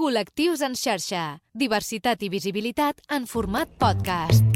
Col·lectius 0.00 0.62
en 0.64 0.76
xarxa. 0.80 1.22
Diversitat 1.62 2.22
i 2.24 2.30
visibilitat 2.32 3.02
en 3.18 3.26
format 3.34 3.74
podcast. 3.84 4.46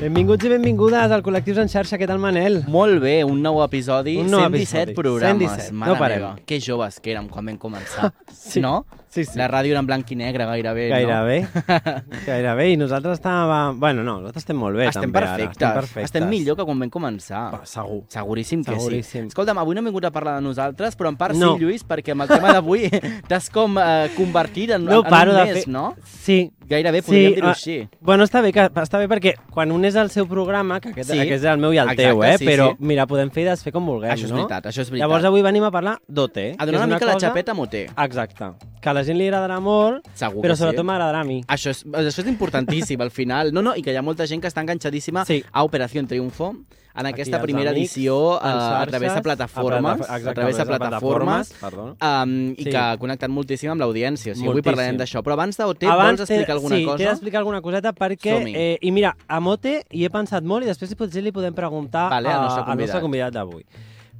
Benvinguts 0.00 0.44
i 0.44 0.50
benvingudes 0.50 1.12
al 1.14 1.22
Col·lectius 1.24 1.60
en 1.62 1.70
xarxa. 1.70 1.96
Què 2.00 2.06
tal, 2.10 2.18
Manel? 2.20 2.58
Molt 2.72 2.98
bé, 3.02 3.14
un 3.24 3.38
nou 3.44 3.60
episodi, 3.64 4.16
Un 4.20 4.28
nou 4.32 4.42
117 4.42 4.58
episodi, 4.58 4.96
programes. 4.98 5.54
117, 5.54 5.72
no 5.72 5.78
Mare 5.86 5.98
parem. 6.00 6.18
meva, 6.24 6.32
que 6.44 6.58
joves 6.60 6.98
que 7.00 7.14
érem 7.14 7.28
quan 7.30 7.46
vam 7.48 7.58
començar, 7.62 8.10
Sí. 8.34 8.60
no? 8.60 8.82
Sí, 9.14 9.24
sí. 9.24 9.38
La 9.38 9.46
ràdio 9.46 9.70
era 9.76 9.80
en 9.80 9.86
blanc 9.86 10.08
i 10.10 10.16
negre 10.18 10.44
gairebé, 10.48 10.88
Gairebé. 10.90 11.36
Gairebé. 12.26 12.64
I 12.72 12.76
nosaltres 12.80 13.20
estàvem... 13.20 13.78
Bueno, 13.78 14.02
no, 14.02 14.16
nosaltres 14.20 14.42
estem 14.42 14.58
molt 14.58 14.74
bé, 14.76 14.88
no? 14.88 14.90
Estem 14.90 15.06
també, 15.06 15.20
ara. 15.20 15.28
perfectes. 15.36 15.54
Estem 15.60 15.74
perfectes. 15.78 16.08
Estem 16.10 16.26
millor 16.30 16.58
que 16.58 16.66
quan 16.66 16.82
vam 16.82 16.90
començar. 16.90 17.44
Va, 17.54 17.60
segur. 17.68 18.00
Seguríssim 18.12 18.64
que 18.66 18.74
Seguríssim. 18.74 19.28
sí. 19.28 19.32
Escolta'm, 19.34 19.60
avui 19.62 19.76
no 19.78 19.84
hem 19.84 19.90
vingut 19.92 20.08
a 20.08 20.12
parlar 20.14 20.36
de 20.40 20.46
nosaltres, 20.48 20.96
però 20.98 21.12
en 21.14 21.16
part 21.20 21.34
No. 21.38 21.54
sí, 21.54 21.62
Lluís, 21.64 21.86
perquè 21.86 22.12
amb 22.14 22.26
el 22.26 22.34
tema 22.34 22.52
d'avui 22.54 22.90
t'has 23.30 23.48
com 23.54 23.78
eh, 23.78 24.10
convertit 24.16 24.74
en, 24.76 24.84
No 24.90 25.02
en 25.04 25.10
paro 25.10 25.30
un 25.32 25.38
de 25.38 25.44
mes, 25.46 25.62
fer- 25.62 25.68
no? 25.72 25.94
Sí. 26.24 26.50
Gairebé 26.64 27.02
podríem 27.04 27.34
dir-ho 27.36 27.48
ah, 27.50 27.52
així. 27.52 27.74
Bueno, 28.00 28.24
està 28.24 28.40
bé, 28.40 28.48
que, 28.56 28.62
està 28.80 28.96
bé 28.96 29.04
perquè 29.10 29.34
quan 29.52 29.68
un 29.74 29.82
és 29.84 29.98
el 30.00 30.08
seu 30.08 30.24
programa, 30.26 30.78
que 30.80 30.94
aquest, 30.94 31.10
Sí. 31.12 31.18
aquest 31.20 31.44
és 31.44 31.50
el 31.50 31.58
meu 31.60 31.74
i 31.74 31.76
el 31.76 31.90
Exacte, 31.90 32.06
teu, 32.08 32.22
eh? 32.24 32.38
sí, 32.40 32.46
però, 32.48 32.70
sí. 32.72 32.76
mira, 32.88 33.04
podem 33.06 33.28
fer 33.34 33.42
i 33.44 33.48
desfer 33.50 33.70
com 33.74 33.84
vulguem, 33.84 34.14
Això 34.14 34.24
és 34.24 34.32
no? 34.32 34.38
veritat, 34.40 34.70
això 34.70 34.80
és 34.80 34.88
veritat. 34.88 35.04
Llavors 35.04 35.28
avui 35.28 35.44
venim 35.44 35.66
a 35.68 35.70
parlar 35.70 35.98
d'OT. 36.08 36.38
A 36.56 36.64
donar 36.64 36.86
una 36.86 36.94
mica 36.94 37.04
la 37.10 37.18
xapeta 37.20 37.52
a 37.52 37.58
Moté. 37.58 37.82
Exacte. 37.92 38.48
Que 38.80 38.88
a 38.88 38.94
la 39.04 39.08
gent 39.12 39.18
li 39.20 39.28
agradarà 39.28 39.60
molt, 39.60 40.06
Segur 40.16 40.40
però 40.42 40.54
que 40.54 40.56
sí. 40.56 40.62
sobretot 40.64 40.84
m'agradarà 40.88 41.20
a 41.20 41.28
mi. 41.28 41.42
Això 41.46 41.70
és, 41.70 41.84
això 41.86 42.24
és 42.24 42.30
importantíssim, 42.32 43.00
al 43.04 43.10
final. 43.12 43.52
No, 43.52 43.62
no, 43.62 43.76
i 43.76 43.82
que 43.84 43.92
hi 43.92 43.96
ha 44.00 44.02
molta 44.02 44.26
gent 44.26 44.40
que 44.42 44.48
està 44.48 44.64
enganxadíssima 44.64 45.24
Sí. 45.28 45.42
a 45.52 45.62
Operació 45.64 46.04
Triunfo 46.06 46.54
en 46.96 47.06
aquesta 47.06 47.38
els 47.38 47.42
primera 47.42 47.70
amics, 47.72 47.96
edició 47.96 48.36
eh, 48.36 48.46
a 48.46 48.86
través 48.86 49.10
de 49.10 49.16
xarxes, 49.16 49.22
plataformes, 49.24 50.00
a, 50.00 50.18
plata- 50.18 50.30
a 50.30 50.34
través 50.34 50.56
de 50.56 50.64
plataformes, 50.64 51.52
Perdó. 51.60 51.96
um, 52.00 52.52
i 52.52 52.62
Sí. 52.62 52.70
que 52.70 52.76
ha 52.76 52.96
connectat 52.98 53.30
moltíssim 53.30 53.70
amb 53.72 53.80
l'audiència. 53.80 54.30
O 54.32 54.36
sigui, 54.36 54.48
avui 54.48 54.62
parlarem 54.62 54.96
d'això. 54.96 55.20
Però 55.22 55.32
abans 55.34 55.56
d'OT, 55.58 55.82
vols 55.90 56.20
explicar 56.20 56.52
alguna 56.54 56.76
sí, 56.76 56.84
cosa? 56.84 56.96
t'he 56.98 57.04
d'explicar 57.10 57.38
alguna 57.38 57.60
coseta 57.60 57.92
perquè... 57.92 58.36
Eh, 58.54 58.78
I 58.80 58.90
mira, 58.92 59.16
a 59.26 59.40
Mote 59.40 59.84
hi 59.90 60.04
he 60.04 60.10
pensat 60.10 60.44
molt 60.44 60.62
i 60.62 60.66
després 60.70 60.88
si 60.88 60.94
potser 60.94 61.22
li 61.24 61.32
podem 61.32 61.52
preguntar 61.52 62.10
Vale, 62.10 62.28
al 62.28 62.38
a- 62.38 62.42
nostre 62.44 62.62
al 62.62 62.78
nostre 62.78 63.00
convidat. 63.00 63.02
convidat 63.02 63.32
d'avui. 63.34 63.64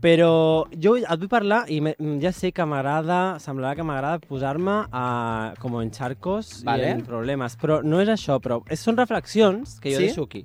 Però 0.04 0.66
jo 0.76 0.98
et 1.00 1.06
vull 1.16 1.30
parlar 1.32 1.62
i 1.72 1.78
me, 1.80 1.94
ja 2.20 2.28
sé 2.36 2.50
que 2.52 2.64
m'agrada, 2.68 3.38
semblarà 3.40 3.72
que 3.78 3.86
m'agrada 3.88 4.20
posar-me 4.20 4.74
a, 4.92 5.04
com 5.62 5.78
en 5.80 5.88
xarcos 5.96 6.58
Vale. 6.66 6.90
i 6.90 6.92
en 6.98 7.00
problemes, 7.06 7.56
però 7.56 7.78
no 7.82 8.02
és 8.04 8.10
això, 8.12 8.36
però 8.44 8.60
són 8.76 8.98
reflexions 9.00 9.78
que 9.80 9.94
jo 9.94 10.02
Sí? 10.02 10.10
deixo 10.10 10.26
aquí. 10.28 10.44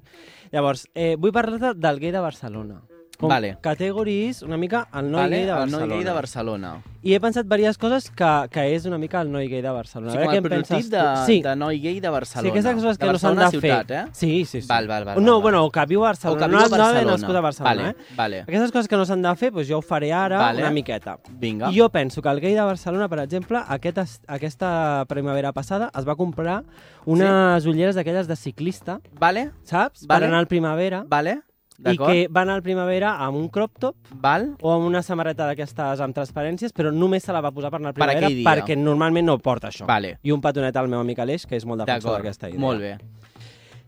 Llavors, 0.53 0.87
eh, 0.95 1.17
vull 1.19 1.33
parlar 1.35 1.73
del 1.75 1.99
gay 1.99 2.11
de 2.15 2.21
Barcelona. 2.23 2.79
Com 3.19 3.27
Vale. 3.27 3.57
categoris 3.59 4.41
una 4.43 4.55
mica 4.55 4.87
el 4.93 5.09
noi 5.11 5.21
vale? 5.21 5.35
gay 5.35 5.45
de 5.45 5.51
El 5.51 5.57
Barcelona. 5.57 5.85
noi 5.87 5.95
gay 5.97 6.03
de 6.05 6.11
Barcelona. 6.13 6.69
I 7.03 7.13
he 7.15 7.19
pensat 7.19 7.45
diverses 7.47 7.77
coses 7.77 8.09
que, 8.11 8.29
que 8.51 8.63
és 8.75 8.85
una 8.85 8.97
mica 8.97 9.19
el 9.21 9.29
noi 9.31 9.47
gay 9.51 9.61
de 9.61 9.69
Barcelona. 9.69 10.11
O 10.11 10.15
sigui, 10.15 10.25
com 10.25 10.35
el 10.35 10.41
prototip 10.43 10.85
de. 10.91 11.01
Sí, 11.25 11.41
de 11.43 11.55
noi 11.55 11.79
gay 11.83 11.99
de 11.99 12.09
Barcelona. 12.09 12.43
Sí, 12.47 12.49
aquestes 12.51 12.75
coses 12.75 12.97
que 12.97 13.05
no 13.11 13.17
s'han 13.19 13.35
de 13.35 13.41
Barcelona 13.43 13.51
fer. 13.51 13.59
ciutat, 13.59 13.91
eh? 13.91 14.05
Sí, 14.13 14.45
sí, 14.45 14.61
sí. 14.61 14.67
Val, 14.69 14.87
val, 14.87 15.03
val, 15.03 15.21
no, 15.23 15.33
val, 15.33 15.41
bueno, 15.41 15.65
o 15.65 15.69
que 15.71 15.85
viu 15.85 15.99
a 15.99 16.03
O 16.03 16.07
Barcelona. 16.07 16.39
que 16.39 16.47
viu 16.47 16.59
no, 16.59 16.63
a 16.63 16.67
no 16.69 16.75
haver 16.75 16.79
Barcelona. 17.05 17.17
nascut 17.17 17.35
a 17.35 17.41
Barcelona, 17.41 17.75
vale, 17.75 17.89
eh? 17.89 18.15
Vale, 18.15 18.39
Aquestes 18.41 18.71
coses 18.71 18.87
que 18.87 18.95
no 18.95 19.05
s'han 19.05 19.21
de 19.21 19.35
fer, 19.35 19.51
doncs 19.51 19.67
jo 19.67 19.77
ho 19.79 19.81
faré 19.81 20.13
ara 20.13 20.37
Vale. 20.37 20.61
una 20.61 20.71
miqueta. 20.71 21.17
vinga. 21.29 21.71
I 21.71 21.77
jo 21.79 21.89
penso 21.89 22.21
que 22.21 22.29
el 22.29 22.39
gay 22.39 22.53
de 22.53 22.61
Barcelona, 22.61 23.09
per 23.09 23.19
exemple, 23.19 23.59
aquest, 23.67 23.97
es- 23.97 24.21
aquesta 24.27 25.03
primavera 25.09 25.51
passada 25.51 25.91
es 25.97 26.07
va 26.07 26.15
comprar 26.15 26.63
unes 27.05 27.65
ulleres 27.65 27.95
d'aquelles 27.95 28.27
de 28.27 28.35
ciclista, 28.37 28.99
Vale, 29.19 29.51
saps? 29.63 30.05
Vale. 30.07 30.19
Per 30.21 30.27
anar 30.29 30.39
al 30.39 30.47
primavera. 30.47 31.03
vale, 31.07 31.41
I 31.85 31.97
que 31.97 32.27
va 32.27 32.41
anar 32.41 32.55
al 32.55 32.61
primavera 32.61 33.13
amb 33.23 33.37
un 33.37 33.47
crop 33.47 33.77
top 33.79 33.95
Val, 34.19 34.55
o 34.61 34.71
amb 34.73 34.85
una 34.85 35.01
samarreta 35.01 35.45
d'aquestes 35.47 36.01
amb 36.03 36.13
transparències, 36.15 36.73
però 36.75 36.91
només 36.91 37.23
se 37.23 37.31
la 37.31 37.39
va 37.41 37.51
posar 37.51 37.71
per 37.71 37.79
anar 37.79 37.89
al 37.89 37.93
Per 37.95 38.03
primavera 38.07 38.27
dia. 38.27 38.43
perquè 38.49 38.75
normalment 38.77 39.25
no 39.25 39.37
porta 39.39 39.69
això. 39.69 39.85
Vale. 39.87 40.17
I 40.23 40.31
un 40.31 40.41
petonet 40.41 40.75
al 40.75 40.89
meu 40.89 40.99
amic 40.99 41.19
Aleix, 41.19 41.45
que 41.47 41.55
és 41.55 41.65
molt 41.65 41.79
defensor 41.85 42.17
d'aquesta 42.17 42.49
idea. 42.49 42.59
Molt 42.59 42.79
bé. 42.81 42.97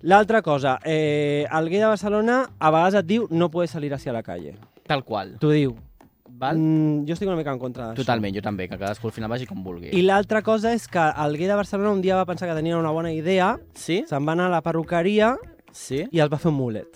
L'altra 0.03 0.41
cosa, 0.41 0.79
eh, 0.83 1.45
el 1.51 1.69
gay 1.69 1.79
de 1.79 1.85
Barcelona 1.85 2.49
a 2.59 2.71
vegades 2.71 2.95
et 2.95 3.05
diu 3.05 3.27
no 3.29 3.51
puedes 3.51 3.69
salir 3.71 3.93
hacia 3.93 4.11
la 4.13 4.23
calle. 4.23 4.55
Tal 4.87 5.03
qual. 5.03 5.35
T'ho 5.37 5.51
diu. 5.51 5.75
Val? 6.41 6.57
Mm, 6.57 7.05
jo 7.05 7.13
estic 7.13 7.27
una 7.27 7.35
mica 7.37 7.51
en 7.51 7.59
contra 7.59 7.89
d'això. 7.91 7.97
Totalment, 7.97 8.33
jo 8.33 8.41
també, 8.41 8.67
que 8.67 8.77
cadascú 8.79 9.07
al 9.07 9.13
final 9.13 9.29
vagi 9.29 9.45
com 9.45 9.61
vulgui. 9.63 9.91
I 9.93 10.01
l'altra 10.01 10.41
cosa 10.41 10.71
és 10.73 10.87
que 10.87 10.97
el 11.25 11.37
gay 11.37 11.45
de 11.45 11.53
Barcelona 11.59 11.91
un 11.91 12.01
dia 12.01 12.15
va 12.15 12.25
pensar 12.25 12.47
que 12.49 12.55
tenia 12.55 12.77
una 12.79 12.89
bona 12.89 13.11
idea, 13.13 13.59
Sí? 13.75 14.03
se'n 14.07 14.25
va 14.25 14.31
anar 14.31 14.47
a 14.47 14.49
la 14.49 14.61
perruqueria 14.61 15.35
Sí? 15.71 16.07
i 16.11 16.19
els 16.19 16.31
va 16.31 16.37
fer 16.39 16.49
un 16.49 16.55
mulet. 16.57 16.87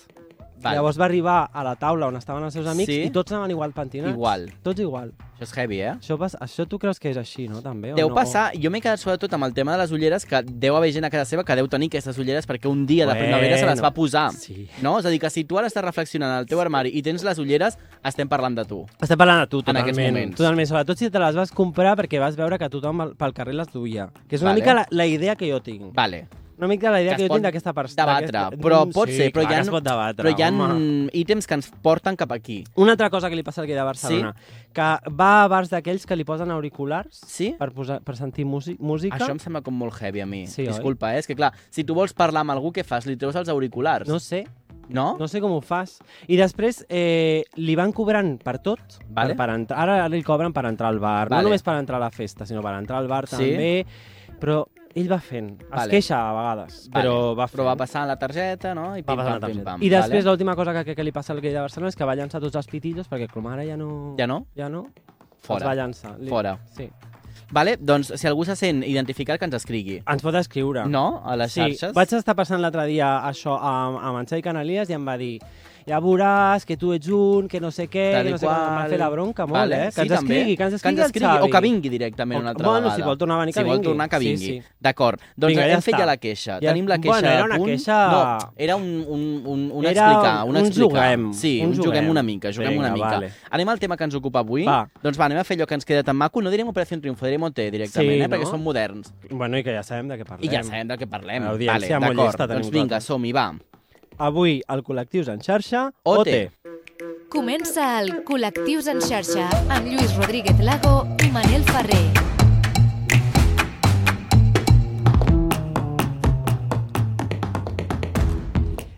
Val. 0.66 0.76
Llavors 0.80 0.98
va 1.00 1.06
arribar 1.06 1.50
a 1.54 1.64
la 1.64 1.76
taula 1.78 2.08
on 2.10 2.16
estaven 2.18 2.44
els 2.44 2.54
seus 2.54 2.68
amics 2.68 2.90
Sí. 2.92 3.04
i 3.06 3.12
tots 3.14 3.32
anaven 3.32 3.52
igual 3.52 3.72
pentinats. 3.74 4.12
Igual. 4.14 4.50
Tots 4.64 4.80
igual. 4.82 5.14
Això 5.36 5.44
és 5.44 5.58
heavy, 5.58 5.80
eh? 5.82 5.92
Això, 6.00 6.18
pas, 6.18 6.36
això 6.40 6.66
tu 6.68 6.80
creus 6.80 6.98
que 7.00 7.10
és 7.12 7.18
així, 7.18 7.48
no? 7.50 7.62
També, 7.62 7.92
o 7.92 7.96
Deu 7.96 8.08
no? 8.10 8.16
passar, 8.16 8.54
jo 8.56 8.70
m'he 8.72 8.80
quedat 8.82 9.00
sobretot 9.00 9.34
amb 9.36 9.44
el 9.44 9.54
tema 9.54 9.74
de 9.74 9.80
les 9.80 9.92
ulleres, 9.92 10.26
que 10.26 10.42
deu 10.48 10.76
haver 10.78 10.92
gent 10.94 11.04
a 11.06 11.10
casa 11.10 11.26
seva 11.26 11.44
que 11.44 11.56
deu 11.60 11.68
tenir 11.68 11.88
aquestes 11.92 12.18
ulleres 12.18 12.48
perquè 12.48 12.70
un 12.72 12.86
dia 12.86 13.06
de 13.06 13.12
Bueno, 13.12 13.26
primavera 13.26 13.58
se 13.58 13.66
les 13.66 13.84
va 13.84 13.92
posar. 13.94 14.32
sí. 14.32 14.68
No? 14.82 14.98
És 15.00 15.06
a 15.06 15.10
dir, 15.10 15.20
que 15.20 15.30
si 15.30 15.44
tu 15.44 15.58
ara 15.60 15.68
estàs 15.68 15.84
reflexionant 15.84 16.32
al 16.32 16.46
teu 16.46 16.60
armari 16.62 16.90
i 16.94 17.02
tens 17.04 17.24
les 17.24 17.38
ulleres, 17.38 17.78
estem 18.04 18.28
parlant 18.30 18.56
de 18.56 18.64
tu. 18.66 18.86
Estem 19.02 19.18
parlant 19.18 19.42
de 19.42 19.48
tu, 19.48 19.60
En 19.60 19.64
totalment. 19.66 19.84
aquests 19.84 20.00
moments. 20.08 20.36
Totalment, 20.38 20.68
sobretot 20.68 20.98
si 20.98 21.10
te 21.10 21.20
les 21.20 21.36
vas 21.36 21.52
comprar 21.52 21.98
perquè 21.98 22.18
vas 22.20 22.36
veure 22.38 22.58
que 22.58 22.70
tothom 22.70 23.14
pel 23.18 23.34
carrer 23.34 23.54
les 23.56 23.68
duia. 23.72 24.10
Que 24.30 24.38
és 24.38 24.42
una 24.42 24.52
Vale. 24.52 24.62
mica 24.62 24.74
la, 24.74 24.88
la 24.90 25.06
idea 25.06 25.36
que 25.36 25.52
jo 25.52 25.60
tinc. 25.62 25.94
Vale. 25.94 26.28
Una 26.58 26.68
mica 26.72 26.90
la 26.90 27.02
idea 27.02 27.16
Que 27.18 27.24
que, 27.24 27.28
jo 27.28 27.36
tinc 27.36 27.44
d'aquesta 27.44 27.74
persona. 27.76 28.06
Debatre, 28.22 28.58
però 28.64 28.78
pot 28.94 29.10
sí, 29.10 29.18
ser, 29.18 29.32
però 29.36 29.44
hi 29.44 29.54
ha, 29.58 29.64
pot 29.68 29.84
debatre, 29.84 30.24
però 30.24 30.32
hi 30.38 30.42
ha 30.46 30.50
home. 30.54 31.10
ítems 31.12 31.46
que 31.48 31.54
ens 31.58 31.68
porten 31.84 32.16
cap 32.16 32.32
aquí. 32.32 32.64
Una 32.76 32.94
altra 32.96 33.10
cosa 33.10 33.30
que 33.30 33.36
li 33.36 33.44
passa 33.44 33.60
al 33.62 33.68
gay 33.68 33.76
de 33.76 33.84
Barcelona, 33.84 34.34
que 34.72 34.88
va 35.12 35.44
a 35.44 35.48
bars 35.52 35.70
d'aquells 35.70 36.06
que 36.08 36.16
li 36.16 36.24
posen 36.24 36.52
auriculars 36.52 37.20
Sí? 37.28 37.54
per, 37.60 37.72
posar, 37.76 38.00
per 38.02 38.16
sentir 38.16 38.46
músic, 38.46 38.80
música. 38.80 39.18
Això 39.18 39.32
em 39.32 39.40
sembla 39.40 39.62
com 39.62 39.76
molt 39.76 39.94
heavy 40.02 40.22
a 40.22 40.26
mi. 40.26 40.46
Sí, 40.48 40.62
oi? 40.62 40.68
Disculpa, 40.72 41.14
eh? 41.14 41.20
és 41.20 41.28
que 41.28 41.36
clar, 41.36 41.52
si 41.70 41.84
tu 41.84 41.94
vols 41.94 42.14
parlar 42.14 42.42
amb 42.46 42.52
algú, 42.56 42.72
què 42.72 42.86
fas? 42.86 43.06
Li 43.06 43.18
treus 43.18 43.36
els 43.36 43.50
auriculars? 43.50 44.08
No 44.08 44.20
sé, 44.20 44.46
No? 44.88 45.16
no 45.18 45.28
sé 45.28 45.42
com 45.42 45.50
ho 45.52 45.62
fas. 45.66 45.98
I 46.30 46.38
després 46.38 46.84
eh, 46.90 47.44
li 47.58 47.74
van 47.76 47.92
cobrant 47.92 48.36
per 48.38 48.60
tot. 48.62 48.80
Vale. 49.10 49.34
Per, 49.34 49.38
per 49.40 49.50
entrar, 49.56 49.80
ara 49.82 50.08
li 50.08 50.22
cobren 50.22 50.54
per 50.54 50.64
entrar 50.70 50.92
al 50.94 51.00
bar. 51.00 51.28
Vale. 51.28 51.42
No 51.42 51.50
només 51.50 51.64
per 51.66 51.74
entrar 51.80 51.98
a 51.98 52.04
la 52.04 52.12
festa, 52.12 52.46
sinó 52.46 52.62
per 52.62 52.76
entrar 52.78 53.00
al 53.00 53.08
bar 53.10 53.26
Sí. 53.28 53.36
també. 53.36 53.86
Però 54.40 54.60
ell 54.96 55.10
va 55.12 55.20
fent. 55.20 55.62
Es 55.62 55.70
Vale. 55.70 55.92
queixa 55.92 56.18
a 56.30 56.34
vegades, 56.34 56.90
Vale. 56.90 57.04
però 57.04 57.36
va 57.36 57.48
fent. 57.48 57.60
Però 57.60 57.66
va 57.68 57.76
passant 57.76 58.08
la 58.08 58.16
targeta, 58.18 58.74
no? 58.74 58.96
I 58.96 59.04
pim, 59.04 59.16
passar 59.16 59.40
pam, 59.42 59.52
pim, 59.52 59.64
pam. 59.64 59.84
I 59.84 59.90
després 59.90 60.24
vale? 60.24 60.30
l'última 60.32 60.56
cosa 60.56 60.74
que, 60.84 60.96
que 60.96 61.04
li 61.04 61.12
passa 61.12 61.34
al 61.34 61.42
gay 61.42 61.52
de 61.54 61.60
Barcelona 61.60 61.90
és 61.90 61.96
que 62.00 62.06
va 62.08 62.16
llançar 62.16 62.40
tots 62.42 62.56
els 62.56 62.68
pitillos 62.68 63.10
perquè 63.12 63.28
com 63.32 63.46
ara 63.52 63.66
ja 63.68 63.76
no... 63.78 64.16
Ja 64.18 64.28
no? 64.28 64.46
Ja 64.56 64.70
no? 64.70 64.88
Fora. 65.44 65.60
Els 65.60 65.68
va 65.68 65.76
llançar. 65.76 66.16
Li- 66.20 66.30
Fora. 66.30 66.58
Sí. 66.78 66.90
Vale, 67.52 67.76
doncs 67.78 68.14
si 68.18 68.26
algú 68.28 68.44
se 68.48 68.56
sent 68.56 68.82
identificat, 68.88 69.38
que 69.38 69.46
ens 69.46 69.54
escrigui. 69.54 70.00
Ens 70.10 70.24
pot 70.24 70.34
escriure. 70.40 70.88
No? 70.90 71.22
A 71.24 71.36
les 71.38 71.52
Sí, 71.54 71.62
xarxes? 71.62 71.94
vaig 71.94 72.14
estar 72.18 72.34
passant 72.36 72.60
l'altre 72.62 72.88
dia 72.90 73.20
això 73.28 73.54
amb, 73.60 74.00
amb 74.02 74.18
en 74.24 74.26
Xavi 74.26 74.42
Canalies 74.42 74.90
i 74.90 74.94
em 74.98 75.06
va 75.06 75.18
dir 75.18 75.36
ja 75.86 76.00
veuràs 76.02 76.66
que 76.66 76.76
tu 76.78 76.94
ets 76.94 77.08
un, 77.10 77.48
que 77.48 77.60
no 77.62 77.70
sé 77.72 77.88
què, 77.88 78.12
Tal 78.14 78.26
que 78.26 78.32
no 78.32 78.38
sé 78.38 78.46
com. 78.48 78.56
Em 78.56 78.62
va 78.62 78.76
qual. 78.82 78.90
fer 78.90 79.00
la 79.00 79.10
bronca 79.10 79.46
molt, 79.46 79.54
Vale, 79.60 79.76
eh? 79.76 79.86
Que 79.86 79.92
sí, 79.92 80.02
ens 80.02 80.12
també. 80.16 80.36
escrigui, 80.40 80.58
que 80.58 80.64
ens 80.64 80.74
escrigui, 80.74 80.96
que 80.96 81.02
ens 81.02 81.06
escrigui 81.10 81.26
el 81.26 81.32
Xavi. 81.38 81.48
o 81.48 81.52
que 81.52 81.62
vingui 81.62 81.90
directament 81.90 82.40
una 82.42 82.50
O- 82.50 82.52
altra 82.54 82.68
bueno, 82.70 82.82
vegada. 82.86 82.96
si 82.96 83.02
vol 83.04 83.18
tornar 83.18 83.36
a 83.36 83.40
venir, 83.42 83.54
que 83.54 83.60
si 83.60 83.64
vol 83.66 83.74
vingui. 83.78 83.86
tornar, 83.88 84.10
que 84.10 84.20
Sí, 84.20 84.26
vingui. 84.26 84.46
sí. 84.46 84.62
D'acord. 84.80 85.20
Doncs 85.38 85.52
Vinga, 85.54 85.68
ja 85.68 85.74
hem 85.76 85.82
fet 85.82 85.96
ja 85.98 86.06
la 86.06 86.18
queixa. 86.18 86.54
Ja- 86.54 86.60
Tenim 86.60 86.88
la 86.88 86.98
queixa 86.98 87.20
Bueno, 87.22 87.30
era 87.30 87.44
una 87.46 87.56
punt. 87.58 87.70
queixa- 87.70 88.12
No, 88.12 88.54
era 88.58 88.76
un, 88.76 89.06
un, 89.08 89.44
un, 89.46 89.72
un 89.72 89.86
Era 89.86 89.92
explicar. 89.92 90.44
Un, 90.44 90.50
un 90.50 90.58
explicar. 90.66 90.90
juguem, 91.16 91.34
Sí, 91.34 91.62
un 91.62 91.76
juguem 91.76 91.86
juguem. 91.86 92.10
una 92.10 92.24
mica. 92.24 92.52
Juguem 92.52 92.70
Vinga, 92.72 92.86
una 92.86 92.94
mica. 92.94 93.08
vale. 93.10 93.32
Anem 93.52 93.70
al 93.70 93.80
tema 93.80 93.96
que 93.98 94.04
ens 94.06 94.16
ocupa 94.16 94.40
avui. 94.40 94.64
Va. 94.66 94.88
Doncs 95.04 95.20
va, 95.20 95.26
anem 95.26 95.38
a 95.40 95.44
fer 95.44 95.58
allò 95.58 95.68
que 95.68 95.74
ens 95.76 95.86
queda 95.86 96.04
tan 96.04 96.16
maco. 96.16 96.42
No 96.42 96.50
direm 96.50 96.68
Operació 96.68 97.00
Triunfo, 97.00 97.26
direm 97.26 97.44
OT 97.44 97.70
directament, 97.72 98.12
Sí, 98.12 98.22
eh? 98.22 98.28
perquè 98.30 98.46
som 98.46 98.62
moderns. 98.62 99.14
Bueno, 99.30 99.58
i 99.58 99.64
que 99.64 99.72
ja 99.74 99.84
sabem 99.84 100.08
de 100.08 100.18
què 100.18 100.26
parlem. 100.26 100.44
I 100.52 100.56
ja 100.56 100.64
sabem 100.64 100.88
de 100.88 100.98
què 100.98 101.08
parlem. 101.08 101.44
L'audiència 101.44 102.00
vale, 102.00 102.14
molt 102.16 102.28
llesta 102.28 102.48
tenim 102.48 102.62
Doncs 102.64 102.72
vinga, 102.74 103.00
som-hi, 103.02 103.32
va. 103.32 103.54
Avui, 104.18 104.62
el 104.72 104.84
Col·lectius 104.84 105.28
en 105.34 105.42
xarxa, 105.44 105.90
OT. 106.04 106.20
OT. 106.22 106.74
Comença 107.36 107.88
el 108.02 108.14
Col·lectius 108.28 108.88
en 108.94 109.02
xarxa 109.04 109.50
amb 109.76 109.90
Lluís 109.92 110.16
Rodríguez 110.16 110.60
Lago 110.64 111.02
i 111.26 111.32
Manel 111.36 111.66
Ferrer. 111.68 112.04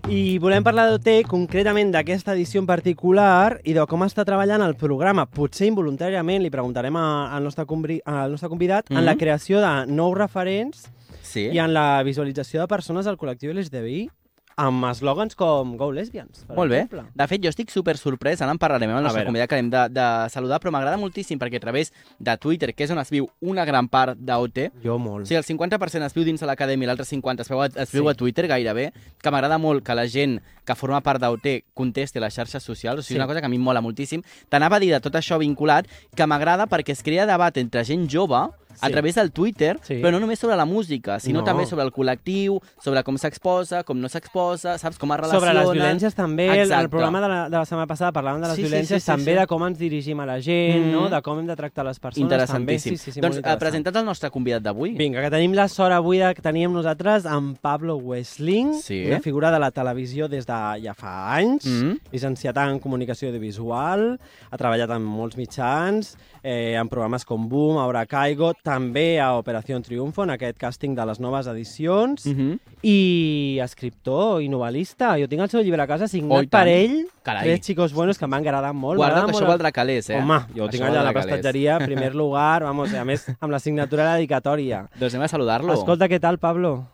I 0.10 0.38
volem 0.40 0.64
parlar 0.64 0.86
d'OT, 0.88 1.10
concretament 1.28 1.90
d'aquesta 1.92 2.32
edició 2.32 2.62
en 2.62 2.68
particular 2.70 3.58
i 3.68 3.74
de 3.76 3.84
com 3.92 4.06
està 4.06 4.24
treballant 4.24 4.64
el 4.64 4.78
programa. 4.80 5.26
Potser 5.28 5.68
involuntàriament 5.68 6.42
li 6.46 6.50
preguntarem 6.54 6.96
a- 6.96 7.36
al 7.36 7.44
nostre, 7.44 7.66
convi- 7.66 8.02
al 8.06 8.32
nostre 8.32 8.48
convidat 8.48 8.90
en 8.90 8.98
Mhm. 9.00 9.04
la 9.06 9.16
creació 9.18 9.60
de 9.60 9.86
nous 9.92 10.18
referents 10.18 10.90
Sí. 11.22 11.50
i 11.52 11.60
en 11.60 11.74
la 11.74 12.02
visualització 12.04 12.62
de 12.62 12.68
persones 12.68 13.04
del 13.06 13.18
col·lectiu 13.18 13.52
LGTBI. 13.52 14.10
Amb 14.60 14.86
eslògans 14.90 15.36
com 15.38 15.76
Go 15.78 15.92
Lesbians, 15.94 16.44
per 16.48 16.56
Molt 16.58 16.72
bé. 16.72 16.80
exemple. 16.82 17.04
De 17.14 17.28
fet, 17.30 17.44
jo 17.44 17.50
estic 17.52 17.70
super 17.70 17.94
sorprès, 17.96 18.42
ara 18.42 18.50
en 18.52 18.58
parlarem 18.58 18.90
amb 18.90 18.98
el 18.98 19.04
A 19.04 19.06
nostre 19.06 19.20
veure. 19.22 19.28
convidat 19.30 19.50
que 19.52 19.56
l'hem 19.60 19.70
de, 19.70 19.84
de 19.94 20.30
saludar, 20.34 20.60
però 20.60 20.72
m'agrada 20.74 20.98
moltíssim 20.98 21.38
perquè 21.38 21.58
a 21.58 21.60
través 21.60 21.94
de 22.18 22.38
Twitter, 22.38 22.74
que 22.74 22.84
és 22.84 22.90
on 22.92 22.98
es 22.98 23.12
viu 23.14 23.30
una 23.40 23.66
gran 23.66 23.88
part 23.88 24.18
d'OT, 24.18 24.72
Jo 24.84 24.96
o 24.96 24.98
molt. 24.98 25.28
sigui, 25.28 25.38
el 25.38 25.44
50% 25.46 26.06
es 26.08 26.14
viu 26.16 26.26
dins 26.26 26.42
de 26.42 26.48
l'acadèmia 26.50 26.86
i 26.86 26.88
l'altre 26.88 27.06
50% 27.06 27.42
es 27.42 27.50
viu, 27.50 27.62
a, 27.62 27.66
es 27.68 27.92
viu 27.92 28.04
Sí. 28.04 28.10
a 28.10 28.14
Twitter 28.16 28.48
gairebé, 28.48 28.94
que 29.22 29.30
m'agrada 29.32 29.60
molt 29.60 29.84
que 29.86 29.94
la 29.94 30.08
gent 30.08 30.42
que 30.66 30.76
forma 30.76 31.02
part 31.02 31.22
d'OT 31.22 31.64
contesti 31.76 32.18
a 32.18 32.22
les 32.22 32.34
xarxes 32.34 32.64
socials, 32.64 33.00
o 33.00 33.04
sigui, 33.04 33.16
Sí. 33.18 33.22
una 33.22 33.28
cosa 33.28 33.40
que 33.42 33.46
a 33.46 33.50
mi 33.50 33.58
em 33.58 33.62
mola 33.62 33.80
moltíssim. 33.82 34.24
T'anava 34.50 34.78
a 34.78 34.80
dir 34.80 34.92
de 34.92 35.00
tot 35.00 35.14
això 35.14 35.38
vinculat, 35.38 35.86
que 36.16 36.26
m'agrada 36.26 36.66
perquè 36.66 36.94
es 36.94 37.04
crea 37.04 37.28
debat 37.28 37.56
entre 37.58 37.86
gent 37.86 38.10
jove 38.10 38.50
a 38.82 38.88
Sí. 38.88 38.92
través 38.92 39.16
del 39.16 39.32
Twitter, 39.32 39.80
Sí. 39.82 39.96
però 39.96 40.12
no 40.12 40.20
només 40.20 40.40
sobre 40.40 40.56
la 40.56 40.66
música, 40.66 41.20
sinó 41.20 41.40
No. 41.40 41.46
també 41.46 41.66
sobre 41.66 41.84
el 41.84 41.92
col·lectiu, 41.92 42.62
sobre 42.82 43.04
com 43.04 43.18
s'exposa, 43.18 43.84
com 43.84 44.00
no 44.00 44.08
s'exposa, 44.10 44.78
saps, 44.78 44.98
com 44.98 45.12
es 45.12 45.18
relaciona... 45.18 45.40
Sobre 45.40 45.54
les 45.54 45.70
violències 45.84 46.14
també, 46.16 46.48
el, 46.62 46.72
el 46.72 46.90
programa 46.90 47.22
de 47.22 47.28
la, 47.28 47.44
de 47.50 47.58
la 47.58 47.66
setmana 47.66 47.88
passada 47.88 48.12
parlàvem 48.12 48.42
de 48.42 48.48
les 48.48 48.56
Sí, 48.56 48.64
sí, 48.64 48.68
violències, 48.70 49.00
sí, 49.04 49.06
sí, 49.06 49.12
també 49.12 49.34
sí. 49.34 49.40
de 49.40 49.48
com 49.48 49.64
ens 49.68 49.78
dirigim 49.78 50.20
a 50.20 50.26
la 50.26 50.40
gent, 50.42 50.86
Mm. 50.88 50.92
no? 50.92 51.10
de 51.10 51.22
com 51.22 51.40
hem 51.40 51.48
de 51.48 51.56
tractar 51.56 51.86
les 51.86 52.00
persones. 52.00 52.24
Interessantíssim. 52.24 52.58
També. 52.58 52.80
Sí, 52.80 52.98
sí, 52.98 53.12
sí, 53.12 53.22
doncs 53.22 53.38
eh, 53.38 53.58
presentat 53.60 53.96
el 53.96 54.06
nostre 54.06 54.30
convidat 54.32 54.62
d'avui. 54.64 54.92
Vinga, 54.98 55.22
que 55.22 55.30
tenim 55.32 55.54
la 55.54 55.68
sort 55.68 55.94
avui 55.94 56.18
de, 56.20 56.34
que 56.36 56.42
teníem 56.42 56.72
nosaltres 56.74 57.26
amb 57.26 57.58
Pablo 57.60 57.96
Westling, 57.98 58.74
Sí. 58.82 59.06
una 59.08 59.20
figura 59.20 59.52
de 59.52 59.60
la 59.60 59.72
televisió 59.72 60.28
des 60.28 60.46
de 60.46 60.54
ja 60.84 60.94
fa 60.94 61.36
anys, 61.36 61.66
Mm. 61.66 61.98
llicenciat 62.12 62.58
en 62.58 62.80
comunicació 62.80 63.30
audiovisual, 63.30 64.20
ha 64.52 64.58
treballat 64.58 64.90
en 64.92 65.04
molts 65.04 65.38
mitjans, 65.38 66.18
eh, 66.44 66.76
en 66.80 66.88
programes 66.90 67.26
com 67.26 67.48
Boom, 67.50 67.78
Ahora 67.78 68.06
Caigo, 68.06 68.54
també 68.68 69.06
a 69.24 69.30
Operació 69.40 69.80
Triunfo, 69.86 70.26
en 70.28 70.34
aquest 70.36 70.58
càsting 70.60 70.96
de 70.98 71.06
les 71.08 71.20
noves 71.24 71.48
edicions, 71.48 72.26
Mm 72.28 72.34
-hmm. 72.36 72.60
i 72.84 73.60
escriptor 73.64 74.42
i 74.44 74.50
novel·lista. 74.50 75.16
Jo 75.22 75.28
tinc 75.28 75.42
el 75.42 75.50
seu 75.50 75.62
llibre 75.64 75.82
a 75.82 75.88
casa 75.88 76.06
Oh, 76.06 76.08
signat 76.08 76.50
tant. 76.50 76.50
per 76.50 76.68
ell, 76.68 77.08
Carai. 77.24 77.44
Tres 77.44 77.62
chicos 77.62 77.94
buenos, 77.94 78.18
que 78.18 78.28
m'han 78.28 78.42
agradat 78.42 78.74
molt. 78.74 78.98
Guarda, 78.98 79.26
que 79.26 79.32
molt 79.32 79.36
això 79.36 79.48
valdrà 79.48 79.72
calés, 79.72 80.10
eh? 80.10 80.18
Home, 80.20 80.40
jo 80.56 80.64
ho 80.66 80.70
tinc 80.70 80.84
allà 80.84 81.00
a 81.02 81.04
la 81.04 81.14
prestatgeria, 81.14 81.78
primer 81.80 82.14
lugar, 82.22 82.64
vamos, 82.64 82.94
a 82.94 83.04
més, 83.04 83.26
amb 83.40 83.52
la 83.52 83.60
signatura 83.60 84.04
de 84.04 84.10
la 84.10 84.16
dedicatòria. 84.16 84.88
Doncs 85.00 85.14
anem 85.14 85.26
a 85.26 85.28
saludar-lo. 85.28 85.74
Escolta, 85.74 86.08
què 86.08 86.20
tal, 86.20 86.38
Pablo? 86.38 86.86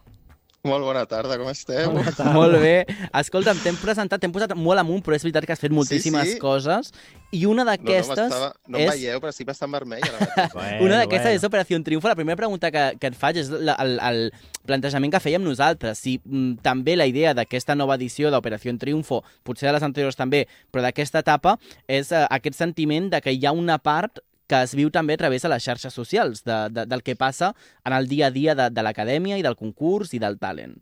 Molt 0.63 0.86
bona 0.88 1.01
tarda, 1.04 1.36
com 1.36 1.50
esteu? 1.51 1.89
Bona 1.92 2.13
tarda. 2.15 2.31
Molt 2.31 2.56
bé. 2.63 2.86
Escolta'm, 3.19 3.57
t'hem 3.60 3.75
presentat, 3.81 4.21
t'hem 4.24 4.31
posat 4.31 4.54
molt 4.56 4.80
amunt, 4.80 5.01
però 5.04 5.18
és 5.18 5.25
veritat 5.25 5.44
que 5.44 5.51
has 5.51 5.60
fet 5.60 5.75
moltíssimes 5.75 6.30
sí. 6.30 6.38
coses. 6.39 6.94
I 7.36 7.42
una 7.51 7.65
No, 7.65 7.68
no, 7.68 7.71
d'aquestes 7.74 8.07
m'estava- 8.30 8.54
no 8.71 8.80
em 8.80 8.86
és... 8.86 8.94
veieu, 8.94 9.19
però 9.19 9.33
estic 9.33 9.50
bastant 9.50 9.75
vermell 9.75 10.07
ara 10.07 10.21
mateix. 10.21 10.56
Bueno, 10.56 10.80
Una 10.88 11.01
d'aquestes 11.01 11.33
bueno. 11.33 11.42
és 11.42 11.50
Operació 11.50 11.83
Triunfo. 11.83 12.07
La 12.07 12.15
primera 12.15 12.39
pregunta 12.39 12.71
que, 12.71 12.86
que 12.95 13.12
et 13.12 13.19
faig 13.19 13.42
és 13.44 13.51
la, 13.51 13.75
el, 13.83 13.98
el 14.07 14.21
plantejament 14.63 15.12
que 15.12 15.19
fèiem 15.27 15.44
nosaltres. 15.44 16.00
Si 16.00 16.21
mm, 16.24 16.62
també 16.63 16.95
la 16.95 17.12
idea 17.12 17.36
d'aquesta 17.36 17.75
nova 17.75 18.00
edició 18.00 18.31
d'Operació 18.31 18.71
Triunfo, 18.80 19.19
potser 19.44 19.68
de 19.68 19.75
les 19.75 19.83
anteriors 19.83 20.15
també, 20.15 20.45
però 20.71 20.88
d'aquesta 20.88 21.25
etapa, 21.27 21.57
és 21.92 22.15
eh, 22.15 22.24
aquest 22.31 22.56
sentiment 22.56 23.12
de 23.12 23.19
que 23.19 23.36
hi 23.36 23.44
ha 23.44 23.51
una 23.51 23.81
part 23.83 24.24
que 24.53 24.61
es 24.67 24.75
viu 24.77 24.91
també 24.94 25.17
a 25.17 25.23
través 25.25 25.41
de 25.41 25.50
les 25.50 25.65
xarxes 25.65 25.95
socials, 25.97 26.44
de, 26.45 26.57
de, 26.69 26.85
del 26.89 27.01
que 27.05 27.17
passa 27.17 27.53
en 27.85 27.95
el 27.97 28.09
dia 28.11 28.27
a 28.29 28.33
dia 28.33 28.53
de, 28.59 28.69
de 28.69 28.85
l'acadèmia 28.85 29.39
i 29.41 29.45
del 29.45 29.57
concurs 29.57 30.13
i 30.13 30.21
del 30.21 30.38
talent. 30.41 30.75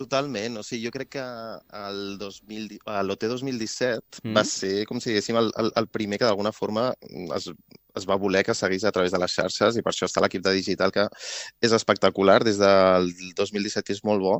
Totalment, 0.00 0.58
o 0.58 0.62
sigui, 0.66 0.86
jo 0.88 0.92
crec 0.94 1.10
que 1.14 1.24
el 1.78 1.98
2000, 2.20 2.78
a 2.90 3.02
l'OT 3.06 3.26
2017 3.30 4.22
Mm. 4.24 4.34
va 4.36 4.44
ser, 4.48 4.72
com 4.88 5.00
si 5.00 5.12
diguéssim, 5.12 5.36
el, 5.38 5.52
el, 5.60 5.70
el 5.78 5.88
primer 5.92 6.18
que 6.18 6.26
d'alguna 6.28 6.52
forma 6.52 6.90
es, 7.36 7.48
es 7.98 8.08
va 8.08 8.18
voler 8.20 8.44
que 8.44 8.54
seguís 8.54 8.84
a 8.84 8.92
través 8.92 9.12
de 9.12 9.20
les 9.20 9.32
xarxes 9.32 9.76
i 9.76 9.82
per 9.84 9.92
això 9.92 10.08
està 10.08 10.22
l'equip 10.24 10.44
de 10.44 10.54
digital 10.56 10.92
que 10.94 11.06
és 11.62 11.72
espectacular 11.72 12.40
des 12.44 12.58
del 12.60 13.10
2017 13.38 13.86
que 13.86 13.96
és 13.96 14.02
molt 14.06 14.22
bo 14.22 14.34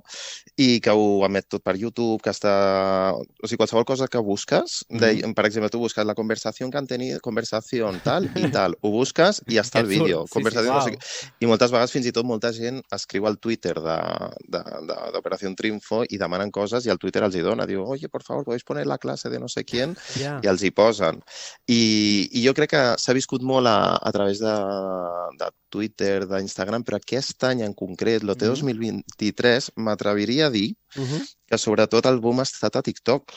i 0.57 0.81
que 0.81 0.93
ho 0.95 1.25
emet 1.27 1.49
tot 1.51 1.63
per 1.65 1.77
YouTube, 1.77 2.21
que 2.23 2.31
està... 2.33 3.13
O 3.13 3.47
sigui, 3.47 3.59
qualsevol 3.61 3.87
cosa 3.89 4.09
que 4.09 4.21
busques, 4.23 4.83
de, 4.89 5.15
per 5.37 5.47
exemple, 5.47 5.71
tu 5.73 5.81
busques 5.83 6.07
la 6.07 6.15
conversació 6.19 6.69
que 6.71 6.79
han 6.79 6.87
tenido, 6.87 7.21
conversació 7.25 7.91
tal 8.05 8.29
i 8.39 8.51
tal, 8.53 8.77
ho 8.81 8.91
busques 8.93 9.43
i 9.51 9.59
està 9.61 9.81
el 9.83 9.91
vídeo. 9.91 10.25
sí, 10.27 10.43
sí, 10.43 10.57
uau. 10.59 10.75
no 10.77 10.83
sé. 10.87 10.97
I 11.41 11.51
moltes 11.51 11.73
vegades 11.75 11.93
fins 11.95 12.07
i 12.09 12.13
tot 12.15 12.27
molta 12.29 12.53
gent 12.55 12.81
escriu 12.95 13.27
al 13.29 13.39
Twitter 13.43 13.75
d'Operació 13.83 15.53
Triunfo 15.59 16.03
i 16.09 16.19
demanen 16.21 16.51
coses 16.55 16.87
i 16.87 16.93
el 16.93 17.01
Twitter 17.03 17.23
els 17.27 17.37
hi 17.37 17.43
dona. 17.45 17.67
Diu, 17.69 17.85
oye, 17.85 18.09
por 18.13 18.23
favor, 18.25 18.45
podéis 18.47 18.65
poner 18.65 18.87
la 18.87 18.99
clase 18.99 19.31
de 19.33 19.41
no 19.43 19.49
sé 19.49 19.65
quién? 19.65 19.97
Ja. 20.17 20.39
I 20.43 20.51
els 20.53 20.63
hi 20.63 20.71
posen. 20.75 21.21
I, 21.67 21.83
i 22.33 22.45
jo 22.47 22.55
crec 22.57 22.73
que 22.73 22.83
s'ha 22.99 23.17
viscut 23.17 23.42
molt 23.43 23.67
a, 23.67 23.97
a 23.97 24.13
través 24.13 24.39
de, 24.41 24.55
de 25.39 25.51
Twitter, 25.69 26.27
d'Instagram, 26.29 26.83
però 26.85 26.97
aquest 26.97 27.45
any 27.45 27.63
en 27.63 27.75
concret, 27.75 28.23
l'OT 28.23 28.43
Mhm. 28.43 28.49
2023, 28.55 29.71
m'atreviria 29.77 30.47
a 30.47 30.51
dir 30.51 30.75
Uh 30.97 31.03
-huh. 31.05 31.23
que 31.47 31.59
sobretot 31.59 32.05
el 32.07 32.21
boom 32.21 32.41
ha 32.41 32.43
estat 32.43 32.77
a 32.77 32.83
TikTok. 32.83 33.33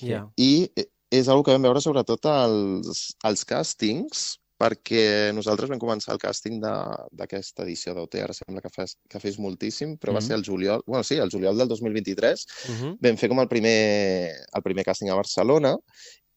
ja. 0.00 0.28
I 0.36 0.70
és 1.10 1.26
una 1.26 1.42
que 1.42 1.50
vam 1.52 1.62
veure 1.62 1.80
sobretot 1.80 2.26
als, 2.26 3.16
als 3.24 3.44
càstings, 3.44 4.38
perquè 4.58 5.32
nosaltres 5.32 5.68
vam 5.70 5.78
començar 5.78 6.12
el 6.12 6.18
càsting 6.18 6.60
de- 6.60 7.06
d'aquesta 7.12 7.62
edició 7.62 7.94
d'OT, 7.94 8.14
ara 8.22 8.32
sembla 8.34 8.60
que 8.60 8.68
fes, 8.68 8.96
que 9.08 9.18
fes 9.20 9.38
moltíssim, 9.38 9.96
però 9.98 10.12
va 10.12 10.20
Mhm. 10.20 10.26
ser 10.26 10.34
el 10.36 10.44
juliol, 10.44 10.82
bueno, 10.86 11.02
sí, 11.04 11.14
el 11.16 11.30
juliol 11.30 11.56
del 11.56 11.68
2023, 11.68 12.46
Uh 12.68 12.74
-huh. 12.74 12.96
vam 13.00 13.16
fer 13.16 13.28
com 13.28 13.38
el 13.40 13.48
primer, 13.48 14.34
el 14.52 14.62
primer 14.62 14.84
càsting 14.84 15.10
a 15.10 15.14
Barcelona 15.14 15.76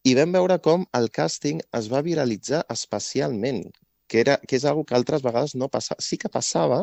i 0.03 0.15
vam 0.17 0.31
veure 0.33 0.57
com 0.63 0.85
el 0.97 1.09
càsting 1.13 1.61
es 1.77 1.87
va 1.91 2.01
viralitzar 2.05 2.63
especialment, 2.73 3.63
que, 4.11 4.19
era, 4.25 4.35
que 4.43 4.57
és 4.57 4.65
una 4.67 4.83
que 4.83 4.95
altres 4.97 5.21
vegades 5.23 5.53
no 5.55 5.69
passava. 5.71 6.01
Sí 6.03 6.17
que 6.19 6.27
passava, 6.29 6.81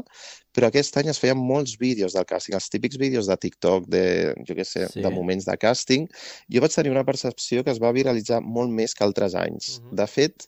però 0.56 0.70
aquest 0.70 0.96
any 0.96 1.10
es 1.12 1.18
feien 1.20 1.36
molts 1.36 1.74
vídeos 1.80 2.14
del 2.16 2.24
càsting, 2.24 2.56
els 2.56 2.70
típics 2.72 2.96
vídeos 2.96 3.28
de 3.28 3.36
TikTok, 3.36 3.84
de, 3.92 4.02
jo 4.48 4.56
què 4.56 4.64
sé, 4.64 4.86
Sí. 4.88 5.02
de 5.04 5.10
moments 5.12 5.44
de 5.44 5.56
càsting. 5.60 6.06
Jo 6.48 6.62
vaig 6.64 6.72
tenir 6.72 6.90
una 6.94 7.04
percepció 7.04 7.64
que 7.64 7.70
es 7.74 7.82
va 7.82 7.92
viralitzar 7.92 8.40
molt 8.40 8.72
més 8.72 8.94
que 8.94 9.04
altres 9.04 9.34
anys. 9.34 9.80
Mhm. 9.82 9.94
De 10.00 10.06
fet, 10.06 10.46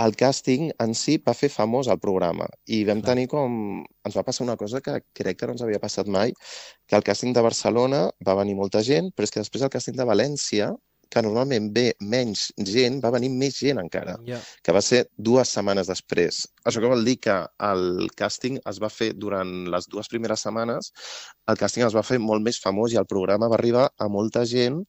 el 0.00 0.16
càsting 0.16 0.72
en 0.80 0.94
si 0.96 1.18
va 1.18 1.34
fer 1.36 1.50
famós 1.52 1.86
el 1.92 1.98
programa 2.00 2.48
i 2.66 2.82
vam 2.88 3.02
Clar. 3.02 3.14
tenir 3.14 3.28
com... 3.28 3.84
Ens 4.02 4.16
va 4.16 4.24
passar 4.24 4.46
una 4.48 4.56
cosa 4.56 4.80
que 4.80 5.02
crec 5.12 5.38
que 5.38 5.46
no 5.46 5.52
ens 5.52 5.62
havia 5.62 5.78
passat 5.78 6.08
mai, 6.08 6.32
que 6.88 6.96
al 6.96 7.04
càsting 7.04 7.34
de 7.36 7.42
Barcelona 7.44 8.06
va 8.26 8.34
venir 8.34 8.56
molta 8.56 8.82
gent, 8.82 9.12
però 9.14 9.28
és 9.28 9.30
que 9.30 9.40
després 9.44 9.62
al 9.62 9.70
càsting 9.70 9.94
de 9.94 10.06
València, 10.08 10.70
que 11.10 11.22
normalment 11.26 11.70
ve 11.74 11.90
menys 12.00 12.48
gent, 12.70 13.00
va 13.02 13.12
venir 13.16 13.32
més 13.34 13.58
gent 13.58 13.80
encara, 13.82 14.16
ja. 14.26 14.38
que 14.62 14.74
va 14.76 14.82
ser 14.84 15.04
dues 15.30 15.52
setmanes 15.56 15.90
després. 15.90 16.44
Això 16.64 16.82
que 16.82 16.90
vol 16.92 17.04
dir 17.06 17.16
que 17.24 17.36
el 17.70 18.10
càsting 18.18 18.58
es 18.68 18.80
va 18.82 18.90
fer 18.92 19.12
durant 19.16 19.48
les 19.72 19.88
dues 19.88 20.10
primeres 20.12 20.44
setmanes, 20.44 20.92
el 21.48 21.56
càsting 21.60 21.86
es 21.86 21.96
va 21.96 22.04
fer 22.06 22.20
molt 22.20 22.44
més 22.44 22.60
famós 22.60 22.92
i 22.92 23.00
el 23.00 23.08
programa 23.08 23.48
va 23.48 23.56
arribar 23.58 23.88
a 23.96 24.08
molta 24.12 24.44
gent 24.48 24.82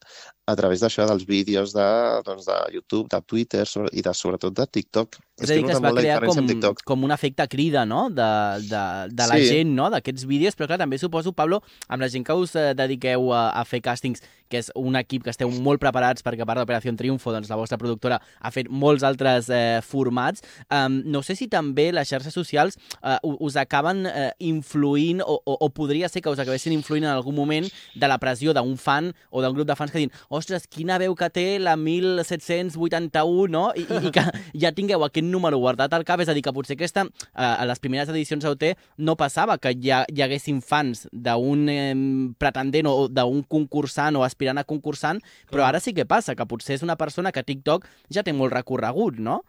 a 0.52 0.56
través 0.58 0.82
d'això 0.84 1.06
dels 1.08 1.24
vídeos 1.30 1.72
de, 1.72 1.88
doncs, 2.26 2.48
de 2.50 2.58
YouTube, 2.76 3.08
de 3.14 3.22
Twitter 3.24 3.64
sobre, 3.70 3.92
i 3.96 4.04
de, 4.04 4.12
sobretot 4.18 4.56
de 4.58 4.66
TikTok. 4.68 5.16
És 5.42 5.50
a 5.50 5.56
dir, 5.56 5.64
que 5.66 5.74
es 5.78 5.82
va 5.82 5.94
crear 5.96 6.20
com, 6.26 6.76
com 6.86 7.06
un 7.08 7.14
efecte 7.16 7.48
crida, 7.48 7.86
no?, 7.88 8.10
de, 8.12 8.28
de, 8.68 8.84
de 9.14 9.30
la 9.32 9.40
Sí. 9.40 9.48
gent, 9.54 9.72
no?, 9.78 9.88
d'aquests 9.94 10.28
vídeos, 10.28 10.58
però 10.58 10.68
clar, 10.68 10.82
també 10.82 11.00
suposo, 11.00 11.32
Pablo, 11.32 11.62
amb 11.88 12.04
la 12.04 12.10
gent 12.12 12.26
que 12.28 12.36
us 12.36 12.58
eh, 12.60 12.74
dediqueu 12.76 13.32
a, 13.32 13.48
a 13.56 13.64
fer 13.66 13.80
càstings, 13.86 14.22
que 14.52 14.60
és 14.60 14.68
un 14.76 14.98
equip 15.00 15.24
que 15.24 15.32
esteu 15.32 15.50
molt 15.64 15.80
preparats 15.80 16.26
perquè 16.26 16.44
a 16.44 16.50
part 16.50 16.60
d'Operació 16.60 16.92
Triunfo, 17.00 17.32
doncs 17.32 17.48
la 17.50 17.56
vostra 17.56 17.80
productora 17.80 18.20
ha 18.20 18.52
fet 18.52 18.68
molts 18.68 19.06
altres 19.08 19.48
eh, 19.48 19.80
formats. 19.86 20.44
Um, 20.68 21.00
no 21.08 21.24
sé 21.24 21.38
si 21.40 21.48
també 21.48 21.61
les 21.62 22.10
xarxes 22.10 22.34
socials 22.34 22.78
eh, 23.04 23.18
us 23.24 23.56
acaben 23.56 24.06
eh, 24.06 24.32
influint 24.40 25.22
o, 25.22 25.42
o, 25.46 25.58
o 25.60 25.70
podria 25.70 26.10
ser 26.10 26.22
que 26.22 26.30
us 26.30 26.40
acabessin 26.40 26.74
influint 26.74 27.06
en 27.06 27.12
algun 27.12 27.36
moment 27.36 27.68
de 27.96 28.08
la 28.08 28.18
pressió 28.20 28.54
d'un 28.54 28.78
fan 28.78 29.14
o 29.30 29.42
d'un 29.42 29.54
grup 29.54 29.68
de 29.68 29.76
fans 29.76 29.92
que 29.92 30.02
diuen 30.02 30.14
ostres, 30.30 30.68
quina 30.68 30.98
veu 31.02 31.16
que 31.16 31.30
té 31.30 31.46
la 31.60 31.76
1781, 31.78 33.48
no? 33.52 33.72
I, 33.76 33.86
i, 33.86 34.02
i 34.08 34.12
que 34.14 34.24
ja 34.64 34.74
tingueu 34.76 35.06
aquest 35.06 35.28
número 35.28 35.60
guardat 35.62 35.94
al 35.94 36.06
cap, 36.08 36.22
és 36.24 36.32
a 36.32 36.36
dir, 36.36 36.44
que 36.46 36.54
potser 36.56 36.78
aquesta, 36.78 37.06
eh, 37.06 37.46
a 37.52 37.68
les 37.70 37.82
primeres 37.84 38.10
edicions 38.14 38.46
d'OT 38.46 38.72
no 38.98 39.18
passava 39.20 39.58
que 39.62 39.74
ja 39.82 40.04
hi 40.10 40.24
haguessin 40.26 40.62
fans 40.66 41.08
d'un 41.12 41.68
eh, 41.72 41.96
pretendent 42.42 42.90
o 42.92 43.08
d'un 43.12 43.44
concursant 43.44 44.18
o 44.18 44.26
aspirant 44.28 44.62
a 44.62 44.68
concursant, 44.68 45.22
però 45.52 45.68
ara 45.68 45.82
sí 45.84 45.96
que 45.98 46.08
passa, 46.08 46.36
que 46.36 46.48
potser 46.48 46.78
és 46.78 46.86
una 46.86 46.98
persona 47.00 47.32
que 47.32 47.46
TikTok 47.46 47.88
ja 48.14 48.24
té 48.24 48.34
molt 48.36 48.54
recorregut, 48.56 49.20
no? 49.20 49.42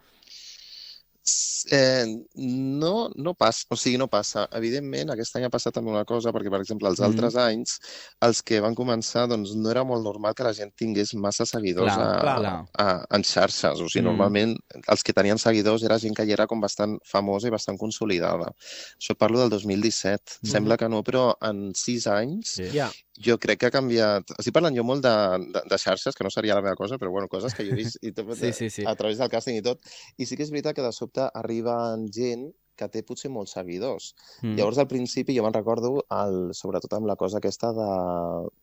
Eh, 1.71 2.05
no, 2.35 3.09
no 3.15 3.35
passa, 3.39 3.65
o 3.71 3.77
sigui, 3.79 3.97
no 3.97 4.09
passa. 4.11 4.49
Evidentment, 4.59 5.13
aquest 5.15 5.37
any 5.39 5.45
ha 5.47 5.51
passat 5.53 5.77
també 5.77 5.93
una 5.93 6.05
cosa, 6.05 6.33
perquè, 6.35 6.51
per 6.51 6.61
exemple, 6.61 6.89
els 6.89 6.99
Mhm. 6.99 7.07
altres 7.07 7.37
anys, 7.37 7.79
els 8.21 8.43
que 8.43 8.61
van 8.61 8.75
començar, 8.75 9.29
doncs 9.29 9.55
no 9.55 9.71
era 9.71 9.85
molt 9.85 10.03
normal 10.03 10.35
que 10.35 10.43
la 10.43 10.53
gent 10.53 10.73
tingués 10.75 11.15
massa 11.15 11.47
seguidors 11.47 11.95
Clar, 11.95 12.17
a, 12.17 12.21
clar. 12.21 12.39
clar. 12.41 12.69
a, 12.75 13.07
en 13.17 13.23
xarxes. 13.23 13.81
O 13.81 13.89
sigui, 13.89 14.03
Mm. 14.03 14.09
normalment 14.09 14.59
els 14.89 15.03
que 15.05 15.13
tenien 15.13 15.39
seguidors 15.39 15.83
era 15.85 15.99
gent 15.99 16.15
que 16.17 16.27
ja 16.27 16.33
era 16.33 16.47
com 16.49 16.61
bastant 16.61 16.99
famosa 17.05 17.47
i 17.47 17.51
bastant 17.51 17.79
consolidada. 17.79 18.53
Això 18.99 19.15
parlo 19.17 19.39
del 19.39 19.51
2017. 19.51 20.39
Mhm. 20.43 20.51
Sembla 20.51 20.77
que 20.77 20.89
no, 20.89 21.03
però 21.05 21.37
en 21.41 21.73
sis 21.75 22.07
anys 22.09 22.57
ja. 22.73 22.91
Jo 23.19 23.39
crec 23.39 23.61
que 23.61 23.67
ha 23.67 23.75
canviat... 23.75 24.33
Estic 24.39 24.55
parlant 24.57 24.77
jo 24.77 24.85
molt 24.85 25.03
de, 25.05 25.13
de, 25.53 25.63
de 25.69 25.79
xarxes, 25.79 26.15
que 26.17 26.25
no 26.25 26.31
seria 26.31 26.55
la 26.57 26.63
meva 26.65 26.77
cosa, 26.77 26.99
però 26.99 27.11
bueno, 27.11 27.29
coses 27.29 27.55
que 27.55 27.67
jo 27.67 27.75
he 27.75 27.83
vist 27.83 27.99
i 28.03 28.13
tot, 28.13 28.33
Sí, 28.39 28.53
sí, 28.53 28.71
sí. 28.71 28.85
a 28.87 28.95
través 28.97 29.19
del 29.19 29.29
càsting 29.29 29.59
i 29.59 29.63
tot. 29.63 29.81
I 30.17 30.27
sí 30.27 30.37
que 30.37 30.43
és 30.47 30.51
veritat 30.51 30.77
que 30.77 30.83
de 30.87 30.93
sobte 30.97 31.29
arriben 31.35 32.09
gent 32.13 32.51
que 32.75 32.89
té 32.89 33.03
potser 33.05 33.29
molts 33.31 33.53
seguidors. 33.53 34.15
Mm. 34.41 34.55
Llavors, 34.57 34.79
al 34.81 34.89
principi, 34.89 35.35
jo 35.37 35.43
me'n 35.45 35.53
recordo, 35.53 36.07
el, 36.09 36.39
sobretot 36.57 36.95
amb 36.97 37.07
la 37.07 37.17
cosa 37.21 37.37
aquesta 37.39 37.69
de, 37.77 37.89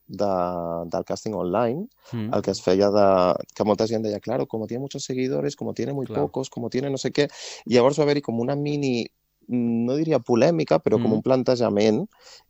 de, 0.07 0.31
del 0.95 1.05
càsting 1.05 1.35
online, 1.37 1.87
Mm. 2.11 2.33
el 2.33 2.41
que 2.41 2.49
es 2.49 2.61
feia 2.65 2.87
de... 2.89 3.05
que 3.53 3.63
molta 3.63 3.85
gent 3.85 4.01
deia, 4.01 4.19
claro, 4.19 4.47
como 4.47 4.65
tiene 4.65 4.81
muchos 4.81 5.03
seguidores, 5.03 5.55
como 5.55 5.75
tiene 5.75 5.93
muy 5.93 6.07
Clar. 6.07 6.21
pocos, 6.23 6.49
como 6.49 6.71
tiene 6.71 6.89
no 6.89 6.97
sé 6.97 7.11
què... 7.13 7.27
Llavors 7.69 7.99
va 7.99 8.07
haver-hi 8.07 8.23
com 8.25 8.39
una 8.41 8.55
mini, 8.55 9.05
no 9.49 9.95
diria 9.97 10.19
polèmica, 10.21 10.77
però 10.79 10.99
com 11.01 11.09
Mm. 11.09 11.19
un 11.19 11.21
plantejament 11.25 12.03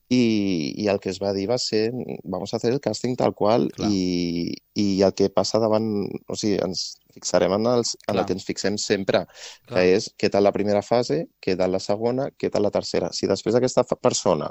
i, 0.09 0.73
i 0.75 0.87
el 0.89 0.99
que 0.99 1.11
es 1.11 1.19
va 1.21 1.31
dir 1.33 1.45
va 1.49 1.57
ser 1.61 1.91
vamos 2.23 2.51
a 2.51 2.57
hacer 2.57 2.71
el 2.73 2.81
càsting 2.81 3.15
tal 3.15 3.35
qual 3.37 3.69
Clar. 3.75 3.89
i, 3.93 4.55
i 4.73 5.01
el 5.05 5.13
que 5.13 5.29
passa 5.29 5.59
davant... 5.61 6.09
O 6.27 6.35
sigui, 6.35 6.57
ens 6.65 6.97
fixarem 7.13 7.53
en, 7.53 7.67
els, 7.69 7.95
en 8.07 8.13
Clar. 8.13 8.23
el 8.23 8.25
que 8.25 8.33
ens 8.33 8.45
fixem 8.45 8.77
sempre, 8.81 9.25
Clar. 9.67 9.77
que 9.77 9.95
és 9.95 10.09
què 10.17 10.29
tal 10.33 10.43
la 10.43 10.51
primera 10.55 10.81
fase, 10.81 11.27
què 11.39 11.55
tal 11.57 11.71
la 11.71 11.79
segona, 11.79 12.29
què 12.37 12.49
tal 12.49 12.65
la 12.65 12.71
tercera. 12.73 13.11
Si 13.13 13.29
després 13.29 13.55
aquesta 13.55 13.83
persona 14.01 14.49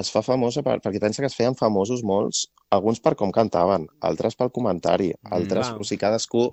es 0.00 0.10
fa 0.12 0.22
famosa 0.24 0.62
per, 0.64 0.78
perquè 0.84 1.00
pensa 1.00 1.22
que 1.22 1.28
es 1.30 1.36
feien 1.36 1.54
famosos 1.56 2.02
molts, 2.04 2.46
alguns 2.70 3.00
per 3.00 3.14
com 3.16 3.30
cantaven, 3.32 3.86
altres 4.00 4.36
pel 4.36 4.50
comentari, 4.50 5.12
altres... 5.30 5.68
clar. 5.74 5.80
o 5.80 5.84
sigui, 5.84 6.00
cadascú 6.00 6.50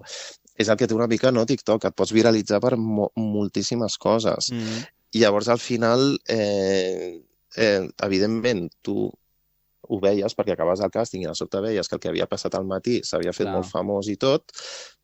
és 0.59 0.69
el 0.69 0.77
que 0.77 0.85
té 0.85 0.93
una 0.93 1.07
mica, 1.09 1.31
no, 1.31 1.45
TikTok, 1.49 1.87
et 1.89 1.95
pots 1.97 2.11
viralitzar 2.13 2.59
per 2.61 2.75
mo 2.77 3.07
moltíssimes 3.17 3.97
coses. 3.97 4.51
Mm. 4.53 4.83
I 5.13 5.21
llavors, 5.21 5.49
al 5.53 5.61
final, 5.61 6.17
eh, 6.27 7.21
eh, 7.55 7.83
evidentment, 8.07 8.67
tu 8.81 9.11
ho 9.83 9.99
veies 10.01 10.33
perquè 10.35 10.55
acabes 10.55 10.81
el 10.81 10.91
càsting 10.93 11.23
i 11.23 11.29
de 11.29 11.35
sobte 11.37 11.61
veies 11.61 11.89
que 11.89 11.97
el 11.97 12.01
que 12.01 12.09
havia 12.09 12.27
passat 12.29 12.55
al 12.55 12.65
matí 12.65 13.01
s'havia 13.03 13.33
fet 13.35 13.49
Clar. 13.49 13.55
molt 13.57 13.69
famós 13.69 14.07
i 14.09 14.15
tot, 14.17 14.53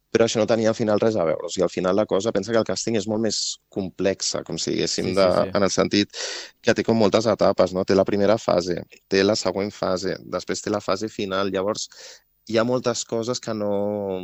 però 0.09 0.25
això 0.25 0.41
no 0.41 0.47
tenia 0.49 0.71
al 0.71 0.77
final 0.77 1.01
res 1.01 1.17
a 1.19 1.25
veure. 1.27 1.45
O 1.45 1.51
sigui, 1.51 1.65
al 1.67 1.73
final 1.73 1.95
la 1.95 2.07
cosa, 2.09 2.31
pensa 2.33 2.53
que 2.53 2.57
el 2.61 2.65
càsting 2.65 2.97
és 2.97 3.05
molt 3.11 3.21
més 3.21 3.39
complexa, 3.69 4.41
com 4.47 4.57
si 4.57 4.71
diguéssim, 4.73 5.11
Sí, 5.11 5.13
sí, 5.13 5.17
de, 5.19 5.27
sí. 5.35 5.51
en 5.53 5.67
el 5.67 5.73
sentit 5.73 6.21
que 6.65 6.73
té 6.73 6.85
com 6.87 6.97
moltes 6.97 7.27
etapes, 7.29 7.75
no? 7.75 7.85
Té 7.85 7.97
la 7.97 8.07
primera 8.07 8.39
fase, 8.41 8.79
té 9.07 9.21
la 9.23 9.37
següent 9.37 9.69
fase, 9.75 10.17
després 10.25 10.65
té 10.65 10.73
la 10.73 10.81
fase 10.81 11.11
final. 11.13 11.51
Llavors, 11.53 11.89
hi 12.49 12.57
ha 12.57 12.65
moltes 12.65 13.05
coses 13.05 13.39
que 13.39 13.53
no... 13.53 14.23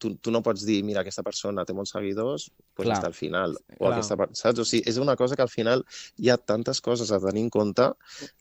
Tu, 0.00 0.14
tu 0.24 0.32
no 0.32 0.40
pots 0.40 0.62
dir, 0.64 0.78
mira, 0.84 1.02
aquesta 1.02 1.22
persona 1.22 1.64
té 1.68 1.74
molts 1.76 1.90
seguidors, 1.92 2.46
doncs 2.76 2.86
Clar. 2.86 2.96
està 2.96 3.10
al 3.10 3.16
final. 3.16 3.56
O 3.76 3.82
Clar. 3.84 3.90
aquesta, 3.98 4.16
saps? 4.32 4.62
O 4.62 4.64
sigui, 4.64 4.88
és 4.88 4.96
una 5.02 5.16
cosa 5.20 5.36
que 5.36 5.44
al 5.44 5.52
final 5.52 5.84
hi 6.16 6.30
ha 6.32 6.38
tantes 6.40 6.80
coses 6.80 7.12
a 7.12 7.18
tenir 7.20 7.42
en 7.44 7.50
compte 7.52 7.90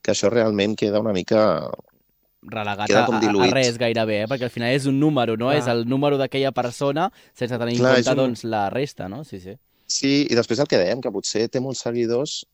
que 0.02 0.14
això 0.14 0.32
realment 0.32 0.78
queda 0.80 1.02
una 1.04 1.12
mica... 1.12 1.70
relegat 2.46 2.88
Queda 2.88 3.04
a, 3.10 3.20
a, 3.20 3.50
res 3.52 3.78
gairebé, 3.82 4.22
eh? 4.24 4.28
perquè 4.30 4.48
al 4.48 4.54
final 4.54 4.72
és 4.78 4.86
un 4.88 5.00
número, 5.02 5.36
no? 5.36 5.50
Clar. 5.50 5.60
És 5.60 5.68
el 5.72 5.84
número 5.90 6.20
d'aquella 6.22 6.52
persona 6.56 7.10
sense 7.34 7.58
tenir 7.58 7.80
Clar, 7.80 7.96
en 7.98 8.04
compte 8.04 8.12
un- 8.16 8.22
doncs, 8.24 8.44
la 8.48 8.70
resta, 8.70 9.10
no? 9.10 9.24
Sí, 9.26 9.40
sí. 9.42 9.58
Sí, 9.88 10.14
i 10.30 10.36
després 10.38 10.60
el 10.64 10.68
que 10.70 10.80
dèiem, 10.82 11.02
que 11.02 11.12
potser 11.14 11.48
té 11.50 11.60
molts 11.62 11.84
seguidors, 11.86 12.46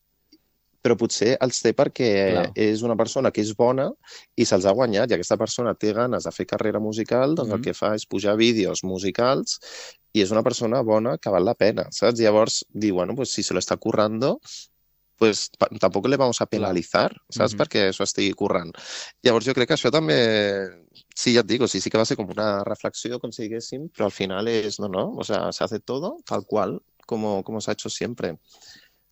però 0.81 0.95
potser 0.97 1.35
els 1.39 1.59
té 1.61 1.73
perquè 1.77 2.09
Clar. 2.31 2.45
és 2.55 2.81
una 2.81 2.95
persona 2.97 3.29
que 3.31 3.41
és 3.41 3.53
bona 3.55 3.89
i 4.35 4.45
se'ls 4.45 4.65
ha 4.65 4.73
guanyat, 4.73 5.11
i 5.11 5.13
aquesta 5.13 5.37
persona 5.37 5.75
té 5.75 5.93
ganes 5.93 6.23
de 6.25 6.31
fer 6.31 6.45
carrera 6.49 6.79
musical, 6.79 7.35
doncs 7.35 7.49
Mhm. 7.49 7.55
el 7.57 7.61
que 7.61 7.73
fa 7.73 7.93
és 7.95 8.05
pujar 8.05 8.35
vídeos 8.35 8.83
musicals 8.83 9.59
i 10.13 10.21
és 10.21 10.31
una 10.31 10.41
persona 10.43 10.81
bona 10.81 11.17
que 11.17 11.29
val 11.29 11.45
la 11.45 11.53
pena, 11.55 11.87
saps? 11.91 12.19
Llavors, 12.19 12.65
dir, 12.69 12.91
bueno, 12.93 13.15
pues 13.15 13.29
si 13.29 13.43
se 13.43 13.53
lo 13.53 13.59
está 13.59 13.77
currando, 13.77 14.39
pues 15.17 15.51
tampoc 15.79 16.07
le 16.07 16.17
vamos 16.17 16.41
a 16.41 16.47
penalizar, 16.47 17.15
saps? 17.29 17.53
Mhm. 17.53 17.59
Perquè 17.59 17.89
això 17.91 18.03
estigui 18.03 18.33
currant. 18.33 18.71
Llavors 19.21 19.45
jo 19.45 19.53
crec 19.53 19.67
que 19.67 19.75
això 19.75 19.91
també, 19.91 20.67
sí, 21.15 21.33
ja 21.35 21.41
et 21.41 21.45
dic, 21.45 21.61
o 21.61 21.67
sigui, 21.67 21.81
sí 21.83 21.89
que 21.91 21.97
va 21.99 22.05
ser 22.05 22.17
com 22.17 22.27
una 22.27 22.63
reflexió, 22.63 23.19
com 23.19 23.31
si 23.31 23.43
diguéssim, 23.43 23.87
però 23.89 24.05
al 24.05 24.11
final 24.11 24.47
és, 24.47 24.79
no, 24.79 24.87
no, 24.87 25.13
o 25.15 25.23
sea, 25.23 25.51
se 25.51 25.63
hace 25.63 25.79
todo 25.79 26.17
tal 26.25 26.43
qual, 26.47 26.81
como, 27.05 27.43
como 27.43 27.61
s'ha 27.61 27.73
hecho 27.73 27.89
siempre 27.89 28.37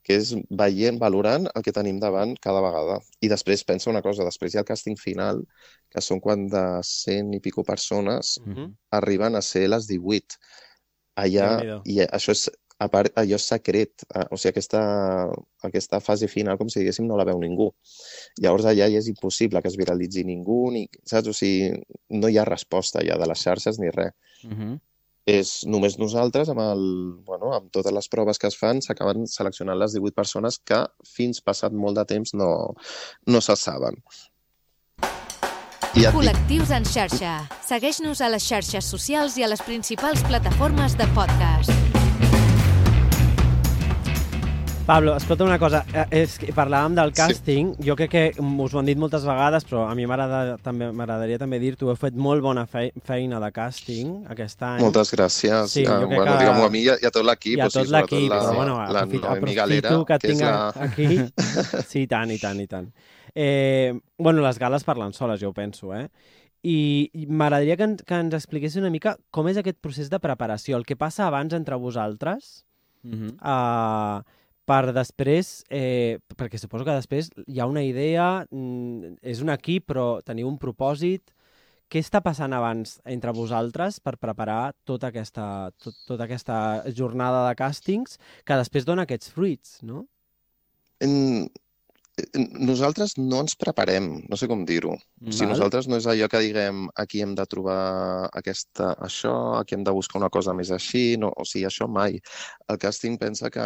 que 0.09 0.15
és 0.17 0.31
veient, 0.57 0.97
valorant 0.97 1.43
el 1.53 1.61
que 1.61 1.71
tenim 1.75 1.99
davant 2.01 2.31
cada 2.41 2.63
vegada. 2.65 2.95
I 3.21 3.29
després 3.29 3.61
pensa 3.63 3.91
una 3.91 4.01
cosa, 4.01 4.25
després 4.25 4.55
hi 4.55 4.57
ha 4.57 4.63
el 4.63 4.65
càsting 4.65 4.97
final, 4.97 5.43
que 5.93 6.01
són 6.01 6.17
quan 6.23 6.47
de 6.49 6.63
100 6.81 7.35
i 7.37 7.39
pico 7.45 7.61
persones 7.63 8.39
Mhm. 8.41 8.73
arriben 8.97 9.35
a 9.37 9.41
ser 9.45 9.67
les 9.69 9.85
18. 9.87 10.39
Allà, 11.15 11.51
i 11.85 11.99
això 12.07 12.31
és, 12.31 12.49
a 12.79 12.87
part, 12.87 13.11
allò 13.19 13.35
és 13.35 13.45
secret, 13.45 13.91
eh, 14.15 14.25
o 14.31 14.37
sigui, 14.37 14.49
aquesta, 14.53 14.81
aquesta 15.67 15.99
fase 15.99 16.27
final, 16.31 16.57
com 16.57 16.69
si 16.69 16.79
diguéssim, 16.79 17.05
no 17.05 17.17
la 17.19 17.25
veu 17.25 17.37
ningú. 17.37 17.69
Llavors 18.41 18.65
allà 18.65 18.89
ja 18.89 18.97
és 18.97 19.09
impossible 19.11 19.61
que 19.61 19.67
es 19.67 19.75
viralitzi 19.77 20.23
ningú, 20.23 20.71
ni, 20.71 20.87
saps? 21.05 21.27
O 21.27 21.33
sigui, 21.33 21.73
no 22.09 22.29
hi 22.29 22.37
ha 22.39 22.45
resposta 22.45 23.03
ja 23.05 23.17
de 23.19 23.27
les 23.27 23.43
xarxes 23.43 23.77
ni 23.77 23.89
res 23.91 24.13
Uh 24.45 24.49
-huh. 24.53 24.79
És 25.29 25.51
només 25.69 25.98
nosaltres, 26.01 26.50
amb, 26.51 26.62
el, 26.63 26.83
bueno, 27.27 27.53
amb 27.57 27.69
totes 27.75 27.93
les 27.95 28.09
proves 28.12 28.41
que 28.41 28.50
es 28.50 28.57
fan, 28.57 28.81
s'acaben 28.86 29.27
seleccionant 29.29 29.79
les 29.79 29.95
18 29.98 30.17
persones 30.17 30.59
que 30.59 30.81
fins 31.05 31.43
passat 31.45 31.75
molt 31.75 32.00
de 32.00 32.07
temps 32.09 32.33
no, 32.38 32.51
no 33.27 33.43
se 33.45 33.57
saben. 33.59 34.01
I 35.98 36.05
Col·lectius 36.13 36.69
en 36.75 36.86
xarxa. 36.86 37.33
Segueix-nos 37.65 38.21
a 38.21 38.29
les 38.29 38.45
xarxes 38.45 38.91
socials 38.93 39.39
i 39.41 39.45
a 39.45 39.50
les 39.50 39.63
principals 39.65 40.21
plataformes 40.29 40.98
de 41.00 41.09
podcast. 41.17 42.08
Pablo, 44.89 45.15
escolta 45.15 45.43
una 45.43 45.60
cosa, 45.62 45.84
eh, 45.93 46.08
és 46.24 46.31
que 46.41 46.50
parlàvem 46.55 46.96
del 46.98 47.12
càsting, 47.13 47.75
sí. 47.77 47.84
jo 47.86 47.93
crec 47.96 48.10
que 48.10 48.22
us 48.41 48.74
ho 48.74 48.79
han 48.79 48.88
dit 48.89 48.98
moltes 48.98 49.22
vegades, 49.27 49.62
però 49.69 49.84
a 49.86 49.93
mi 49.93 50.08
m'agradaria 50.10 51.38
també 51.38 51.60
dir-t'ho, 51.62 51.91
heu 51.91 51.98
fet 52.00 52.15
molt 52.17 52.41
bona 52.41 52.63
fe 52.65 52.88
feina 53.05 53.38
de 53.43 53.51
càsting 53.53 54.24
aquest 54.34 54.63
any. 54.65 54.79
moltes 54.81 55.12
gràcies. 55.13 55.67
Sí, 55.75 55.84
ja, 55.86 56.00
jo 56.01 56.08
crec 56.10 56.17
bueno, 56.17 56.31
que- 56.31 56.39
diguem-ho 56.41 56.65
a 56.65 56.72
mi 56.74 56.81
i 56.81 56.89
a, 56.89 56.96
i 57.03 57.05
a 57.05 57.12
tot 57.13 57.24
l'equip. 57.27 57.60
I 57.60 57.62
a 57.62 57.67
o 57.67 57.69
sigui, 57.69 57.86
tot 57.86 57.93
l'equip, 57.93 58.31
però 58.34 58.55
bueno, 58.55 58.77
la, 58.79 58.88
la 58.91 59.03
aprofito, 59.03 59.27
Noemi 59.27 59.38
aprofito 59.38 59.60
Galera, 59.62 59.91
que 60.10 60.13
et 60.17 60.22
que 60.24 60.31
és 60.31 60.39
tinc 60.39 60.41
la... 60.41 60.74
aquí. 60.88 61.08
Sí, 61.91 62.01
i 62.01 62.08
tant, 62.08 62.31
i 62.34 62.39
tant, 62.41 62.60
i 62.60 62.67
tant. 62.74 62.89
Eh, 63.36 63.93
bueno, 64.17 64.41
les 64.41 64.58
gales 64.58 64.84
parlen 64.89 65.13
soles, 65.13 65.39
jo 65.39 65.50
ho 65.50 65.53
penso, 65.53 65.93
eh? 65.93 66.08
I 66.65 67.27
m'agradaria 67.29 67.77
que, 67.77 67.84
en- 67.91 67.96
que 68.01 68.15
ens 68.25 68.34
expliqués 68.34 68.75
una 68.81 68.89
mica 68.89 69.17
com 69.29 69.48
és 69.53 69.62
aquest 69.62 69.77
procés 69.86 70.10
de 70.10 70.17
preparació, 70.19 70.81
el 70.81 70.86
que 70.89 70.98
passa 70.98 71.27
abans 71.29 71.53
entre 71.53 71.75
vosaltres, 71.77 72.65
Uh 73.01 73.15
-huh. 73.15 73.31
uh, 73.39 74.24
per 74.69 74.91
després, 74.93 75.63
eh, 75.73 76.19
perquè 76.38 76.59
suposo 76.61 76.85
que 76.85 76.93
després 76.93 77.31
hi 77.47 77.59
ha 77.59 77.67
una 77.69 77.81
idea, 77.83 78.45
mm, 78.51 79.17
és 79.23 79.41
un 79.41 79.49
equip, 79.49 79.88
però 79.89 80.21
teniu 80.23 80.47
un 80.47 80.59
propòsit. 80.61 81.33
Què 81.89 81.97
està 82.03 82.21
passant 82.21 82.53
abans 82.53 82.99
entre 83.03 83.33
vosaltres 83.33 83.99
per 83.99 84.19
preparar 84.21 84.75
tota 84.85 85.09
aquesta, 85.09 85.71
tot, 85.81 85.95
tota 86.05 86.27
aquesta 86.27 86.83
jornada 86.93 87.47
de 87.47 87.55
càstings 87.57 88.19
que 88.45 88.59
després 88.61 88.85
dona 88.85 89.07
aquests 89.07 89.31
fruits, 89.33 89.79
no? 89.81 90.05
En, 91.01 91.49
nosaltres 92.35 93.15
no 93.17 93.41
ens 93.43 93.55
preparem, 93.59 94.09
no 94.29 94.38
sé 94.39 94.47
com 94.51 94.65
dir-ho. 94.67 94.95
Val. 95.19 95.49
nosaltres 95.51 95.88
no 95.89 95.99
és 95.99 96.07
allò 96.09 96.29
que 96.31 96.41
diguem 96.43 96.88
aquí 97.03 97.21
hem 97.25 97.35
de 97.38 97.45
trobar 97.49 98.29
aquesta, 98.41 98.93
això, 99.05 99.33
aquí 99.59 99.75
hem 99.77 99.85
de 99.88 99.95
buscar 99.95 100.19
una 100.21 100.31
cosa 100.33 100.55
més 100.57 100.71
així, 100.75 101.17
no, 101.21 101.31
o 101.35 101.45
sigui, 101.45 101.67
això 101.69 101.88
mai. 101.88 102.19
El 102.69 102.81
càsting 102.81 103.17
pensa 103.21 103.51
que 103.53 103.65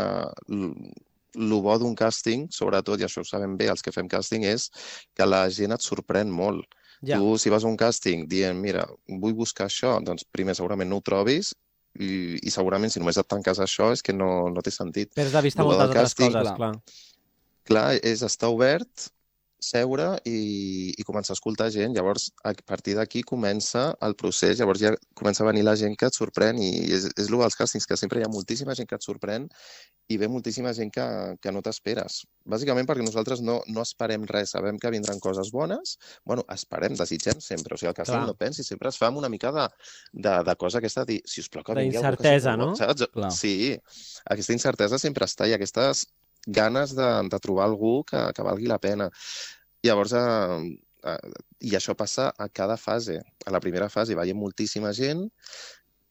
el 1.33 1.57
bo 1.65 1.75
d'un 1.81 1.95
càsting, 1.97 2.47
sobretot, 2.53 3.01
i 3.01 3.07
això 3.07 3.23
ho 3.23 3.27
sabem 3.27 3.57
bé 3.57 3.69
els 3.73 3.81
que 3.81 3.93
fem 3.95 4.09
càsting, 4.09 4.45
és 4.45 4.69
que 5.17 5.25
la 5.25 5.47
gent 5.49 5.73
et 5.73 5.85
sorprèn 5.85 6.31
molt. 6.31 6.65
Ja. 7.03 7.17
Tu, 7.19 7.37
si 7.41 7.51
vas 7.51 7.65
a 7.65 7.67
un 7.67 7.77
càsting 7.77 8.27
dient, 8.31 8.59
mira, 8.59 8.85
vull 9.09 9.35
buscar 9.35 9.67
això, 9.67 9.97
doncs 10.05 10.23
primer 10.31 10.55
segurament 10.55 10.89
no 10.89 11.01
ho 11.01 11.03
trobis 11.03 11.51
i, 11.99 12.39
i 12.41 12.53
segurament 12.53 12.93
si 12.93 13.01
només 13.01 13.19
et 13.19 13.27
tanques 13.29 13.59
això 13.59 13.91
és 13.93 14.01
que 14.05 14.15
no, 14.15 14.29
no 14.53 14.63
té 14.63 14.71
sentit. 14.71 15.11
Perds 15.17 15.35
de 15.35 15.41
vista 15.45 15.65
moltes 15.65 15.89
altres 15.89 16.13
càsting, 16.13 16.31
coses, 16.31 16.53
clar. 16.55 16.71
clar. 16.77 17.11
Clar, 17.67 17.87
és 18.03 18.23
estar 18.27 18.51
obert, 18.53 19.09
seure 19.63 20.07
i, 20.27 20.91
i 20.99 21.05
començar 21.07 21.33
a 21.33 21.37
escoltar 21.37 21.69
gent. 21.73 21.95
Llavors, 21.95 22.27
a 22.45 22.51
partir 22.67 22.97
d'aquí 22.97 23.23
comença 23.27 23.85
el 24.03 24.15
procés. 24.19 24.59
Llavors 24.59 24.81
ja 24.83 24.91
comença 25.17 25.43
a 25.43 25.47
venir 25.47 25.63
la 25.65 25.75
gent 25.79 25.95
que 25.99 26.09
et 26.09 26.17
sorprèn 26.17 26.59
i 26.61 26.69
és, 26.83 27.07
és 27.15 27.29
el 27.29 27.39
dels 27.39 27.57
càstings, 27.59 27.87
que 27.89 27.97
sempre 27.99 28.19
hi 28.19 28.27
ha 28.27 28.31
moltíssima 28.31 28.75
gent 28.77 28.89
que 28.89 28.99
et 28.99 29.05
sorprèn 29.05 29.47
i 30.11 30.19
ve 30.19 30.27
moltíssima 30.27 30.73
gent 30.75 30.91
que, 30.93 31.05
que 31.41 31.53
no 31.55 31.63
t'esperes. 31.65 32.23
Bàsicament 32.49 32.89
perquè 32.89 33.05
nosaltres 33.05 33.43
no, 33.45 33.61
no 33.71 33.85
esperem 33.85 34.27
res, 34.29 34.53
sabem 34.57 34.79
que 34.79 34.91
vindran 34.93 35.21
coses 35.23 35.53
bones. 35.55 35.97
bueno, 36.25 36.43
esperem, 36.51 36.97
desitgem 36.99 37.39
sempre. 37.41 37.75
O 37.75 37.79
sigui, 37.79 37.91
el 37.93 37.97
càsting 37.97 38.19
Clar. 38.19 38.27
no 38.27 38.39
pensi, 38.39 38.67
sempre 38.67 38.91
es 38.91 38.99
fa 38.99 39.09
amb 39.09 39.21
una 39.21 39.31
mica 39.31 39.53
de, 39.55 39.67
de, 40.11 40.35
de 40.43 40.55
cosa 40.59 40.83
aquesta 40.83 41.05
de 41.05 41.13
dir, 41.13 41.21
si 41.25 41.41
us 41.41 41.49
plau, 41.49 41.63
que 41.63 41.77
vingui 41.77 41.95
D'incertesa, 41.95 42.57
no? 42.59 42.73
Saps? 42.79 43.07
Clar. 43.13 43.31
Sí, 43.31 43.55
aquesta 44.35 44.55
incertesa 44.55 44.99
sempre 44.99 45.29
està 45.29 45.47
i 45.47 45.55
aquestes 45.55 46.07
ganes 46.47 46.95
de, 46.95 47.09
de 47.29 47.39
trobar 47.39 47.65
algú 47.69 48.03
que, 48.03 48.19
que 48.33 48.45
valgui 48.45 48.67
la 48.67 48.79
pena. 48.79 49.09
Llavors, 49.83 50.13
eh, 50.13 50.77
eh, 51.03 51.31
i 51.61 51.75
això 51.75 51.95
passa 51.95 52.31
a 52.37 52.49
cada 52.49 52.77
fase. 52.77 53.21
A 53.45 53.51
la 53.51 53.61
primera 53.63 53.89
fase 53.89 54.15
veiem 54.15 54.37
moltíssima 54.39 54.93
gent 54.93 55.29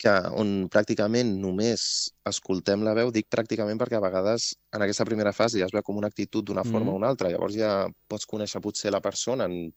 que, 0.03 0.13
on 0.35 0.67
pràcticament 0.73 1.37
només 1.39 1.83
escoltem 2.27 2.83
la 2.83 2.95
veu, 2.99 3.13
dic 3.15 3.29
pràcticament 3.31 3.79
perquè 3.79 4.01
a 4.01 4.03
vegades 4.03 4.53
en 4.75 4.83
aquesta 4.83 5.07
primera 5.07 5.33
fase 5.37 5.61
ja 5.61 5.69
es 5.69 5.75
veu 5.75 5.85
com 5.87 6.01
una 6.01 6.11
actitud 6.11 6.45
d'una 6.45 6.65
forma 6.65 6.91
Mhm. 6.91 6.95
o 6.95 6.97
una 6.97 7.09
altra, 7.09 7.31
llavors 7.31 7.55
ja 7.55 7.87
pots 8.09 8.27
conèixer 8.27 8.61
potser 8.61 8.91
la 8.91 9.01
persona 9.01 9.45
en 9.45 9.73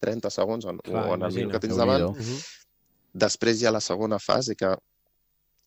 30 0.00 0.30
segons 0.30 0.66
en, 0.66 0.78
Clar, 0.78 1.06
o 1.08 1.14
en 1.14 1.22
el 1.22 1.32
minut 1.32 1.52
que 1.52 1.60
tens 1.60 1.76
davant. 1.76 2.10
Uh 2.10 2.16
-huh. 2.16 2.40
Després 3.12 3.60
hi 3.60 3.66
ha 3.66 3.70
la 3.70 3.80
segona 3.80 4.18
fase, 4.18 4.56
que 4.56 4.74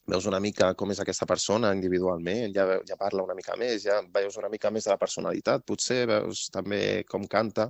veus 0.08 0.28
una 0.30 0.40
mica 0.40 0.74
com 0.78 0.92
és 0.94 1.00
aquesta 1.02 1.26
persona 1.30 1.72
individualment, 1.74 2.54
ja, 2.56 2.66
ja 2.86 2.98
parla 3.00 3.24
una 3.26 3.36
mica 3.38 3.56
més, 3.58 3.84
ja 3.88 4.02
veus 4.14 4.38
una 4.38 4.50
mica 4.54 4.70
més 4.72 4.86
de 4.86 4.94
la 4.94 5.00
personalitat, 5.02 5.66
potser 5.66 6.04
veus 6.10 6.46
també 6.54 7.04
com 7.10 7.26
canta, 7.28 7.70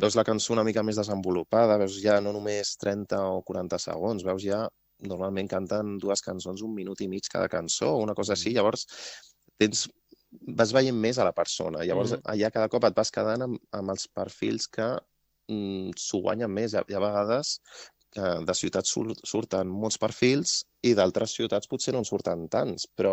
veus 0.00 0.16
la 0.16 0.24
cançó 0.24 0.54
una 0.54 0.64
mica 0.64 0.82
més 0.86 0.96
desenvolupada, 0.96 1.78
veus 1.82 1.98
ja 2.02 2.18
no 2.24 2.32
només 2.36 2.76
30 2.80 3.20
o 3.36 3.42
40 3.44 3.78
segons, 3.82 4.24
veus 4.24 4.42
ja, 4.44 4.64
normalment 5.04 5.48
canten 5.48 5.98
dues 6.00 6.22
cançons 6.24 6.62
un 6.64 6.72
minut 6.74 7.02
i 7.04 7.08
mig 7.12 7.28
cada 7.32 7.50
cançó 7.52 7.92
o 7.96 8.02
una 8.04 8.14
cosa 8.16 8.32
així, 8.32 8.54
llavors 8.56 8.86
tens, 9.60 9.84
vas 10.56 10.72
veient 10.72 10.96
més 10.96 11.18
a 11.18 11.24
la 11.28 11.34
persona, 11.36 11.84
llavors 11.84 12.16
Mhm. 12.16 12.22
allà 12.32 12.50
cada 12.52 12.68
cop 12.72 12.84
et 12.84 12.96
vas 12.96 13.10
quedant 13.12 13.42
amb, 13.42 13.60
amb 13.72 13.90
els 13.90 14.08
perfils 14.08 14.66
que 14.68 14.88
mm, 15.48 15.92
s'ho 15.96 16.18
guanyen 16.24 16.50
més. 16.50 16.72
Hi 16.74 16.94
ha 16.94 17.00
vegades 17.00 17.60
que 18.16 18.30
de 18.48 18.54
ciutats 18.56 18.90
sur 18.92 19.10
surten 19.28 19.68
molts 19.68 19.98
perfils 20.00 20.62
i 20.86 20.94
d'altres 20.96 21.34
ciutats 21.36 21.68
potser 21.70 21.92
no 21.94 22.00
en 22.02 22.08
surten 22.08 22.46
tants, 22.52 22.86
però 22.96 23.12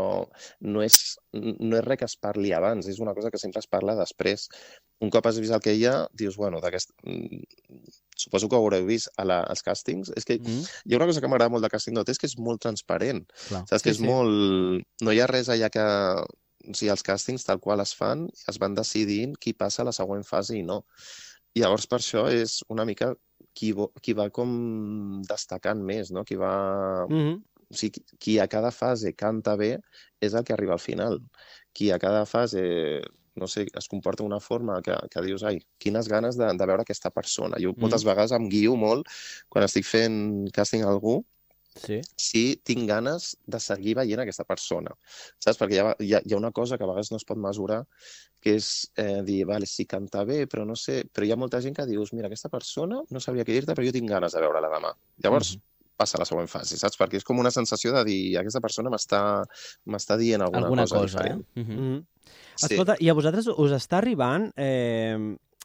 no 0.62 0.84
és, 0.86 0.98
no 1.36 1.78
és 1.80 1.84
res 1.86 2.00
que 2.02 2.08
es 2.10 2.16
parli 2.22 2.54
abans, 2.56 2.88
és 2.92 3.00
una 3.04 3.14
cosa 3.18 3.32
que 3.34 3.42
sempre 3.42 3.60
es 3.64 3.68
parla 3.68 3.96
després. 4.00 4.48
Un 5.04 5.10
cop 5.12 5.26
has 5.28 5.40
vist 5.42 5.52
el 5.56 5.60
que 5.64 5.74
hi 5.76 5.84
ha, 5.90 5.96
dius, 6.16 6.38
bueno, 6.40 6.62
d'aquest... 6.64 6.94
mm, 7.04 7.44
Suposo 8.24 8.48
que 8.48 8.56
ho 8.56 8.62
haureu 8.62 8.86
vist 8.88 9.10
a 9.20 9.26
la, 9.26 9.40
als 9.50 9.64
càstings. 9.66 10.12
És 10.16 10.24
que 10.24 10.38
Mm, 10.38 10.62
hi 10.86 10.94
ha 10.94 11.00
una 11.00 11.08
cosa 11.10 11.20
que 11.20 11.28
m'agrada 11.28 11.50
molt 11.52 11.66
de 11.66 11.70
Casting 11.74 11.98
Dot, 11.98 12.10
és 12.14 12.20
que 12.22 12.28
és 12.30 12.38
molt 12.38 12.62
transparent. 12.62 13.24
clar. 13.50 13.64
Saps 13.68 13.82
que 13.84 13.90
Sí, 13.92 13.98
és 13.98 14.02
sí. 14.04 14.06
molt... 14.08 14.86
No 15.02 15.12
hi 15.12 15.20
ha 15.20 15.28
res 15.28 15.50
allà 15.50 15.70
que... 15.74 15.84
O 16.64 16.72
sigui, 16.78 16.92
els 16.94 17.04
càstings, 17.04 17.44
tal 17.44 17.60
qual 17.60 17.82
es 17.84 17.92
fan, 17.98 18.28
es 18.48 18.60
van 18.62 18.78
decidint 18.78 19.34
qui 19.42 19.52
passa 19.58 19.82
a 19.82 19.86
la 19.90 19.92
següent 19.92 20.24
fase 20.24 20.56
i 20.56 20.62
no. 20.64 20.84
Llavors, 21.60 21.90
per 21.92 22.00
això 22.00 22.24
és 22.32 22.62
una 22.72 22.86
mica 22.88 23.10
qui, 23.54 23.74
qui 24.02 24.14
va 24.18 24.30
com 24.34 25.22
destacant 25.30 25.82
més, 25.82 26.12
no? 26.12 26.24
Qui 26.24 26.36
va... 26.36 26.54
Mm 27.10 27.20
-hmm. 27.20 27.42
O 27.74 27.76
sigui, 27.76 28.04
qui 28.20 28.38
a 28.40 28.48
cada 28.48 28.70
fase 28.72 29.14
canta 29.18 29.56
bé 29.58 29.80
és 30.22 30.34
el 30.34 30.44
que 30.44 30.54
arriba 30.54 30.74
al 30.74 30.80
final. 30.80 31.20
Qui 31.74 31.90
a 31.92 31.98
cada 31.98 32.26
fase, 32.26 33.02
no 33.36 33.48
sé, 33.48 33.66
es 33.74 33.88
comporta 33.88 34.24
d'una 34.24 34.40
forma 34.40 34.82
que, 34.82 34.96
que 35.10 35.22
dius, 35.22 35.44
ai, 35.44 35.60
quines 35.80 36.08
ganes 36.08 36.38
de, 36.38 36.52
de 36.54 36.66
veure 36.66 36.84
aquesta 36.84 37.10
persona. 37.10 37.58
Jo 37.58 37.74
moltes 37.78 38.04
vegades 38.04 38.32
em 38.32 38.48
guio 38.50 38.76
molt 38.76 39.08
quan 39.50 39.64
estic 39.64 39.86
fent 39.86 40.46
càsting 40.54 40.84
a 40.84 40.90
algú 40.90 41.24
Sí. 41.74 42.00
si 42.16 42.44
tinc 42.64 42.88
ganes 42.90 43.32
de 43.50 43.60
seguir 43.60 43.96
veient 43.98 44.22
aquesta 44.22 44.46
persona, 44.46 44.94
saps? 45.42 45.58
Perquè 45.60 45.76
hi 45.76 45.82
ha, 45.82 45.96
hi 46.00 46.14
ha, 46.14 46.22
hi 46.24 46.36
ha 46.36 46.38
una 46.40 46.52
cosa 46.52 46.78
que 46.78 46.86
a 46.86 46.90
vegades 46.92 47.12
no 47.12 47.18
es 47.18 47.26
pot 47.26 47.40
mesurar, 47.42 47.82
que 48.44 48.56
és 48.60 48.70
eh, 49.00 49.22
dir, 49.26 49.44
vale, 49.50 49.66
sí, 49.70 49.88
canta 49.90 50.24
bé, 50.28 50.44
però 50.52 50.66
no 50.68 50.76
sé... 50.80 51.04
Però 51.10 51.26
hi 51.26 51.32
ha 51.34 51.40
molta 51.40 51.62
gent 51.64 51.76
que 51.78 51.88
dius, 51.90 52.14
mira, 52.14 52.30
aquesta 52.30 52.52
persona 52.54 53.02
no 53.10 53.22
sabria 53.24 53.46
què 53.48 53.56
dir-te, 53.56 53.74
però 53.74 53.86
jo 53.88 53.96
tinc 53.96 54.10
ganes 54.12 54.36
de 54.36 54.44
veure-la 54.44 54.72
demà. 54.74 54.92
Llavors, 55.24 55.56
passa 55.98 56.18
a 56.18 56.24
la 56.24 56.28
següent 56.28 56.50
fase, 56.52 56.78
saps? 56.80 56.98
Perquè 57.00 57.20
és 57.22 57.28
com 57.28 57.40
una 57.40 57.52
sensació 57.54 57.94
de 57.96 58.04
dir, 58.08 58.20
aquesta 58.42 58.62
persona 58.64 58.92
m'està 58.94 59.22
m'està 59.90 60.18
dient 60.20 60.44
alguna, 60.44 60.68
Alguna 60.68 60.88
cosa, 60.88 61.00
cosa, 61.00 61.06
eh? 61.06 61.24
diferent. 61.24 61.46
Mhm. 61.56 61.64
Mm 61.64 61.80
-hmm. 61.80 62.04
Sí. 62.56 62.68
Escolta, 62.70 62.96
i 63.00 63.10
a 63.10 63.14
vosaltres 63.14 63.48
us 63.48 63.72
està 63.72 63.98
arribant 63.98 64.52
eh, 64.56 65.18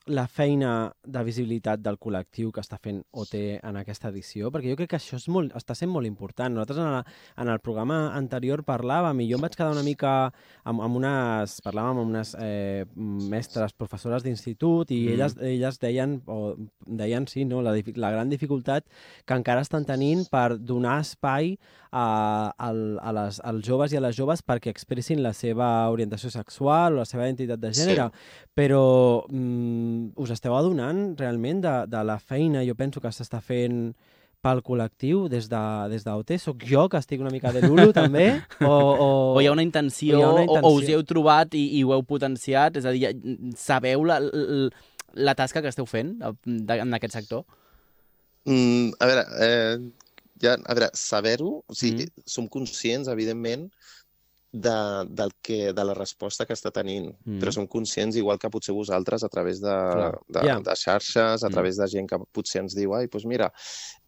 la 0.08 0.26
feina 0.28 0.92
de 1.04 1.22
visibilitat 1.26 1.82
del 1.84 1.98
col·lectiu 2.00 2.52
que 2.54 2.62
està 2.64 2.78
fent 2.80 3.02
OT 3.12 3.34
en 3.58 3.78
aquesta 3.80 4.08
edició? 4.12 4.52
Perquè 4.54 4.72
jo 4.72 4.78
crec 4.78 4.92
que 4.94 5.00
això 5.00 5.18
és 5.18 5.28
molt, 5.32 5.52
està 5.58 5.76
sent 5.76 5.90
molt 5.92 6.08
important. 6.08 6.54
Nosaltres 6.54 6.80
en, 6.80 6.90
la, 6.96 7.02
en 7.42 7.52
el 7.52 7.60
programa 7.64 7.98
anterior 8.16 8.64
parlàvem 8.66 9.20
i 9.24 9.28
jo 9.30 9.38
em 9.38 9.44
vaig 9.44 9.56
quedar 9.56 9.74
una 9.74 9.86
mica 9.86 10.14
amb, 10.64 10.80
amb 10.84 11.00
unes... 11.02 11.58
Parlàvem 11.64 11.98
amb 11.98 12.12
unes 12.14 12.34
eh, 12.40 12.84
mestres, 12.96 13.74
professores 13.76 14.24
d'institut 14.24 14.90
i 14.94 14.98
Mm. 15.08 15.14
elles, 15.14 15.36
elles 15.40 15.78
deien, 15.80 16.22
o 16.26 16.56
deien 16.86 17.26
sí, 17.28 17.44
no, 17.44 17.62
la, 17.62 17.74
la 17.96 18.10
gran 18.10 18.30
dificultat 18.30 18.86
que 19.26 19.36
encara 19.36 19.62
estan 19.64 19.86
tenint 19.88 20.26
per 20.30 20.58
donar 20.58 20.98
espai 21.04 21.56
a, 21.90 22.52
a, 22.52 22.68
a 22.68 23.12
les, 23.16 23.40
als 23.44 23.64
joves 23.66 23.92
i 23.92 23.98
a 23.98 24.02
les 24.04 24.16
joves 24.16 24.42
perquè 24.44 24.72
expressin 24.72 25.22
la 25.24 25.32
seva 25.36 25.88
orientació 25.92 26.30
sexual 26.30 26.96
o 26.96 27.02
la 27.02 27.08
seva 27.08 27.24
identitat 27.26 27.60
de 27.62 27.72
gènere. 27.76 28.08
Sí. 28.10 28.48
Però 28.58 28.84
mm, 29.30 29.97
us 30.16 30.30
esteu 30.34 30.54
adonant 30.56 31.14
realment 31.20 31.60
de, 31.64 31.74
de 31.90 32.04
la 32.04 32.18
feina, 32.18 32.64
jo 32.66 32.74
penso 32.78 33.00
que 33.00 33.10
s'està 33.14 33.40
fent 33.44 33.92
pel 34.44 34.60
col·lectiu 34.62 35.24
des 35.28 35.48
de, 35.50 35.62
des 35.90 36.04
d'OT? 36.06 36.36
Soc 36.38 36.62
jo 36.68 36.84
que 36.88 37.00
estic 37.00 37.20
una 37.24 37.32
mica 37.34 37.50
de 37.52 37.62
lulo, 37.66 37.88
també? 38.00 38.28
O, 38.62 38.70
o... 38.70 39.08
O 39.34 39.40
hi 39.42 39.48
ha 39.50 39.52
una 39.54 39.64
intenció, 39.66 40.20
o 40.20 40.24
ha 40.24 40.32
una 40.36 40.44
o, 40.46 40.52
o 40.52 40.58
us 40.58 40.60
intenció. 40.62 40.88
hi 40.88 40.96
heu 40.98 41.06
trobat 41.08 41.54
i, 41.58 41.64
i 41.80 41.84
ho 41.84 41.94
heu 41.96 42.04
potenciat? 42.06 42.78
És 42.78 42.86
a 42.86 42.94
dir, 42.94 43.10
sabeu 43.58 44.04
la, 44.06 44.20
la, 44.22 44.70
la 45.28 45.34
tasca 45.34 45.62
que 45.64 45.72
esteu 45.72 45.86
fent 45.90 46.14
eh, 46.22 46.78
en 46.78 46.94
aquest 46.94 47.18
sector? 47.18 47.42
Mm, 48.46 48.92
a 49.02 49.06
veure, 49.10 49.24
eh, 49.44 49.76
ja, 50.40 50.54
a 50.54 50.74
veure, 50.78 50.90
saber-ho, 50.96 51.50
o 51.66 51.74
sigui, 51.74 52.06
Mm. 52.08 52.22
som 52.30 52.46
conscients, 52.48 53.08
evidentment, 53.10 53.66
de, 54.50 55.04
del 55.10 55.30
que, 55.42 55.72
de 55.72 55.84
la 55.84 55.94
resposta 55.94 56.46
que 56.46 56.54
està 56.54 56.70
tenint, 56.72 57.12
Mm. 57.24 57.38
però 57.38 57.52
som 57.52 57.66
conscients, 57.66 58.16
igual 58.16 58.38
que 58.38 58.48
potser 58.50 58.74
vosaltres, 58.74 59.22
a 59.24 59.28
través 59.28 59.60
de, 59.60 59.68
Clar. 59.68 60.18
de, 60.26 60.40
Ja. 60.46 60.58
de 60.60 60.74
xarxes, 60.76 61.42
a 61.44 61.48
Mm. 61.48 61.52
través 61.52 61.76
de 61.76 61.86
gent 61.88 62.08
que 62.08 62.18
potser 62.32 62.62
ens 62.62 62.74
diu, 62.74 62.94
ai, 62.94 63.06
doncs 63.08 63.26
mira, 63.26 63.52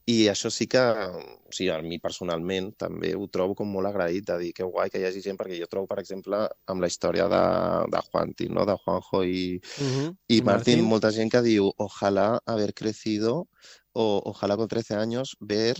i 0.07 0.26
això 0.29 0.50
sí 0.50 0.66
que, 0.66 0.79
o 0.81 1.53
sigui, 1.53 1.68
a 1.70 1.83
mi 1.83 1.98
personalment 2.00 2.72
també 2.76 3.14
ho 3.14 3.29
trobo 3.29 3.55
com 3.55 3.68
molt 3.70 3.87
agraït 3.87 4.24
de 4.26 4.38
dir 4.38 4.53
que 4.55 4.64
guai 4.64 4.88
que 4.90 4.98
hi 4.98 5.05
hagi 5.05 5.20
gent, 5.22 5.37
perquè 5.38 5.61
jo 5.61 5.66
trobo, 5.68 5.87
per 5.87 5.98
exemple, 6.00 6.48
amb 6.66 6.81
la 6.81 6.87
història 6.88 7.29
de, 7.29 7.90
de 7.90 8.00
Juanti, 8.11 8.48
no? 8.48 8.64
de 8.66 8.76
Juanjo 8.83 9.22
i, 9.24 9.61
Uh 9.79 9.85
-huh. 9.85 10.16
y 10.26 10.42
Martín, 10.42 10.83
molta 10.85 11.12
gent 11.12 11.31
que 11.31 11.42
diu, 11.42 11.70
ojalá 11.76 12.40
haber 12.46 12.72
crecido 12.74 13.46
o 13.92 14.22
ojalá 14.24 14.57
con 14.57 14.68
13 14.68 14.94
años 14.94 15.37
ver 15.38 15.76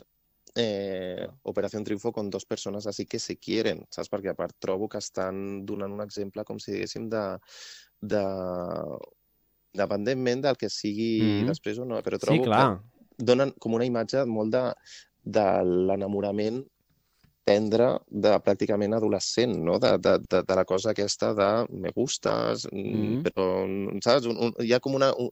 eh, 0.55 1.27
Operación 1.43 1.85
Triunfo 1.85 2.13
con 2.13 2.31
dos 2.31 2.45
persones 2.45 2.87
así 2.87 3.07
que 3.07 3.19
se 3.19 3.37
quieren, 3.37 3.85
saps? 3.91 4.09
Perquè 4.11 4.31
a 4.31 4.35
part 4.35 4.55
trobo 4.59 4.89
que 4.89 4.99
estan 4.99 5.65
donant 5.67 5.93
un 5.93 6.01
exemple, 6.03 6.45
com 6.45 6.59
si 6.59 6.73
diguéssim, 6.73 7.09
de, 7.09 7.39
de 8.01 8.25
dependentment 9.73 10.43
del 10.43 10.57
que 10.59 10.69
sigui 10.71 11.43
Mhm. 11.43 11.47
després 11.53 11.79
o 11.79 11.85
no, 11.85 12.01
però 12.03 12.19
Sí, 12.19 12.27
trobo 12.27 12.45
clar. 12.45 12.81
que 12.81 13.25
donen 13.25 13.53
com 13.59 13.75
una 13.75 13.85
imatge 13.87 14.25
molt 14.27 14.51
de, 14.53 14.65
de 15.25 15.47
l'enamorament 15.65 16.65
tendre 17.45 17.99
de 18.07 18.31
pràcticament 18.45 18.95
adolescent, 18.95 19.57
no? 19.65 19.79
De, 19.79 19.97
de, 19.99 20.19
de, 20.29 20.43
de 20.47 20.55
la 20.57 20.65
cosa 20.65 20.91
aquesta 20.91 21.33
de 21.35 21.67
me 21.73 21.91
gustes, 21.91 22.67
mm 22.71 22.95
Mhm. 22.95 23.23
però, 23.23 24.01
saps? 24.03 24.27
Un, 24.27 24.37
un, 24.37 24.55
hi 24.65 24.73
ha 24.73 24.81
com, 24.81 24.95
una, 24.95 25.13
un, 25.17 25.31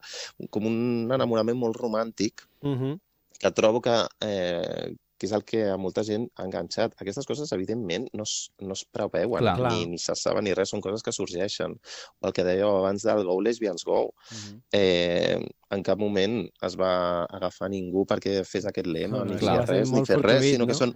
com 0.50 0.66
un 0.66 1.10
enamorament 1.12 1.56
molt 1.58 1.76
romàntic 1.76 2.46
Uh 2.62 2.74
-huh. 2.74 2.98
que 3.38 3.50
trobo 3.52 3.80
que, 3.80 4.06
eh, 4.20 4.94
que 5.18 5.26
és 5.26 5.32
el 5.34 5.42
que 5.44 5.64
a 5.68 5.76
molta 5.76 6.04
gent 6.06 6.28
ha 6.38 6.44
enganxat. 6.46 6.94
Aquestes 7.02 7.26
coses, 7.26 7.50
evidentment, 7.52 8.06
no 8.14 8.22
es, 8.22 8.52
no 8.62 8.72
es 8.72 8.84
preveuen, 8.84 9.40
Clar. 9.42 9.56
Clar. 9.58 9.72
ni, 9.72 9.86
ni 9.86 9.98
se 9.98 10.14
saben 10.14 10.44
ni 10.46 10.54
res, 10.54 10.70
són 10.70 10.80
coses 10.80 11.02
que 11.02 11.10
sorgeixen. 11.12 11.74
O 12.22 12.28
el 12.28 12.32
que 12.36 12.44
dèieu 12.46 12.70
abans 12.78 13.02
del 13.02 13.24
Go 13.26 13.40
Lesbians 13.42 13.84
Go, 13.84 14.14
Mhm. 14.30 14.62
eh, 14.72 15.40
en 15.70 15.82
cap 15.82 15.98
moment 15.98 16.48
es 16.62 16.76
va 16.78 17.24
agafar 17.24 17.68
ningú 17.68 18.06
perquè 18.06 18.44
fes 18.46 18.64
aquest 18.70 18.86
lema, 18.86 19.18
No, 19.18 19.24
ni 19.24 19.36
clar. 19.38 19.66
fer 19.66 19.74
res, 19.80 19.90
ni 19.90 19.96
molt 19.96 20.06
fer 20.06 20.20
res, 20.22 20.42
sinó 20.52 20.66
que 20.66 20.72
no? 20.72 20.78
són, 20.78 20.94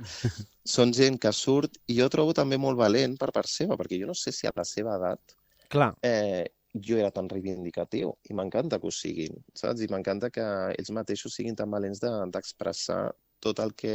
són 0.64 0.92
gent 0.94 1.18
que 1.20 1.32
surt, 1.32 1.76
i 1.88 1.98
jo 1.98 2.08
trobo 2.08 2.32
també 2.32 2.56
molt 2.58 2.78
valent 2.78 3.18
per 3.18 3.32
part 3.32 3.46
seva, 3.50 3.76
perquè 3.76 3.98
jo 4.00 4.06
no 4.06 4.14
sé 4.14 4.32
si 4.32 4.46
a 4.46 4.52
la 4.54 4.64
seva 4.64 4.96
edat 4.96 5.35
Clar. 5.68 5.94
eh, 6.02 6.46
jo 6.74 6.96
era 6.96 7.11
tan 7.11 7.28
reivindicatiu 7.28 8.14
i 8.30 8.32
m'encanta 8.35 8.78
que 8.80 8.87
ho 8.87 8.90
siguin, 8.90 9.35
saps? 9.54 9.82
I 9.82 9.88
m'encanta 9.92 10.30
que 10.30 10.40
ells 10.78 10.90
mateixos 10.90 11.35
siguin 11.35 11.54
tan 11.56 11.70
valents 11.70 12.00
de- 12.00 12.30
d'expressar 12.32 13.11
de, 13.11 13.18
tot 13.42 13.61
el 13.64 13.74
que 13.78 13.94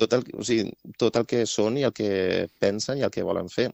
tot 0.00 0.14
el, 0.16 0.24
o 0.40 0.44
sigui, 0.46 0.70
tot 1.00 1.18
el 1.20 1.26
que 1.28 1.44
són 1.48 1.76
i 1.76 1.84
el 1.84 1.92
que 1.96 2.48
pensen 2.60 3.00
i 3.00 3.04
el 3.04 3.12
que 3.12 3.26
volen 3.26 3.50
fer. 3.52 3.68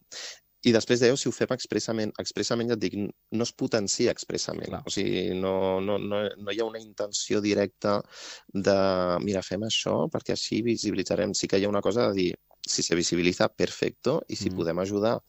I 0.66 0.72
després 0.74 0.98
dèieu 0.98 1.14
si 1.20 1.28
ho 1.30 1.34
fem 1.34 1.52
expressament. 1.54 2.10
Expressament, 2.18 2.72
ja 2.72 2.74
et 2.74 2.82
dic, 2.82 2.96
no 3.38 3.46
es 3.46 3.52
potencia 3.54 4.10
expressament. 4.10 4.72
Clar. 4.72 4.80
O 4.88 4.90
sigui, 4.90 5.28
no, 5.38 5.52
no, 5.84 5.98
no, 6.02 6.24
no 6.42 6.54
hi 6.54 6.58
ha 6.58 6.66
una 6.66 6.80
intenció 6.82 7.38
directa 7.44 8.00
de, 8.50 8.74
mira, 9.22 9.44
fem 9.46 9.62
això 9.68 10.08
perquè 10.10 10.34
així 10.34 10.64
visibilitzarem. 10.66 11.36
Sí 11.38 11.46
que 11.46 11.60
hi 11.60 11.68
ha 11.68 11.70
una 11.70 11.84
cosa 11.84 12.08
de 12.08 12.18
dir, 12.18 12.32
si 12.66 12.82
se 12.82 12.98
visibilitza, 12.98 13.46
perfecto, 13.54 14.18
i 14.26 14.34
si 14.34 14.50
Mm. 14.50 14.56
podem 14.58 14.82
ajudar 14.82 15.20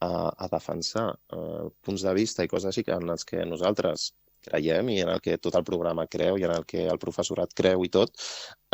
a, 0.00 0.10
a 0.34 0.48
defensar 0.50 1.06
uh, 1.36 1.70
punts 1.84 2.02
de 2.02 2.14
vista 2.16 2.42
i 2.42 2.50
coses 2.50 2.72
així 2.72 2.82
que 2.82 2.96
en 2.96 3.14
els 3.14 3.24
que 3.28 3.44
nosaltres 3.46 4.10
creiem 4.44 4.88
i 4.92 5.00
en 5.04 5.10
el 5.14 5.20
que 5.24 5.38
tot 5.38 5.56
el 5.58 5.64
programa 5.64 6.06
creu 6.10 6.38
i 6.38 6.46
en 6.48 6.54
el 6.54 6.64
que 6.68 6.86
el 6.86 7.00
professorat 7.02 7.52
creu 7.56 7.84
i 7.84 7.92
tot, 7.92 8.12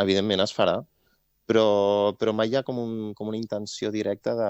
evidentment 0.03 0.43
es 0.45 0.55
farà, 0.55 0.79
però, 1.47 2.13
però 2.19 2.33
mai 2.35 2.51
hi 2.51 2.57
ha 2.59 2.63
com, 2.67 2.79
un, 2.81 3.13
com 3.15 3.29
una 3.31 3.39
intenció 3.39 3.89
directa 3.93 4.33
de, 4.35 4.49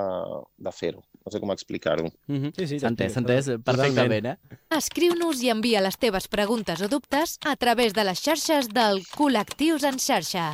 de 0.66 0.74
fer-ho. 0.74 1.04
No 1.24 1.34
sé 1.34 1.42
com 1.44 1.54
explicar-ho. 1.54 2.10
Mhm. 2.26 2.54
Sí, 2.58 2.68
sí, 2.72 2.80
S'ha 2.82 2.90
entès, 2.90 3.14
s'ha 3.14 3.22
entès 3.22 3.52
perfectament, 3.66 4.32
eh? 4.34 4.58
Escriu-nos 4.78 5.44
i 5.46 5.52
envia 5.54 5.84
les 5.86 6.00
teves 6.02 6.28
preguntes 6.28 6.82
o 6.82 6.90
dubtes 6.90 7.38
a 7.46 7.56
través 7.56 7.94
de 7.94 8.08
les 8.08 8.24
xarxes 8.24 8.72
del 8.74 9.04
Col·lectius 9.14 9.86
en 9.88 10.02
xarxa. 10.02 10.50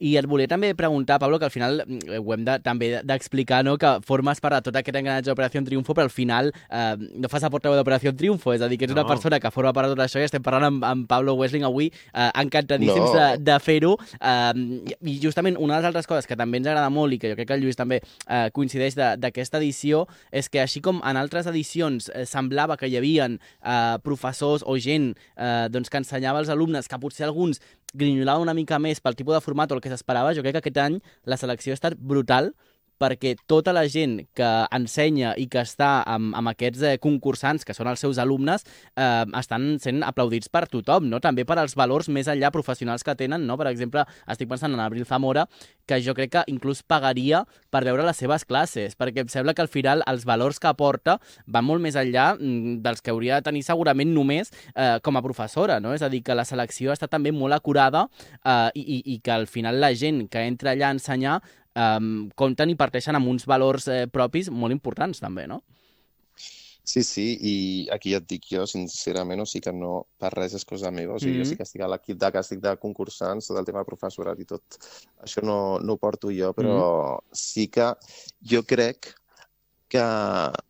I 0.00 0.16
et 0.20 0.26
volia 0.26 0.46
també 0.48 0.74
preguntar, 0.74 1.18
Pablo, 1.18 1.38
que 1.38 1.44
al 1.46 1.50
final 1.50 1.82
mm, 1.86 2.18
ho 2.22 2.32
hem 2.34 2.44
de, 2.46 2.58
també 2.62 2.90
d'explicar, 3.04 3.62
no?, 3.64 3.76
que 3.78 3.96
formes 4.06 4.40
part 4.40 4.56
de 4.58 4.62
tot 4.68 4.76
aquest 4.78 4.96
engranatge 4.96 5.30
d'Operació 5.30 5.62
Triunfo, 5.66 5.94
però 5.94 6.04
al 6.06 6.10
final 6.14 6.52
eh, 6.70 6.94
no 7.18 7.28
fas 7.28 7.44
a 7.44 7.50
portaveu 7.50 7.76
d'Operació 7.78 8.12
Triunfo, 8.16 8.52
és 8.54 8.62
a 8.62 8.68
dir, 8.68 8.78
que 8.78 8.84
ets 8.86 8.92
una 8.94 9.02
No. 9.02 9.08
persona 9.08 9.40
que 9.40 9.50
forma 9.50 9.72
part 9.72 9.88
de 9.88 9.94
tot 9.96 10.04
això 10.04 10.20
i 10.20 10.26
estem 10.26 10.42
parlant 10.42 10.64
amb, 10.68 10.84
amb 10.84 11.06
Pablo 11.08 11.34
Wessling 11.34 11.64
avui, 11.64 11.90
eh, 12.14 12.30
encantadíssims 12.42 13.12
No. 13.12 13.14
de, 13.14 13.38
de 13.50 13.58
fer-ho. 13.60 13.96
Eh, 14.20 14.96
I 15.02 15.18
justament 15.22 15.56
una 15.58 15.76
de 15.76 15.80
les 15.82 15.88
altres 15.92 16.06
coses 16.06 16.26
que 16.26 16.36
també 16.36 16.58
ens 16.58 16.66
agrada 16.68 16.90
molt 16.90 17.12
i 17.14 17.18
que 17.18 17.30
jo 17.30 17.36
crec 17.38 17.48
que 17.48 17.54
el 17.54 17.62
Lluís 17.62 17.76
també 17.78 18.00
eh, 18.28 18.50
coincideix 18.52 18.94
de- 18.98 19.16
d'aquesta 19.18 19.58
edició 19.58 20.06
és 20.32 20.48
que 20.48 20.60
així 20.60 20.80
com 20.80 21.00
en 21.04 21.16
altres 21.16 21.46
edicions 21.46 22.10
eh, 22.14 22.24
semblava 22.26 22.76
que 22.76 22.86
hi 22.88 22.96
havia 22.98 23.26
eh, 23.28 23.98
professors 24.02 24.62
o 24.66 24.76
gent 24.78 25.14
eh, 25.36 25.68
doncs, 25.70 25.88
que 25.90 25.98
ensenyava 25.98 26.38
als 26.42 26.48
alumnes 26.52 26.88
que 26.88 26.98
potser 26.98 27.26
alguns 27.26 27.60
grinyolava 27.94 28.42
una 28.44 28.54
mica 28.54 28.78
més 28.78 29.00
pel 29.00 29.16
tipus 29.16 29.36
de 29.36 29.44
format 29.44 29.70
o 29.72 29.78
el 29.78 29.84
que 29.84 29.92
s'esperava, 29.92 30.34
jo 30.36 30.44
crec 30.44 30.58
que 30.58 30.64
aquest 30.64 30.80
any 30.82 30.98
la 31.24 31.38
selecció 31.40 31.72
ha 31.72 31.78
estat 31.78 31.96
brutal 31.98 32.52
perquè 33.00 33.34
tota 33.46 33.72
la 33.74 33.86
gent 33.88 34.18
que 34.36 34.48
ensenya 34.74 35.34
i 35.38 35.46
que 35.50 35.62
està 35.62 36.02
amb, 36.06 36.34
amb 36.38 36.52
aquests 36.52 36.84
eh, 36.84 36.94
concursants, 37.02 37.64
que 37.64 37.76
són 37.76 37.90
els 37.90 38.02
seus 38.02 38.18
alumnes, 38.18 38.66
eh, 38.98 39.24
estan 39.38 39.70
sent 39.82 40.02
aplaudits 40.06 40.50
per 40.52 40.66
tothom, 40.70 41.08
no? 41.08 41.22
també 41.24 41.46
per 41.48 41.58
als 41.62 41.76
valors 41.78 42.10
més 42.12 42.28
enllà 42.28 42.50
professionals 42.54 43.06
que 43.06 43.16
tenen. 43.18 43.46
No? 43.46 43.58
Per 43.60 43.68
exemple, 43.70 44.04
estic 44.28 44.50
pensant 44.50 44.74
en 44.74 44.82
Abril 44.82 45.06
Zamora, 45.08 45.46
que 45.88 46.00
jo 46.04 46.14
crec 46.14 46.34
que 46.34 46.44
inclús 46.52 46.82
pagaria 46.84 47.44
per 47.72 47.82
veure 47.86 48.04
les 48.04 48.18
seves 48.20 48.44
classes, 48.44 48.96
perquè 48.98 49.24
em 49.24 49.32
sembla 49.32 49.54
que 49.56 49.64
al 49.64 49.72
final 49.72 50.04
els 50.10 50.26
valors 50.28 50.60
que 50.60 50.68
aporta 50.70 51.16
van 51.46 51.64
molt 51.64 51.82
més 51.82 51.96
enllà 51.96 52.34
mm, 52.36 52.80
dels 52.84 53.02
que 53.02 53.14
hauria 53.14 53.38
de 53.38 53.48
tenir 53.48 53.64
segurament 53.64 54.12
només 54.12 54.52
eh, 54.74 54.98
com 55.04 55.16
a 55.16 55.24
professora, 55.24 55.78
no? 55.80 55.94
És 55.96 56.04
a 56.04 56.10
dir, 56.12 56.22
que 56.26 56.36
la 56.36 56.46
selecció 56.48 56.92
està 56.92 57.08
també 57.08 57.32
molt 57.32 57.56
acurada 57.56 58.06
eh, 58.44 58.68
i, 58.74 58.84
i, 58.84 59.00
i 59.14 59.18
que 59.24 59.32
al 59.32 59.48
final 59.48 59.80
la 59.80 59.94
gent 59.96 60.26
que 60.28 60.44
entra 60.44 60.74
allà 60.74 60.92
a 60.92 60.98
ensenyar 60.98 61.38
um, 61.78 62.28
compten 62.38 62.72
i 62.72 62.78
parteixen 62.78 63.16
amb 63.16 63.30
uns 63.30 63.46
valors 63.48 63.88
eh, 63.88 64.06
propis 64.10 64.50
molt 64.50 64.74
importants 64.74 65.22
també, 65.22 65.46
no? 65.50 65.62
Sí, 66.88 67.02
sí, 67.04 67.24
i 67.44 67.54
aquí 67.92 68.14
ja 68.14 68.18
et 68.22 68.28
dic 68.30 68.46
jo, 68.48 68.62
sincerament, 68.64 69.42
o 69.42 69.46
sigui 69.46 69.66
que 69.66 69.74
no 69.76 70.06
per 70.16 70.30
res 70.32 70.54
és 70.56 70.64
cosa 70.64 70.88
meva, 70.90 71.18
o 71.18 71.20
sigui, 71.20 71.34
Mhm. 71.34 71.42
jo 71.42 71.44
sí 71.50 71.56
que 71.58 71.66
estic 71.66 71.82
a 71.84 71.88
l'equip 71.92 72.16
de 72.16 72.30
càstig 72.32 72.62
de 72.64 72.72
concursants, 72.80 73.46
tot 73.50 73.58
el 73.60 73.66
tema 73.66 73.84
professorat 73.84 74.40
i 74.40 74.46
tot, 74.48 74.62
això 75.20 75.42
no, 75.44 75.78
no 75.84 75.92
ho 75.92 76.00
porto 76.00 76.32
jo, 76.32 76.54
però 76.56 77.20
sí 77.30 77.66
que 77.68 77.92
jo 78.40 78.62
crec 78.62 79.12
que, 79.88 80.06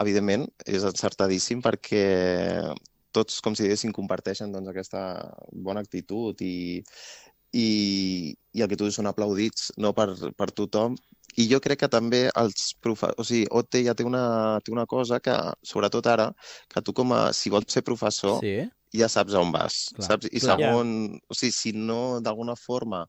evidentment, 0.00 0.48
és 0.66 0.82
encertadíssim 0.82 1.62
perquè 1.62 2.74
tots, 3.12 3.40
com 3.40 3.54
si 3.54 3.62
diguéssim, 3.62 3.92
comparteixen 3.94 4.50
doncs, 4.52 4.68
aquesta 4.68 5.00
bona 5.52 5.80
actitud 5.80 6.42
i, 6.42 6.82
i, 7.52 8.34
i 8.52 8.62
el 8.62 8.68
que 8.68 8.76
tu 8.76 8.84
dius 8.88 8.98
són 8.98 9.08
aplaudits 9.10 9.72
no 9.80 9.92
per, 9.96 10.10
per 10.36 10.50
tothom. 10.52 10.96
I 11.38 11.44
jo 11.46 11.60
crec 11.62 11.78
que 11.84 11.88
també 11.92 12.24
els 12.34 12.72
profe... 12.82 13.12
O 13.20 13.24
sigui, 13.24 13.44
OT 13.54 13.82
ja 13.86 13.94
té 13.94 14.02
una, 14.04 14.58
té 14.64 14.72
una 14.74 14.86
cosa 14.90 15.20
que, 15.22 15.34
sobretot 15.62 16.06
ara, 16.10 16.32
que 16.72 16.82
tu 16.82 16.92
com 16.96 17.12
a... 17.14 17.28
Si 17.36 17.50
vols 17.52 17.68
ser 17.72 17.84
professor, 17.86 18.40
Sí. 18.42 18.56
ja 18.96 19.06
saps 19.12 19.36
on 19.38 19.52
vas, 19.54 19.88
Clar, 19.94 20.06
saps? 20.08 20.26
I 20.32 20.40
clar. 20.40 20.56
segon, 20.58 20.90
o 21.28 21.34
sigui, 21.36 21.52
si 21.54 21.72
no, 21.76 22.18
d'alguna 22.24 22.56
forma... 22.58 23.04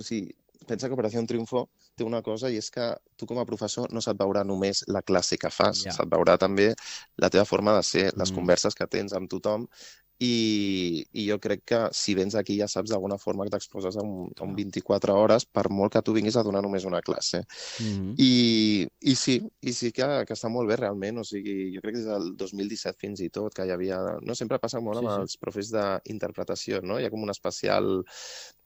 O 0.00 0.04
sigui, 0.04 0.34
pensa 0.68 0.88
que 0.88 0.94
Operació 0.98 1.22
Triunfo 1.26 1.64
té 1.96 2.04
una 2.04 2.20
cosa 2.22 2.50
i 2.52 2.58
és 2.60 2.68
que 2.72 2.90
tu 3.16 3.26
com 3.26 3.38
a 3.40 3.46
professor 3.48 3.88
no 3.92 4.02
se't 4.04 4.18
veurà 4.20 4.44
només 4.44 4.84
la 4.88 5.00
classe 5.02 5.38
que 5.40 5.48
fas, 5.50 5.86
Ja. 5.86 5.94
se't 5.96 6.10
veurà 6.12 6.36
també 6.38 6.74
la 7.16 7.30
teva 7.32 7.46
forma 7.48 7.72
de 7.78 7.82
ser, 7.82 8.10
les 8.16 8.30
Mm. 8.30 8.36
converses 8.36 8.74
que 8.76 8.86
tens 8.86 9.12
amb 9.16 9.30
tothom 9.30 9.66
i, 10.20 11.00
i 11.16 11.24
jo 11.24 11.38
crec 11.40 11.62
que 11.64 11.80
si 11.96 12.14
vens 12.14 12.34
aquí 12.36 12.58
ja 12.58 12.68
saps 12.68 12.92
d'alguna 12.92 13.16
forma 13.18 13.46
que 13.46 13.54
t'exposes 13.54 13.96
a, 13.96 14.04
un, 14.04 14.28
a 14.36 14.44
un 14.44 14.52
24 14.56 15.16
hores 15.16 15.46
per 15.48 15.64
molt 15.72 15.94
que 15.94 16.02
tu 16.04 16.12
vinguis 16.12 16.36
a 16.36 16.44
donar 16.44 16.60
només 16.64 16.84
una 16.84 17.00
classe. 17.00 17.40
Mm 17.80 17.94
-hmm. 17.94 18.14
I, 18.18 18.88
i 19.00 19.14
sí, 19.16 19.40
i 19.60 19.72
sí 19.72 19.92
que, 19.92 20.08
que 20.28 20.34
està 20.34 20.50
molt 20.52 20.68
bé 20.68 20.76
realment, 20.76 21.18
o 21.18 21.24
sigui, 21.24 21.72
jo 21.74 21.80
crec 21.80 21.94
que 21.94 22.02
des 22.02 22.12
del 22.12 22.36
2017 22.36 22.98
fins 22.98 23.20
i 23.20 23.30
tot, 23.30 23.54
que 23.54 23.64
hi 23.64 23.70
havia... 23.70 24.18
No, 24.22 24.34
sempre 24.34 24.58
passa 24.58 24.80
molt 24.80 24.98
amb 24.98 25.08
Sí, 25.08 25.14
sí. 25.14 25.20
els 25.22 25.36
profes 25.38 25.70
d'interpretació, 25.72 26.80
no? 26.82 26.98
Hi 27.00 27.04
ha 27.06 27.10
com 27.10 27.22
un 27.22 27.30
especial... 27.30 28.04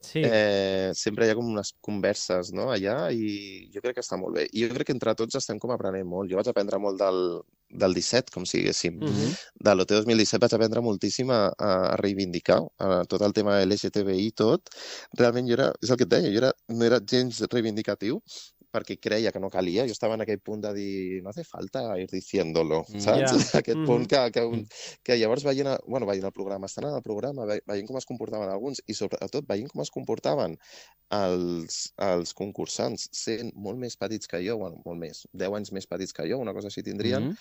Sí. 0.05 0.21
Eh, 0.21 0.91
sempre 0.93 1.27
hi 1.27 1.31
ha 1.31 1.35
com 1.35 1.47
unes 1.47 1.75
converses, 1.81 2.53
no?, 2.53 2.71
allà, 2.73 3.11
i 3.13 3.71
jo 3.73 3.81
crec 3.81 3.95
que 3.95 4.05
està 4.05 4.19
molt 4.21 4.35
bé. 4.37 4.49
I 4.53 4.67
jo 4.67 4.75
crec 4.75 4.87
que 4.87 4.93
entre 4.93 5.15
tots 5.15 5.37
estem 5.37 5.59
com 5.59 5.71
aprenent 5.71 6.07
molt. 6.07 6.31
Jo 6.31 6.37
vaig 6.37 6.49
aprendre 6.49 6.79
molt 6.79 6.99
del, 6.99 7.41
del 7.75 7.95
17, 7.97 8.33
com 8.35 8.47
si 8.47 8.61
diguéssim. 8.61 8.97
Mm 9.01 9.13
-hmm. 9.13 9.37
De 9.67 9.75
l'OT 9.75 9.91
2017 9.91 10.41
vaig 10.45 10.55
aprendre 10.55 10.81
moltíssim 10.81 11.31
a, 11.31 11.41
a 11.59 11.97
reivindicar 11.97 12.61
a 12.79 13.05
tot 13.11 13.23
el 13.23 13.33
tema 13.33 13.61
LGTBI 13.65 14.27
i 14.27 14.33
tot. 14.33 14.71
Realment 15.19 15.49
jo 15.49 15.55
era, 15.59 15.73
és 15.83 15.91
el 15.91 15.97
que 15.97 16.07
et 16.09 16.15
deia, 16.17 16.31
jo 16.31 16.41
era, 16.45 16.53
no 16.69 16.85
era 16.85 17.01
gens 17.13 17.43
reivindicatiu, 17.51 18.23
perquè 18.75 18.97
creia 18.99 19.31
que 19.33 19.39
no 19.41 19.49
calia. 19.55 19.85
Jo 19.87 19.95
estava 19.95 20.17
en 20.19 20.25
aquell 20.25 20.41
punt 20.43 20.65
de 20.65 20.73
dir, 20.75 21.23
no 21.23 21.31
hace 21.31 21.45
falta 21.47 21.85
ir 22.01 22.09
diciéndolo, 22.11 22.81
Mm. 22.89 23.01
saps? 23.01 23.31
Ja. 23.31 23.31
Aquest 23.63 23.79
Mhm. 23.79 23.87
punt 23.87 24.09
que, 24.11 24.21
que, 24.35 24.43
un, 24.45 24.67
que 25.07 25.17
llavors 25.21 25.45
veient, 25.47 25.69
a- 25.69 25.79
bueno, 25.87 26.07
veient 26.07 26.25
el 26.27 26.33
programa, 26.33 26.67
estan 26.67 26.89
en 26.91 26.95
el 26.99 27.03
programa, 27.03 27.47
ve- 27.47 27.63
veient 27.67 27.87
com 27.87 27.97
es 28.03 28.07
comportaven 28.11 28.51
alguns 28.51 28.83
i 28.87 28.95
sobretot 28.99 29.47
veient 29.47 29.71
com 29.71 29.81
es 29.83 29.91
comportaven 29.95 30.59
els, 31.15 31.93
els 31.99 32.35
concursants 32.35 33.09
sent 33.15 33.53
molt 33.55 33.79
més 33.79 33.97
petits 33.97 34.27
que 34.31 34.41
jo, 34.47 34.57
bueno, 34.59 34.81
molt 34.85 34.99
més, 35.01 35.27
10 35.33 35.53
anys 35.55 35.73
més 35.73 35.87
petits 35.87 36.13
que 36.13 36.27
jo, 36.31 36.39
una 36.43 36.55
cosa 36.55 36.69
així 36.69 36.83
tindrien, 36.83 37.23
Mm 37.25 37.31
-hmm. 37.31 37.37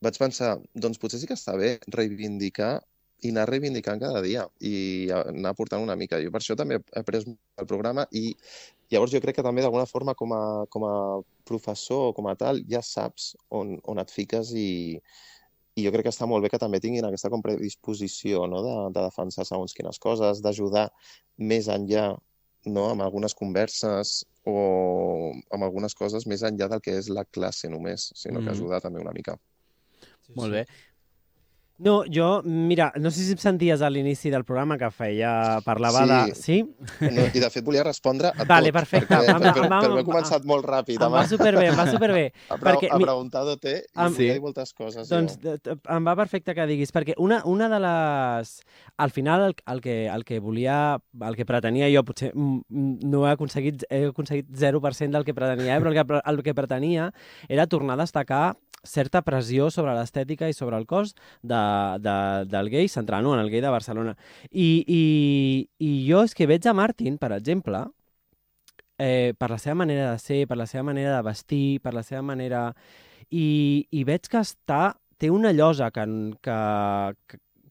vaig 0.00 0.16
pensar, 0.18 0.58
doncs 0.74 0.98
potser 0.98 1.18
sí 1.20 1.26
que 1.26 1.34
està 1.34 1.56
bé 1.58 1.78
reivindicar 1.88 2.82
i 3.20 3.30
anar 3.30 3.48
reivindicant 3.50 3.98
cada 4.00 4.22
dia 4.22 4.48
i 4.60 5.08
anar 5.10 5.54
portant 5.56 5.82
una 5.82 5.96
mica. 5.96 6.20
Jo 6.22 6.30
per 6.30 6.40
això 6.40 6.54
també 6.54 6.76
he 6.94 7.02
pres 7.02 7.24
el 7.26 7.66
programa 7.66 8.06
i 8.12 8.36
llavors 8.92 9.12
jo 9.12 9.20
crec 9.20 9.38
que 9.38 9.44
també 9.46 9.62
d'alguna 9.64 9.86
forma 9.86 10.14
com 10.18 10.32
a, 10.32 10.42
com 10.72 10.84
a 10.88 10.94
professor 11.48 12.10
o 12.10 12.14
com 12.16 12.28
a 12.30 12.36
tal 12.40 12.62
ja 12.70 12.80
saps 12.84 13.34
on, 13.50 13.76
on 13.84 14.00
et 14.00 14.12
fiques 14.12 14.52
i, 14.56 14.98
i 15.76 15.84
jo 15.84 15.92
crec 15.94 16.08
que 16.08 16.14
està 16.14 16.26
molt 16.26 16.42
bé 16.44 16.50
que 16.52 16.60
també 16.60 16.80
tinguin 16.80 17.04
aquesta 17.04 17.30
com 17.30 17.44
predisposició 17.44 18.46
no? 18.50 18.62
de, 18.64 18.74
de 18.96 19.04
defensar 19.04 19.46
segons 19.48 19.76
quines 19.76 20.00
coses, 20.02 20.42
d'ajudar 20.44 20.88
més 21.38 21.68
enllà 21.68 22.10
no? 22.66 22.88
amb 22.90 23.04
algunes 23.04 23.36
converses 23.38 24.24
o 24.48 24.56
amb 25.54 25.64
algunes 25.64 25.94
coses 25.94 26.26
més 26.26 26.42
enllà 26.42 26.70
del 26.72 26.80
que 26.80 26.96
és 26.98 27.10
la 27.12 27.24
classe 27.24 27.68
només, 27.68 28.10
sinó 28.16 28.40
que 28.40 28.48
Mhm. 28.48 28.56
ajudar 28.56 28.80
també 28.80 29.00
una 29.00 29.12
mica. 29.12 29.36
Molt 30.36 30.52
bé. 30.52 30.66
No, 31.78 32.02
jo, 32.12 32.42
mira, 32.44 32.92
no 32.98 33.10
sé 33.14 33.22
si 33.22 33.32
em 33.36 33.38
senties 33.38 33.82
a 33.82 33.88
l'inici 33.90 34.32
del 34.34 34.42
programa 34.44 34.74
que 34.80 34.88
feia, 34.90 35.60
parlava 35.64 36.00
Sí. 36.02 36.08
de... 36.10 36.34
Sí? 36.34 36.56
No, 37.06 37.26
I 37.32 37.38
de 37.44 37.50
fet 37.54 37.62
volia 37.64 37.84
respondre 37.86 38.32
a 38.34 38.44
Vale, 38.48 38.72
tot, 38.72 38.80
perfecte. 38.80 39.14
perquè, 39.14 39.32
Vam- 39.32 39.44
però, 39.54 39.68
vam- 39.70 39.84
però 39.86 39.98
he 40.00 40.04
començat 40.08 40.44
molt 40.44 40.66
ràpid 40.66 40.98
Em 41.06 41.12
va 41.14 41.22
superbé, 41.30 41.68
em 41.70 41.78
va 41.78 41.86
superbé. 41.90 42.24
a, 42.50 42.58
perquè 42.58 42.90
a 42.90 42.98
i 42.98 43.04
Em- 43.94 44.10
volia 44.10 44.34
Sí. 44.34 44.40
moltes 44.40 44.74
coses. 44.74 45.08
Doncs 45.08 45.38
jo. 45.38 45.54
em 45.88 46.06
va 46.10 46.16
perfecte 46.18 46.54
que 46.54 46.66
diguis, 46.66 46.90
perquè 46.92 47.14
una, 47.16 47.42
una 47.46 47.68
de 47.68 47.78
les... 47.86 48.56
Al 48.98 49.10
final, 49.14 49.44
el, 49.46 49.54
el, 49.72 49.80
que, 49.80 50.08
el 50.08 50.24
que 50.24 50.40
volia, 50.40 50.98
el 51.22 51.36
que 51.36 51.46
pretenia 51.46 51.86
jo, 51.94 52.02
potser 52.02 52.32
mm, 52.34 52.62
mm, 52.68 52.98
no 53.06 53.28
he 53.28 53.30
aconseguit, 53.30 53.84
he 53.88 54.06
aconseguit 54.10 54.48
0% 54.50 55.10
del 55.14 55.24
que 55.24 55.32
pretenia, 55.34 55.76
eh? 55.76 55.80
però 55.80 55.92
el 55.94 56.00
que, 56.02 56.22
el 56.24 56.42
que 56.42 56.54
pretenia 56.54 57.12
era 57.48 57.68
tornar 57.68 57.94
a 57.94 58.02
destacar 58.02 58.56
certa 58.84 59.22
pressió 59.26 59.72
sobre 59.74 59.90
l'estètica 59.96 60.46
i 60.48 60.54
sobre 60.54 60.76
el 60.78 60.84
cos 60.86 61.14
de, 61.42 61.58
de, 62.02 62.16
del 62.50 62.70
gay, 62.72 62.88
centrant-ho 62.88 63.34
en 63.34 63.42
el 63.42 63.50
gay 63.50 63.62
de 63.64 63.72
Barcelona. 63.72 64.16
I, 64.50 64.68
i, 64.86 65.02
I 65.78 65.92
jo 66.08 66.22
és 66.26 66.34
que 66.36 66.48
veig 66.50 66.66
a 66.66 66.74
Martin, 66.76 67.18
per 67.18 67.32
exemple, 67.36 67.84
eh, 68.98 69.34
per 69.38 69.50
la 69.50 69.58
seva 69.58 69.78
manera 69.82 70.12
de 70.12 70.22
ser, 70.22 70.46
per 70.48 70.58
la 70.58 70.66
seva 70.66 70.86
manera 70.90 71.16
de 71.16 71.26
vestir, 71.30 71.80
per 71.80 71.94
la 71.94 72.04
seva 72.06 72.22
manera... 72.22 72.72
I, 73.28 73.84
i 73.92 74.04
veig 74.08 74.24
que 74.32 74.40
està, 74.40 74.94
té 75.20 75.28
una 75.28 75.52
llosa 75.52 75.90
que, 75.92 76.04
que, 76.40 76.58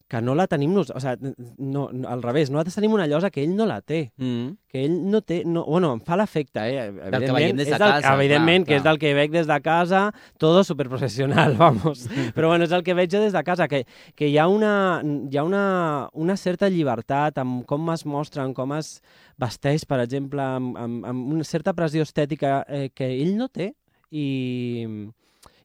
que, 0.07 0.21
no 0.21 0.35
la 0.35 0.47
tenim 0.47 0.73
nos... 0.75 0.89
O 0.95 0.99
sigui, 1.03 1.33
no, 1.57 1.87
no, 1.91 2.07
al 2.09 2.23
revés, 2.23 2.49
nosaltres 2.51 2.77
tenim 2.77 2.93
una 2.95 3.07
llosa 3.09 3.29
que 3.33 3.43
ell 3.43 3.55
no 3.57 3.67
la 3.67 3.81
té. 3.81 4.11
Mm. 4.15 4.55
Que 4.71 4.85
ell 4.85 4.95
no 5.11 5.21
té... 5.21 5.41
No, 5.45 5.65
bueno, 5.67 5.91
em 5.97 6.01
fa 6.05 6.17
l'efecte, 6.19 6.63
eh? 6.63 6.85
que 7.11 7.33
veiem 7.35 7.57
des 7.59 7.67
de 7.67 7.75
és 7.75 7.81
del, 7.81 7.95
casa, 7.97 8.13
Evidentment, 8.15 8.63
clar, 8.63 8.67
que 8.67 8.77
és 8.77 8.83
clar. 8.83 8.93
del 8.93 9.01
que 9.01 9.13
veig 9.17 9.33
des 9.33 9.49
de 9.49 9.59
casa, 9.65 10.03
todo 10.39 10.63
superprofessional, 10.67 11.57
vamos. 11.61 12.05
Però 12.35 12.53
bueno, 12.53 12.67
és 12.67 12.75
el 12.75 12.85
que 12.87 12.95
veig 12.97 13.11
jo 13.11 13.21
des 13.23 13.35
de 13.35 13.43
casa, 13.47 13.67
que, 13.67 13.83
que 14.15 14.31
hi 14.31 14.37
ha, 14.39 14.47
una, 14.47 14.73
hi 15.03 15.39
ha 15.39 15.45
una, 15.47 15.65
una 16.13 16.37
certa 16.39 16.71
llibertat 16.71 17.43
amb 17.43 17.65
com 17.67 17.91
es 17.91 18.05
mostren, 18.07 18.55
com 18.57 18.75
es 18.77 18.97
vesteix, 19.41 19.85
per 19.85 19.99
exemple, 20.05 20.43
amb, 20.43 20.77
amb, 20.79 21.03
amb 21.11 21.35
una 21.35 21.47
certa 21.47 21.75
pressió 21.77 22.07
estètica 22.07 22.61
eh, 22.67 22.87
que 22.95 23.11
ell 23.11 23.35
no 23.37 23.51
té 23.51 23.73
i, 24.11 24.27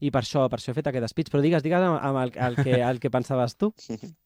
i 0.03 0.11
per 0.11 0.25
això, 0.25 0.49
per 0.51 0.59
això 0.59 0.73
he 0.73 0.79
fet 0.81 0.91
aquest 0.91 1.15
speech. 1.15 1.31
Però 1.31 1.43
digues, 1.45 1.63
digues 1.63 1.87
amb, 1.87 2.01
amb 2.03 2.25
el, 2.25 2.35
el, 2.49 2.59
que, 2.59 2.83
el 2.83 3.01
que 3.03 3.13
pensaves 3.15 3.57
tu. 3.57 3.71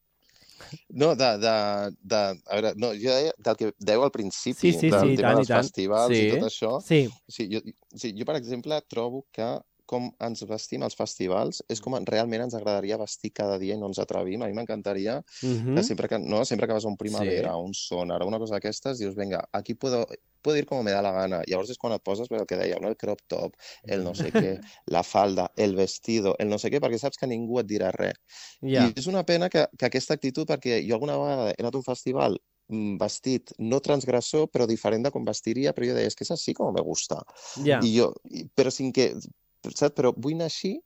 No, 0.89 1.15
de, 1.15 1.29
de, 1.37 1.53
de, 2.01 2.21
a 2.45 2.55
veure, 2.55 2.73
no, 2.75 2.89
jo 2.97 3.13
deia 3.13 3.33
del 3.37 3.57
que 3.59 3.71
deu 3.79 4.03
al 4.03 4.11
principi, 4.11 4.71
Sí, 4.71 4.73
sí, 4.73 4.89
del 4.89 5.11
sí, 5.11 5.15
tema 5.19 5.33
tant, 5.33 5.41
dels 5.41 5.47
tant. 5.51 5.63
festivals 5.63 6.13
Sí. 6.13 6.21
i 6.21 6.31
tot 6.33 6.47
això. 6.49 6.71
Sí, 6.83 7.01
Sí, 7.27 7.49
jo, 7.51 7.61
sí, 7.95 8.13
jo, 8.17 8.25
per 8.25 8.37
exemple, 8.39 8.81
trobo 8.89 9.25
que 9.31 9.47
com 9.87 10.09
ens 10.23 10.43
vestim 10.49 10.83
als 10.85 10.97
festivals 10.99 11.63
és 11.71 11.81
com 11.83 11.97
realment 12.05 12.45
ens 12.45 12.55
agradaria 12.57 12.99
vestir 12.99 13.31
cada 13.33 13.57
dia 13.61 13.75
i 13.75 13.81
no 13.81 13.89
ens 13.89 13.99
atrevim. 14.03 14.43
A 14.43 14.51
mi 14.51 14.57
m'encantaria 14.57 15.21
mm 15.41 15.75
que 15.77 15.83
sempre 15.83 16.07
que, 16.09 16.19
no, 16.19 16.43
sempre 16.45 16.67
que 16.67 16.73
vas 16.73 16.85
a 16.85 16.89
un 16.91 16.97
primavera, 16.97 17.53
Sí. 17.53 17.65
un 17.67 17.73
sonar, 17.73 18.21
a 18.21 18.25
una 18.25 18.39
cosa 18.39 18.55
d'aquestes, 18.55 18.99
dius, 18.99 19.15
vinga, 19.15 19.43
aquí 19.53 19.73
puedo, 19.73 20.05
puedo 20.41 20.57
ir 20.57 20.65
como 20.65 20.83
me 20.83 20.91
da 20.91 21.01
la 21.01 21.11
gana. 21.11 21.41
Llavors 21.47 21.69
és 21.69 21.77
quan 21.77 21.93
et 21.93 22.03
poses 22.03 22.29
el 22.31 22.45
que 22.47 22.57
deia, 22.57 22.79
no? 22.81 22.87
el 22.87 22.97
crop 22.97 23.19
top, 23.27 23.55
el 23.83 24.03
no 24.03 24.13
sé 24.15 24.31
què, 24.31 24.59
la 24.95 25.03
falda, 25.03 25.51
el 25.57 25.75
vestido, 25.75 26.35
el 26.39 26.49
no 26.49 26.57
sé 26.57 26.71
què, 26.71 26.79
perquè 26.83 26.99
saps 27.01 27.17
que 27.17 27.27
ningú 27.27 27.59
et 27.59 27.67
dirà 27.67 27.91
res. 27.95 28.19
Ja. 28.61 28.87
I 28.87 28.93
és 28.95 29.07
una 29.11 29.23
pena 29.27 29.49
que, 29.49 29.65
que 29.77 29.89
aquesta 29.89 30.15
actitud, 30.17 30.47
perquè 30.47 30.79
jo 30.87 30.95
alguna 30.95 31.17
vegada 31.19 31.49
he 31.51 31.57
anat 31.59 31.75
a 31.75 31.81
un 31.81 31.87
festival 31.87 32.39
mm, 32.69 32.95
vestit 33.01 33.51
no 33.59 33.81
transgressor, 33.83 34.47
però 34.53 34.67
diferent 34.69 35.03
de 35.03 35.11
com 35.11 35.27
vestiria, 35.27 35.73
però 35.73 35.89
jo 35.89 35.97
deia, 35.97 36.07
és 36.07 36.15
que 36.15 36.23
és 36.27 36.31
així 36.31 36.55
com 36.57 36.73
me 36.73 36.85
gusta. 36.85 37.19
Ja. 37.65 37.81
I 37.83 37.93
jo, 37.97 38.13
però 38.55 38.71
sin 38.73 38.93
que, 38.95 39.11
saps? 39.75 39.95
Però 39.97 40.13
vull 40.15 40.33
anar 40.37 40.45
així, 40.51 40.77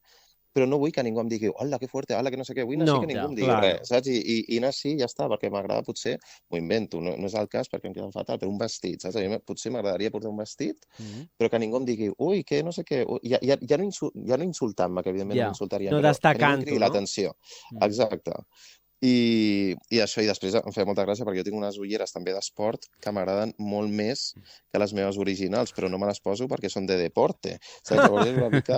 però 0.54 0.66
no 0.68 0.78
vull 0.82 0.92
que 0.92 1.04
ningú 1.04 1.22
em 1.22 1.30
digui, 1.32 1.48
hola, 1.64 1.78
que 1.80 1.88
fuerte, 1.88 2.16
hola, 2.18 2.32
que 2.32 2.38
no 2.40 2.44
sé 2.44 2.54
què, 2.58 2.66
vull 2.68 2.76
anar 2.76 2.88
No, 2.88 2.92
així 2.92 3.00
que 3.00 3.08
ningú 3.08 3.24
ja, 3.24 3.30
em 3.30 3.36
digui 3.38 3.54
clar. 3.54 3.60
res, 3.60 3.88
saps? 3.88 4.10
I, 4.12 4.18
i, 4.20 4.36
i 4.56 4.58
anar 4.60 4.72
així 4.74 4.96
ja 5.00 5.08
està, 5.08 5.28
perquè 5.32 5.50
m'agrada 5.54 5.84
potser, 5.88 6.18
m'ho 6.52 6.60
invento, 6.60 7.00
no, 7.04 7.14
no 7.18 7.30
és 7.32 7.36
el 7.40 7.48
cas 7.52 7.70
perquè 7.72 7.88
em 7.88 7.96
queda 7.96 8.10
fatal, 8.16 8.40
però 8.42 8.52
un 8.52 8.58
vestit, 8.60 9.00
saps? 9.06 9.16
A 9.16 9.24
mi 9.32 9.40
potser 9.48 9.72
m'agradaria 9.72 10.12
portar 10.12 10.32
un 10.34 10.42
vestit, 10.44 10.84
Mhm. 11.00 11.30
però 11.40 11.50
que 11.54 11.60
ningú 11.64 11.78
em 11.80 11.86
digui, 11.88 12.12
ui, 12.20 12.44
que 12.44 12.62
no 12.64 12.72
sé 12.76 12.84
què, 12.84 13.04
ui, 13.08 13.20
ja, 13.32 13.40
ja, 13.42 13.58
ja, 13.62 13.78
no, 13.80 13.88
insul 13.88 14.12
ja 14.28 14.38
no 14.38 14.44
insultant-me, 14.50 15.04
que 15.04 15.10
evidentment 15.16 15.40
Ja. 15.40 15.46
no 15.46 15.54
insultaria, 15.54 15.94
No 15.94 15.98
però 15.98 16.18
que 16.30 16.38
ningú 16.40 16.54
em 16.54 16.60
cridi 16.60 16.80
no? 16.84 16.84
l'atenció. 16.84 17.36
Mm. 17.72 17.78
Exacte. 17.88 18.34
I, 19.02 19.74
I 19.90 19.98
això, 20.04 20.22
i 20.22 20.28
després 20.30 20.54
em 20.60 20.74
feia 20.76 20.86
molta 20.86 21.02
gràcia 21.08 21.26
perquè 21.26 21.42
jo 21.42 21.46
tinc 21.48 21.58
unes 21.58 21.80
ulleres 21.82 22.14
també 22.14 22.36
d'esport 22.36 22.86
que 23.02 23.10
m'agraden 23.16 23.56
molt 23.58 23.90
més 23.90 24.28
que 24.72 24.78
les 24.80 24.94
meves 24.94 25.18
originals, 25.18 25.74
però 25.74 25.90
no 25.90 25.98
me 25.98 26.06
les 26.06 26.22
poso 26.22 26.46
perquè 26.48 26.70
són 26.70 26.86
de 26.86 27.00
deporte. 27.02 27.58
Saps? 27.82 27.98
Llavors 28.04 28.30
és 28.30 28.38
una 28.38 28.50
mica... 28.54 28.78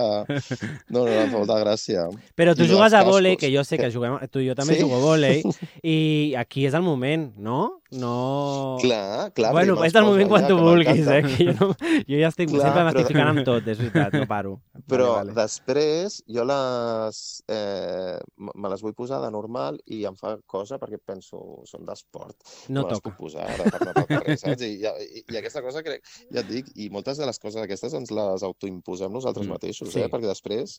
No, 0.90 1.04
no, 1.04 1.10
em 1.12 1.30
fa 1.30 1.38
molta 1.42 1.60
gràcia. 1.60 2.08
Però 2.40 2.56
tu 2.56 2.64
I 2.66 2.72
jugues 2.72 2.96
a 2.96 3.04
vòlei, 3.06 3.36
que 3.38 3.52
jo 3.54 3.66
sé 3.68 3.78
que 3.78 3.92
juguem, 3.94 4.16
tu 4.32 4.40
i 4.42 4.48
jo 4.48 4.56
també 4.56 4.78
Sí? 4.78 4.82
jugo 4.82 4.96
a 4.98 5.04
vòlei, 5.04 5.44
i 5.84 5.98
aquí 6.40 6.64
és 6.70 6.74
el 6.80 6.86
moment, 6.88 7.28
no? 7.38 7.60
No... 7.94 8.80
Clar, 8.82 9.30
clar. 9.38 9.52
bueno, 9.54 9.76
és 9.86 9.94
el 9.94 10.08
moment 10.08 10.32
quan 10.32 10.48
tu 10.50 10.56
vulguis, 10.58 11.06
eh? 11.14 11.20
Que 11.28 11.46
jo, 11.52 11.54
no, 11.60 11.68
jo 12.10 12.18
ja 12.24 12.32
estic 12.32 12.50
Clar, 12.50 12.64
sempre 12.64 12.80
però- 12.80 12.88
m'estificant 12.88 13.30
amb 13.36 13.44
tot, 13.46 13.68
és 13.70 13.78
veritat, 13.84 14.16
no 14.18 14.26
paro. 14.32 14.56
Però 14.90 15.12
vale, 15.14 15.30
vale. 15.32 15.36
després 15.38 16.18
jo 16.28 16.44
les, 16.50 17.20
eh, 17.54 18.18
me 18.40 18.72
les 18.74 18.82
vull 18.84 18.96
posar 18.98 19.22
de 19.24 19.30
normal 19.32 19.78
i 19.86 20.02
em 20.14 20.18
fa 20.20 20.36
cosa 20.50 20.78
perquè 20.82 21.00
penso, 21.02 21.42
són 21.70 21.84
d'esport. 21.90 22.38
No 22.70 22.84
me 22.86 22.92
les 22.94 23.00
toca. 23.02 23.10
puc 23.10 23.18
posar 23.26 23.48
ara 23.50 23.66
per 23.74 23.82
anar 23.82 23.94
pel 23.98 24.08
carrer, 24.14 24.38
saps? 24.40 24.62
I, 24.64 24.78
i, 24.86 25.24
I 25.34 25.40
aquesta 25.42 25.64
cosa 25.66 25.82
crec, 25.86 26.06
ja 26.32 26.44
et 26.44 26.50
dic, 26.52 26.70
i 26.80 26.88
moltes 26.94 27.18
de 27.20 27.26
les 27.28 27.42
coses 27.42 27.60
aquestes 27.64 27.94
ens 27.98 28.14
les 28.14 28.46
autoimposem 28.48 29.12
nosaltres 29.12 29.48
Mm, 29.50 29.56
mateixos, 29.58 29.92
sí. 29.92 30.00
eh? 30.06 30.08
Perquè 30.14 30.30
després 30.30 30.78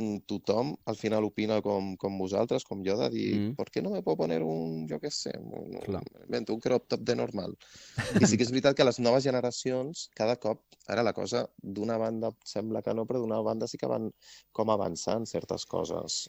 mm, 0.00 0.24
tothom 0.30 0.72
al 0.90 0.96
final 0.98 1.24
opina 1.28 1.60
com, 1.62 1.92
com 2.00 2.18
vosaltres, 2.18 2.64
com 2.64 2.82
jo, 2.86 2.96
de 3.04 3.10
dir, 3.14 3.28
Mm. 3.40 3.54
¿por 3.54 3.70
qué 3.70 3.82
no 3.82 3.90
me 3.94 4.02
puedo 4.02 4.16
poner 4.24 4.42
un, 4.42 4.86
jo 4.90 4.98
què 4.98 5.10
sé, 5.12 5.30
un, 5.38 5.76
Clar. 5.84 6.02
invento, 6.24 6.54
un 6.56 6.60
crop 6.64 6.88
top 6.88 7.00
de 7.06 7.14
normal? 7.16 7.54
I 8.20 8.26
sí 8.26 8.36
que 8.40 8.44
és 8.48 8.50
veritat 8.50 8.74
que 8.76 8.84
les 8.88 8.98
noves 8.98 9.22
generacions, 9.24 10.08
cada 10.16 10.36
cop, 10.40 10.62
ara 10.88 11.02
la 11.06 11.12
cosa 11.12 11.44
d'una 11.62 11.96
banda 12.00 12.32
sembla 12.44 12.82
que 12.82 12.94
no, 12.96 13.04
però 13.06 13.20
d'una 13.22 13.38
banda 13.44 13.68
sí 13.70 13.78
que 13.78 13.86
van 13.90 14.08
com 14.56 14.70
avançant 14.72 15.26
certes 15.26 15.66
coses. 15.66 16.24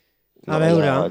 A 0.47 0.57
veure. 0.61 0.85
Ja, 0.85 1.09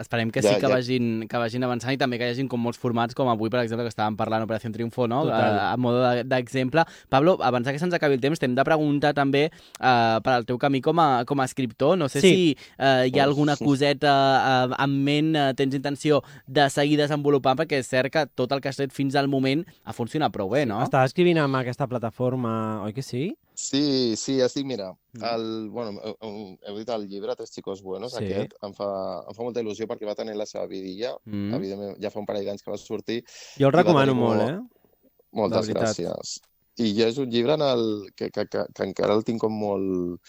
Esperem 0.00 0.30
que 0.30 0.42
Ja, 0.42 0.48
sí 0.54 0.60
que, 0.60 0.66
ja. 0.66 0.68
vagin, 0.72 1.26
que 1.28 1.36
vagin 1.38 1.64
avançant 1.64 1.92
i 1.92 1.98
també 2.00 2.18
que 2.18 2.26
hi 2.28 2.32
hagin 2.34 2.48
com 2.48 2.60
molts 2.62 2.78
formats, 2.78 3.14
com 3.14 3.28
avui, 3.28 3.50
per 3.50 3.60
exemple, 3.64 3.84
que 3.86 3.92
estàvem 3.94 4.16
parlant 4.16 4.42
Operació 4.46 4.70
Triunfo, 4.72 5.06
no? 5.08 5.22
Total. 5.26 5.58
A, 5.58 5.72
a 5.72 5.76
modo 5.76 6.02
de- 6.06 6.24
d'exemple. 6.24 6.84
Pablo, 7.08 7.36
abans 7.42 7.66
que 7.68 7.78
se'ns 7.78 7.94
acabi 7.94 8.14
el 8.14 8.20
temps, 8.20 8.38
t'hem 8.38 8.54
de 8.54 8.64
preguntar 8.64 9.14
també 9.14 9.46
uh, 9.80 10.20
per 10.24 10.32
al 10.38 10.44
teu 10.48 10.58
camí 10.58 10.80
com 10.80 10.98
a, 11.02 11.24
com 11.28 11.40
a 11.40 11.44
escriptor. 11.48 11.96
No 11.98 12.08
sé 12.08 12.20
Sí. 12.20 12.28
si 12.30 12.56
uh, 12.78 13.04
hi 13.08 13.18
ha 13.18 13.24
alguna 13.24 13.56
coseta 13.56 14.68
uh, 14.70 14.74
en 14.82 14.94
ment, 15.04 15.34
uh, 15.36 15.52
tens 15.54 15.74
intenció 15.74 16.22
de 16.46 16.68
seguir 16.70 16.96
desenvolupant, 16.98 17.56
perquè 17.58 17.78
és 17.82 17.86
cert 17.88 18.12
que 18.12 18.26
tot 18.34 18.52
el 18.52 18.60
que 18.60 18.68
has 18.68 18.76
fet 18.76 18.92
fins 18.92 19.14
al 19.16 19.28
moment 19.28 19.64
ha 19.84 19.92
funcionat 19.92 20.32
prou 20.32 20.48
bé, 20.50 20.64
no? 20.66 20.82
Estava 20.82 21.04
escrivint 21.08 21.38
amb 21.38 21.56
aquesta 21.56 21.86
plataforma, 21.88 22.82
oi 22.84 22.92
que 22.92 23.02
sí? 23.02 23.34
Sí, 23.58 24.14
sí, 24.16 24.36
estic, 24.40 24.64
mira, 24.64 24.92
Mm. 25.18 25.24
el, 25.34 25.68
bueno, 25.70 25.98
heu, 26.22 26.76
dit 26.76 26.88
el 26.94 27.08
llibre 27.08 27.34
Tres 27.34 27.50
xicos 27.50 27.82
buenos, 27.82 28.12
Sí. 28.14 28.22
aquest, 28.24 28.52
em 28.62 28.72
fa, 28.72 29.24
em 29.26 29.34
fa 29.34 29.42
molta 29.42 29.60
il·lusió 29.60 29.88
perquè 29.88 30.06
va 30.06 30.14
tenir 30.14 30.36
la 30.36 30.46
seva 30.46 30.66
vidilla, 30.68 31.16
Mm. 31.24 31.54
evidentment 31.54 31.96
ja 32.00 32.10
fa 32.10 32.20
un 32.20 32.26
parell 32.26 32.44
d'anys 32.46 32.62
que 32.62 32.70
va 32.70 32.76
sortir, 32.78 33.24
Jo 33.58 33.66
el 33.66 33.72
recomano 33.72 34.14
molt, 34.14 34.40
molt- 34.40 34.50
eh? 34.52 34.60
moltes 35.32 35.68
gràcies. 35.70 36.38
I 36.78 36.94
jo 36.94 37.08
és 37.08 37.18
un 37.18 37.28
llibre 37.28 37.54
en 37.54 37.62
el 37.62 38.12
que, 38.14 38.30
que, 38.30 38.46
que, 38.46 38.64
que 38.72 38.82
encara 38.84 39.14
el 39.14 39.24
tinc 39.24 39.40
com 39.40 39.52
molt, 39.52 40.20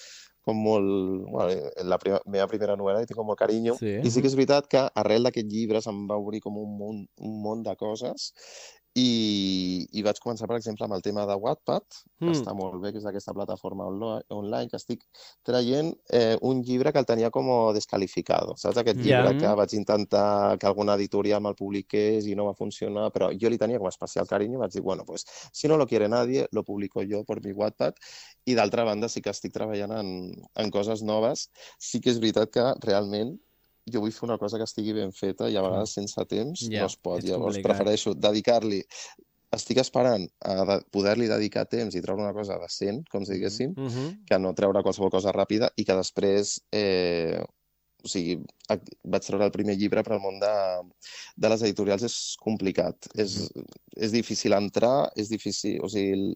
com 0.41 0.57
molt... 0.57 1.29
Bueno, 1.29 1.69
la 1.83 1.99
prima, 1.99 2.19
meva 2.25 2.47
primera 2.47 2.75
novel·la 2.75 3.03
hi 3.03 3.05
tinc 3.05 3.15
com 3.17 3.27
molt 3.27 3.37
carinyo. 3.37 3.75
Sí. 3.77 3.99
I 4.03 4.09
sí 4.09 4.21
que 4.21 4.27
és 4.27 4.33
veritat 4.35 4.65
que 4.67 4.89
arrel 4.95 5.21
d'aquest 5.23 5.45
llibre 5.47 5.79
se'm 5.83 6.07
va 6.09 6.17
obrir 6.17 6.41
com 6.41 6.57
un 6.57 6.75
món, 6.79 7.07
un 7.19 7.41
món 7.43 7.61
de 7.61 7.75
coses 7.75 8.33
i, 8.95 9.87
i 9.93 10.01
vaig 10.03 10.17
començar, 10.23 10.47
per 10.49 10.57
exemple, 10.57 10.85
amb 10.85 10.95
el 10.97 11.01
tema 11.05 11.25
de 11.29 11.35
Wattpad, 11.35 11.83
que 12.25 12.31
Mm. 12.31 12.35
està 12.35 12.53
molt 12.57 12.81
bé, 12.81 12.91
que 12.91 12.97
és 12.99 13.05
aquesta 13.07 13.33
plataforma 13.33 13.85
online, 13.87 14.67
que 14.69 14.75
estic 14.77 15.05
traient 15.45 15.93
eh, 16.11 16.37
un 16.41 16.61
llibre 16.63 16.91
que 16.91 16.99
el 16.99 17.05
tenia 17.07 17.29
com 17.31 17.47
descalificado, 17.73 18.55
saps? 18.57 18.77
Aquest 18.81 18.99
Ja. 19.03 19.23
llibre 19.23 19.35
que 19.37 19.47
vaig 19.55 19.73
intentar 19.77 20.57
que 20.59 20.67
alguna 20.67 20.95
editorial 20.99 21.41
me'l 21.41 21.55
publiqués 21.55 22.25
i 22.27 22.35
no 22.35 22.45
va 22.49 22.53
funcionar, 22.57 23.09
però 23.15 23.29
jo 23.39 23.49
li 23.49 23.57
tenia 23.57 23.77
com 23.79 23.87
a 23.87 23.93
especial 23.93 24.27
carinyo 24.27 24.57
i 24.59 24.61
vaig 24.65 24.71
dir, 24.73 24.81
bueno, 24.81 25.05
pues, 25.05 25.25
si 25.53 25.67
no 25.67 25.77
lo 25.77 25.87
quiere 25.87 26.09
nadie, 26.09 26.47
lo 26.51 26.63
publico 26.63 27.01
yo 27.03 27.23
por 27.23 27.43
mi 27.45 27.53
Wattpad. 27.53 27.93
I 28.45 28.55
d'altra 28.55 28.83
banda 28.83 29.09
sí 29.09 29.21
que 29.21 29.29
estic 29.29 29.53
treballant 29.53 29.91
en, 29.91 30.09
en 30.55 30.71
coses 30.71 31.03
noves. 31.03 31.49
Sí 31.79 32.01
que 32.01 32.09
és 32.11 32.19
veritat 32.19 32.51
que 32.51 32.65
realment 32.85 33.37
jo 33.93 34.01
vull 34.01 34.11
fer 34.15 34.25
una 34.27 34.37
cosa 34.37 34.57
que 34.57 34.63
estigui 34.69 34.93
ben 34.93 35.11
feta 35.11 35.49
i 35.49 35.55
a 35.57 35.61
vegades 35.65 35.93
sense 35.97 36.25
temps 36.25 36.67
Ja, 36.69 36.81
no 36.81 36.85
es 36.87 36.95
pot. 36.97 37.23
Llavors 37.23 37.55
complicat. 37.57 37.71
prefereixo 37.71 38.13
dedicar-li 38.15 38.83
estic 39.51 39.77
esperant 39.81 40.27
a 40.45 40.63
de- 40.65 40.81
poder-li 40.93 41.27
dedicar 41.27 41.65
temps 41.65 41.95
i 41.95 42.01
treure 42.01 42.21
una 42.21 42.33
cosa 42.33 42.59
decent, 42.61 43.03
com 43.09 43.25
si 43.25 43.33
diguéssim, 43.33 43.71
Uh 43.77 43.87
-huh. 43.89 44.09
que 44.25 44.37
no 44.39 44.53
treure 44.53 44.83
qualsevol 44.83 45.09
cosa 45.09 45.31
ràpida 45.33 45.71
i 45.75 45.83
que 45.85 45.95
després 45.95 46.59
eh, 46.71 47.41
o 48.03 48.07
sigui, 48.07 48.37
vaig 49.03 49.21
treure 49.25 49.43
el 49.45 49.51
primer 49.51 49.75
llibre, 49.75 50.01
però 50.03 50.15
el 50.15 50.21
món 50.21 50.39
de, 50.39 50.93
de 51.35 51.49
les 51.49 51.61
editorials 51.63 52.03
és 52.03 52.35
complicat. 52.39 52.95
És, 53.15 53.49
és 53.97 54.11
difícil 54.11 54.53
entrar, 54.53 55.11
és 55.17 55.27
difícil... 55.27 55.81
O 55.83 55.89
sigui, 55.89 56.33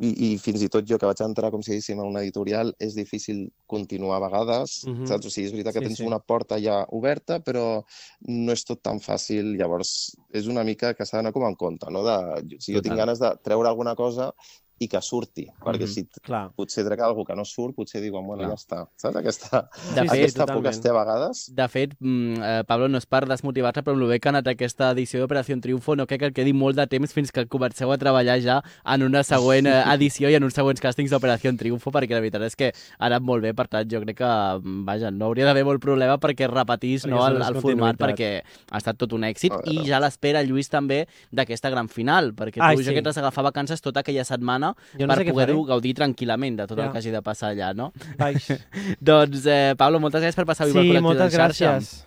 i, 0.00 0.34
i 0.34 0.38
fins 0.38 0.62
i 0.62 0.68
tot 0.68 0.84
jo 0.86 0.98
que 0.98 1.06
vaig 1.08 1.20
entrar, 1.24 1.50
com 1.50 1.62
si 1.64 1.72
diguéssim, 1.72 1.98
a 2.00 2.04
una 2.04 2.20
editorial, 2.22 2.74
és 2.78 2.94
difícil 2.94 3.48
continuar 3.66 4.18
a 4.18 4.28
vegades, 4.28 4.84
Mhm. 4.86 5.06
saps? 5.06 5.26
O 5.26 5.30
sigui, 5.30 5.46
és 5.48 5.52
veritat 5.52 5.72
que 5.74 5.80
Sí, 5.80 5.86
tens 5.86 5.98
sí. 5.98 6.06
una 6.06 6.18
porta 6.20 6.58
ja 6.60 6.84
oberta, 6.90 7.40
però 7.40 7.82
no 8.28 8.52
és 8.52 8.64
tot 8.64 8.82
tan 8.82 9.00
fàcil. 9.00 9.56
Llavors, 9.56 10.14
és 10.32 10.46
una 10.46 10.64
mica 10.64 10.94
que 10.94 11.04
s'ha 11.06 11.18
d'anar 11.18 11.32
com 11.32 11.44
en 11.48 11.56
compte, 11.56 11.90
no? 11.90 12.02
De, 12.04 12.18
sigui, 12.60 12.76
jo 12.76 12.82
tinc 12.82 12.92
Total. 12.94 12.96
ganes 13.06 13.18
de 13.18 13.32
treure 13.42 13.68
alguna 13.68 13.94
cosa 13.96 14.32
i 14.80 14.86
que 14.88 15.00
surti, 15.02 15.46
perquè 15.60 15.82
Mhm. 15.82 15.88
si 15.88 16.04
Clar. 16.22 16.50
potser 16.54 16.84
trec 16.86 17.00
alguna 17.00 17.24
que 17.26 17.34
no 17.36 17.44
surt, 17.44 17.74
potser 17.74 18.00
diuen, 18.00 18.24
bueno, 18.26 18.44
Clar. 18.44 18.50
ja 18.50 18.54
està. 18.56 18.88
Saps? 18.96 19.16
Aquesta, 19.16 19.68
De 19.94 20.02
fet, 20.02 20.10
aquesta 20.10 20.46
por 20.46 20.62
que 20.62 20.70
totalment. 20.70 20.74
es 20.74 20.80
té 20.80 20.88
a 20.88 20.92
vegades. 20.92 21.54
De 21.54 21.68
fet, 21.68 21.96
mm, 22.00 22.42
eh, 22.42 22.64
Pablo, 22.66 22.88
no 22.88 22.98
és 22.98 23.06
per 23.06 23.26
desmotivar-te, 23.26 23.82
però 23.82 23.92
amb 23.94 24.02
el 24.02 24.08
bé 24.08 24.20
que 24.20 24.28
ha 24.28 24.30
anat 24.30 24.46
aquesta 24.46 24.90
edició 24.92 25.20
d'Operació 25.20 25.60
Triunfo, 25.60 25.96
no 25.96 26.06
crec 26.06 26.20
que 26.20 26.32
quedi 26.32 26.52
molt 26.52 26.76
de 26.76 26.86
temps 26.86 27.12
fins 27.12 27.32
que 27.32 27.46
comenceu 27.46 27.90
a 27.92 27.98
treballar 27.98 28.40
ja 28.40 28.62
en 28.84 29.02
una 29.02 29.22
següent 29.24 29.66
eh, 29.66 29.82
edició 29.94 30.30
i 30.30 30.34
en 30.36 30.44
uns 30.44 30.54
següents 30.54 30.80
càstings 30.80 31.10
d'Operació 31.10 31.56
Triunfo, 31.58 31.90
perquè 31.90 32.10
la 32.14 32.20
veritat 32.20 32.42
és 32.42 32.54
que 32.56 32.72
ha 32.98 33.06
anat 33.06 33.22
molt 33.22 33.42
bé, 33.42 33.54
per 33.54 33.66
tant, 33.68 33.88
jo 33.90 34.00
crec 34.02 34.16
que, 34.18 34.24
mm, 34.24 34.84
vaja, 34.84 35.10
no 35.10 35.26
hauria 35.26 35.44
d'haver 35.44 35.64
molt 35.64 35.80
problema 35.82 36.18
perquè 36.18 36.46
repetís 36.48 37.04
Perquè 37.04 37.10
no, 37.10 37.26
el, 37.26 37.42
el 37.42 37.60
format, 37.60 37.96
perquè 37.98 38.42
ha 38.70 38.76
estat 38.78 38.96
tot 38.96 39.12
un 39.12 39.22
èxit, 39.22 39.52
i 39.66 39.84
ja 39.86 39.98
l'espera, 39.98 40.42
Lluís, 40.44 40.68
també, 40.68 41.06
d'aquesta 41.32 41.70
gran 41.70 41.88
final, 41.88 42.32
perquè 42.32 42.54
tu 42.54 42.62
Ai, 42.62 42.76
jo 42.76 42.82
sí. 42.82 42.88
crec 42.90 42.96
que 42.98 43.02
t'has 43.02 43.18
agafat 43.18 43.44
vacances 43.44 43.80
tota 43.80 44.00
aquella 44.00 44.24
setmana 44.24 44.67
Jo 44.98 45.06
no 45.06 45.14
sé 45.14 45.24
per 45.24 45.32
poder-ho 45.34 45.64
gaudir 45.64 45.94
tranquil·lament 45.94 46.56
de 46.56 46.66
tot 46.66 46.78
Ja. 46.78 46.86
el 46.86 46.92
que 46.92 46.98
hagi 46.98 47.10
de 47.14 47.22
passar 47.22 47.50
allà, 47.54 47.74
no? 47.74 47.92
Baix. 48.18 48.48
doncs, 49.00 49.46
eh, 49.46 49.74
Pablo, 49.78 50.00
moltes 50.00 50.22
gràcies 50.22 50.36
per 50.36 50.46
passar 50.46 50.64
avui 50.66 50.74
pel 50.74 50.82
Sí, 50.82 50.88
col·lectiu 50.90 51.02
moltes 51.02 51.32
de 51.32 51.38
xarxa. 51.38 51.72
gràcies. 51.78 52.04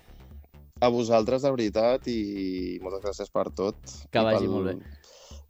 A 0.82 0.88
vosaltres, 0.90 1.44
de 1.44 1.52
veritat, 1.52 2.08
i 2.10 2.80
moltes 2.82 3.04
gràcies 3.04 3.30
per 3.32 3.52
tot. 3.54 3.76
Que 4.12 4.20
i 4.20 4.24
vagi 4.26 4.46
pel, 4.48 4.50
molt 4.50 4.66
bé. 4.72 4.76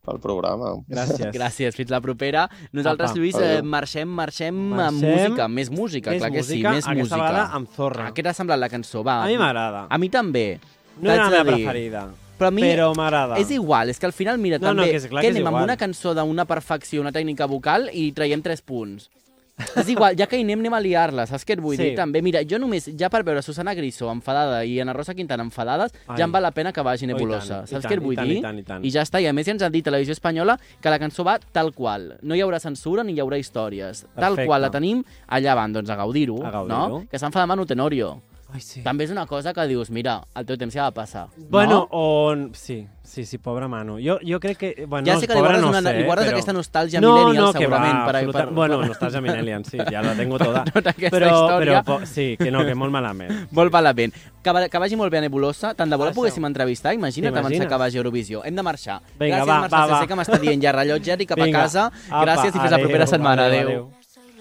Pel 0.03 0.17
programa. 0.19 0.71
Gràcies. 0.89 1.29
Gràcies, 1.37 1.75
fins 1.77 1.91
la 1.93 2.01
propera. 2.01 2.47
Nosaltres, 2.73 3.11
Apa, 3.11 3.19
Lluís, 3.19 3.35
eh, 3.37 3.45
adéu. 3.59 3.63
marxem, 3.63 4.09
marxem, 4.09 4.57
amb 4.73 4.75
Marxem. 4.97 5.11
música, 5.29 5.47
més 5.47 5.69
música, 5.71 6.11
Més 6.11 6.19
clar 6.23 6.31
que 6.33 6.43
sí, 6.43 6.55
música, 6.57 6.71
més 6.73 6.83
aquesta 6.87 6.99
música. 7.15 7.21
vegada 7.21 7.45
amb 7.55 7.69
zorra. 7.77 8.07
Ah, 8.07 8.11
què 8.11 8.23
t'ha 8.25 8.33
semblat 8.33 8.59
la 8.59 8.67
cançó? 8.69 9.03
Va. 9.05 9.23
A 9.23 9.27
mi 9.27 9.37
m'agrada. 9.37 9.85
A 9.89 9.97
mi 9.97 10.09
també. 10.09 10.59
No 10.99 11.09
era 11.11 11.29
la 11.29 11.43
meva 11.43 11.55
dir. 11.55 11.63
preferida, 11.65 12.09
Però 12.41 12.49
a 12.49 12.51
mi 12.51 12.63
però 12.65 12.89
m'agrada. 12.97 13.37
és 13.37 13.51
igual, 13.53 13.89
és 13.93 13.99
que 14.01 14.07
al 14.09 14.13
final, 14.17 14.37
mira, 14.41 14.57
No, 14.57 14.73
no, 14.73 14.81
també, 14.81 14.91
que 14.91 14.97
és 14.97 15.07
clar 15.07 15.21
què 15.21 15.27
que 15.27 15.31
és 15.31 15.35
anem 15.37 15.47
amb 15.47 15.55
igual. 15.61 15.63
una 15.69 15.77
cançó 15.77 16.13
d'una 16.17 16.45
perfecció, 16.49 17.01
una 17.01 17.11
tècnica 17.13 17.45
vocal 17.47 17.89
i 17.93 18.11
traiem 18.11 18.41
tres 18.41 18.61
punts. 18.61 19.09
és 19.75 19.89
igual, 19.89 20.15
ja 20.17 20.25
que 20.25 20.37
hi 20.39 20.41
anem, 20.41 20.57
anem 20.63 20.73
a 20.73 20.79
liar-la, 20.81 21.27
saps 21.27 21.45
què 21.45 21.53
et 21.53 21.59
vull 21.61 21.75
Sí. 21.77 21.83
dir? 21.83 21.95
També, 21.95 22.21
mira, 22.23 22.39
jo 22.49 22.57
només, 22.57 22.87
ja 22.97 23.09
per 23.13 23.21
veure 23.23 23.43
Susana 23.43 23.75
Griso 23.75 24.09
enfadada 24.09 24.63
i 24.65 24.79
Ana 24.81 24.91
Rosa 24.93 25.13
Quintana 25.13 25.43
enfadades, 25.43 25.91
Ai. 26.07 26.17
ja 26.17 26.23
em 26.23 26.31
val 26.31 26.41
la 26.41 26.49
pena 26.51 26.71
que 26.73 26.81
vagi 26.81 27.05
Oh, 27.05 27.09
i 27.09 27.13
nebulosa. 27.13 27.47
tant, 27.59 27.63
i 27.65 27.67
saps 27.67 27.83
tant, 27.83 27.91
què 27.91 27.93
et 27.93 28.01
i 28.01 28.03
vull 28.03 28.15
tant, 28.15 28.27
dir? 28.27 28.37
i 28.37 28.41
tant, 28.41 28.57
i 28.57 28.63
tant. 28.63 28.85
I 28.85 28.89
ja 28.89 29.01
està, 29.03 29.21
i 29.21 29.27
a 29.27 29.33
més 29.33 29.45
ja 29.45 29.51
ens 29.51 29.61
han 29.61 29.71
dit 29.71 29.85
a 29.85 29.91
Televisió 29.91 30.13
Espanyola 30.13 30.57
que 30.81 30.89
la 30.89 30.97
cançó 30.97 31.23
va 31.23 31.37
tal 31.51 31.73
qual. 31.73 32.17
No 32.23 32.33
hi 32.33 32.41
haurà 32.41 32.59
censura 32.59 33.03
ni 33.03 33.13
hi 33.13 33.19
haurà 33.19 33.37
històries. 33.37 34.01
Tal 34.15 34.31
Perfecte. 34.33 34.45
qual 34.47 34.61
la 34.63 34.71
tenim, 34.71 35.03
allà 35.29 35.53
van, 35.53 35.73
doncs 35.73 35.89
a 35.91 35.95
gaudir-ho, 35.95 36.43
A 36.43 36.49
gaudir-ho. 36.49 36.87
no? 36.89 37.05
Que 37.11 37.19
s'enfada 37.19 37.45
Manu 37.45 37.65
Tenorio. 37.67 38.19
Ai, 38.53 38.59
sí. 38.59 38.81
també 38.83 39.05
és 39.05 39.11
una 39.11 39.25
cosa 39.25 39.53
que 39.53 39.63
dius, 39.67 39.89
mira, 39.91 40.21
el 40.35 40.45
teu 40.45 40.57
temps 40.59 40.73
ja 40.75 40.83
va 40.89 40.91
passar. 40.91 41.27
Bueno, 41.49 41.71
no? 41.71 41.87
o... 41.91 42.35
Sí, 42.53 42.85
sí, 43.03 43.23
sí, 43.25 43.37
pobra 43.37 43.67
Manu. 43.71 43.97
Jo, 44.03 44.17
jo 44.27 44.39
crec 44.39 44.57
que... 44.57 44.85
Bueno, 44.87 45.05
ja 45.07 45.15
sé 45.19 45.27
que 45.27 45.33
li 45.33 45.39
pobra 45.39 45.53
guardes, 45.53 45.61
no 45.63 45.69
una, 45.69 45.81
sé, 45.81 45.93
li 45.97 46.03
guardes 46.03 46.25
però... 46.27 46.35
aquesta 46.35 46.53
nostàlgia 46.57 46.99
no, 46.99 47.13
millennial, 47.15 47.45
no, 47.45 47.51
segurament. 47.53 47.95
va, 47.95 48.05
per, 48.05 48.15
absoluta... 48.17 48.43
per, 48.43 48.53
Bueno, 48.53 48.81
nostàlgia 48.91 49.21
millennial, 49.23 49.63
sí, 49.65 49.77
ja 49.77 50.01
la 50.03 50.15
tengo 50.19 50.37
toda. 50.41 50.65
Tota 50.73 50.89
aquesta 50.91 51.15
però, 51.17 51.29
història. 51.31 51.79
però, 51.79 51.83
po- 52.01 52.05
sí, 52.05 52.35
que 52.37 52.51
no, 52.51 52.65
que 52.67 52.75
molt 52.75 52.91
malament. 52.91 53.47
Molt 53.57 53.71
malament. 53.71 54.13
Que, 54.43 54.51
va- 54.51 54.67
que 54.67 54.77
vagi 54.83 54.95
molt 54.99 55.11
bé 55.13 55.19
a 55.19 55.21
Nebulosa. 55.21 55.73
Tant 55.77 55.89
de 55.89 55.95
bo 55.99 56.05
la 56.09 56.11
poguéssim 56.15 56.43
entrevistar. 56.49 56.93
Imagina't 56.97 57.37
abans 57.37 57.55
que 57.67 57.77
vagi 57.85 57.97
a 57.97 58.01
Eurovisió. 58.03 58.43
Hem 58.43 58.55
de 58.55 58.63
marxar. 58.65 58.99
Vinga, 59.19 59.37
Gràcies, 59.43 59.47
va, 59.47 59.59
Marçal 59.67 59.79
va, 59.79 59.93
va. 59.93 60.01
CC, 60.01 60.07
que 60.11 60.19
m'està 60.19 60.39
dient 60.41 60.63
ja 60.67 60.75
rellotge 60.75 61.15
i 61.19 61.29
cap 61.29 61.39
Vinga. 61.39 61.59
a 61.59 61.61
casa. 61.69 61.87
Apa, 62.09 62.25
Gràcies 62.25 62.51
i 62.55 62.59
fins 62.59 62.67
la 62.71 62.75
adéu, 62.81 62.87
propera 62.89 63.07
setmana. 63.07 63.45
adéu, 63.47 63.67
Adéu. 63.69 63.87
adéu. 63.87 63.91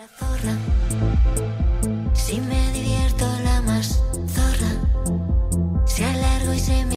La 0.00 0.69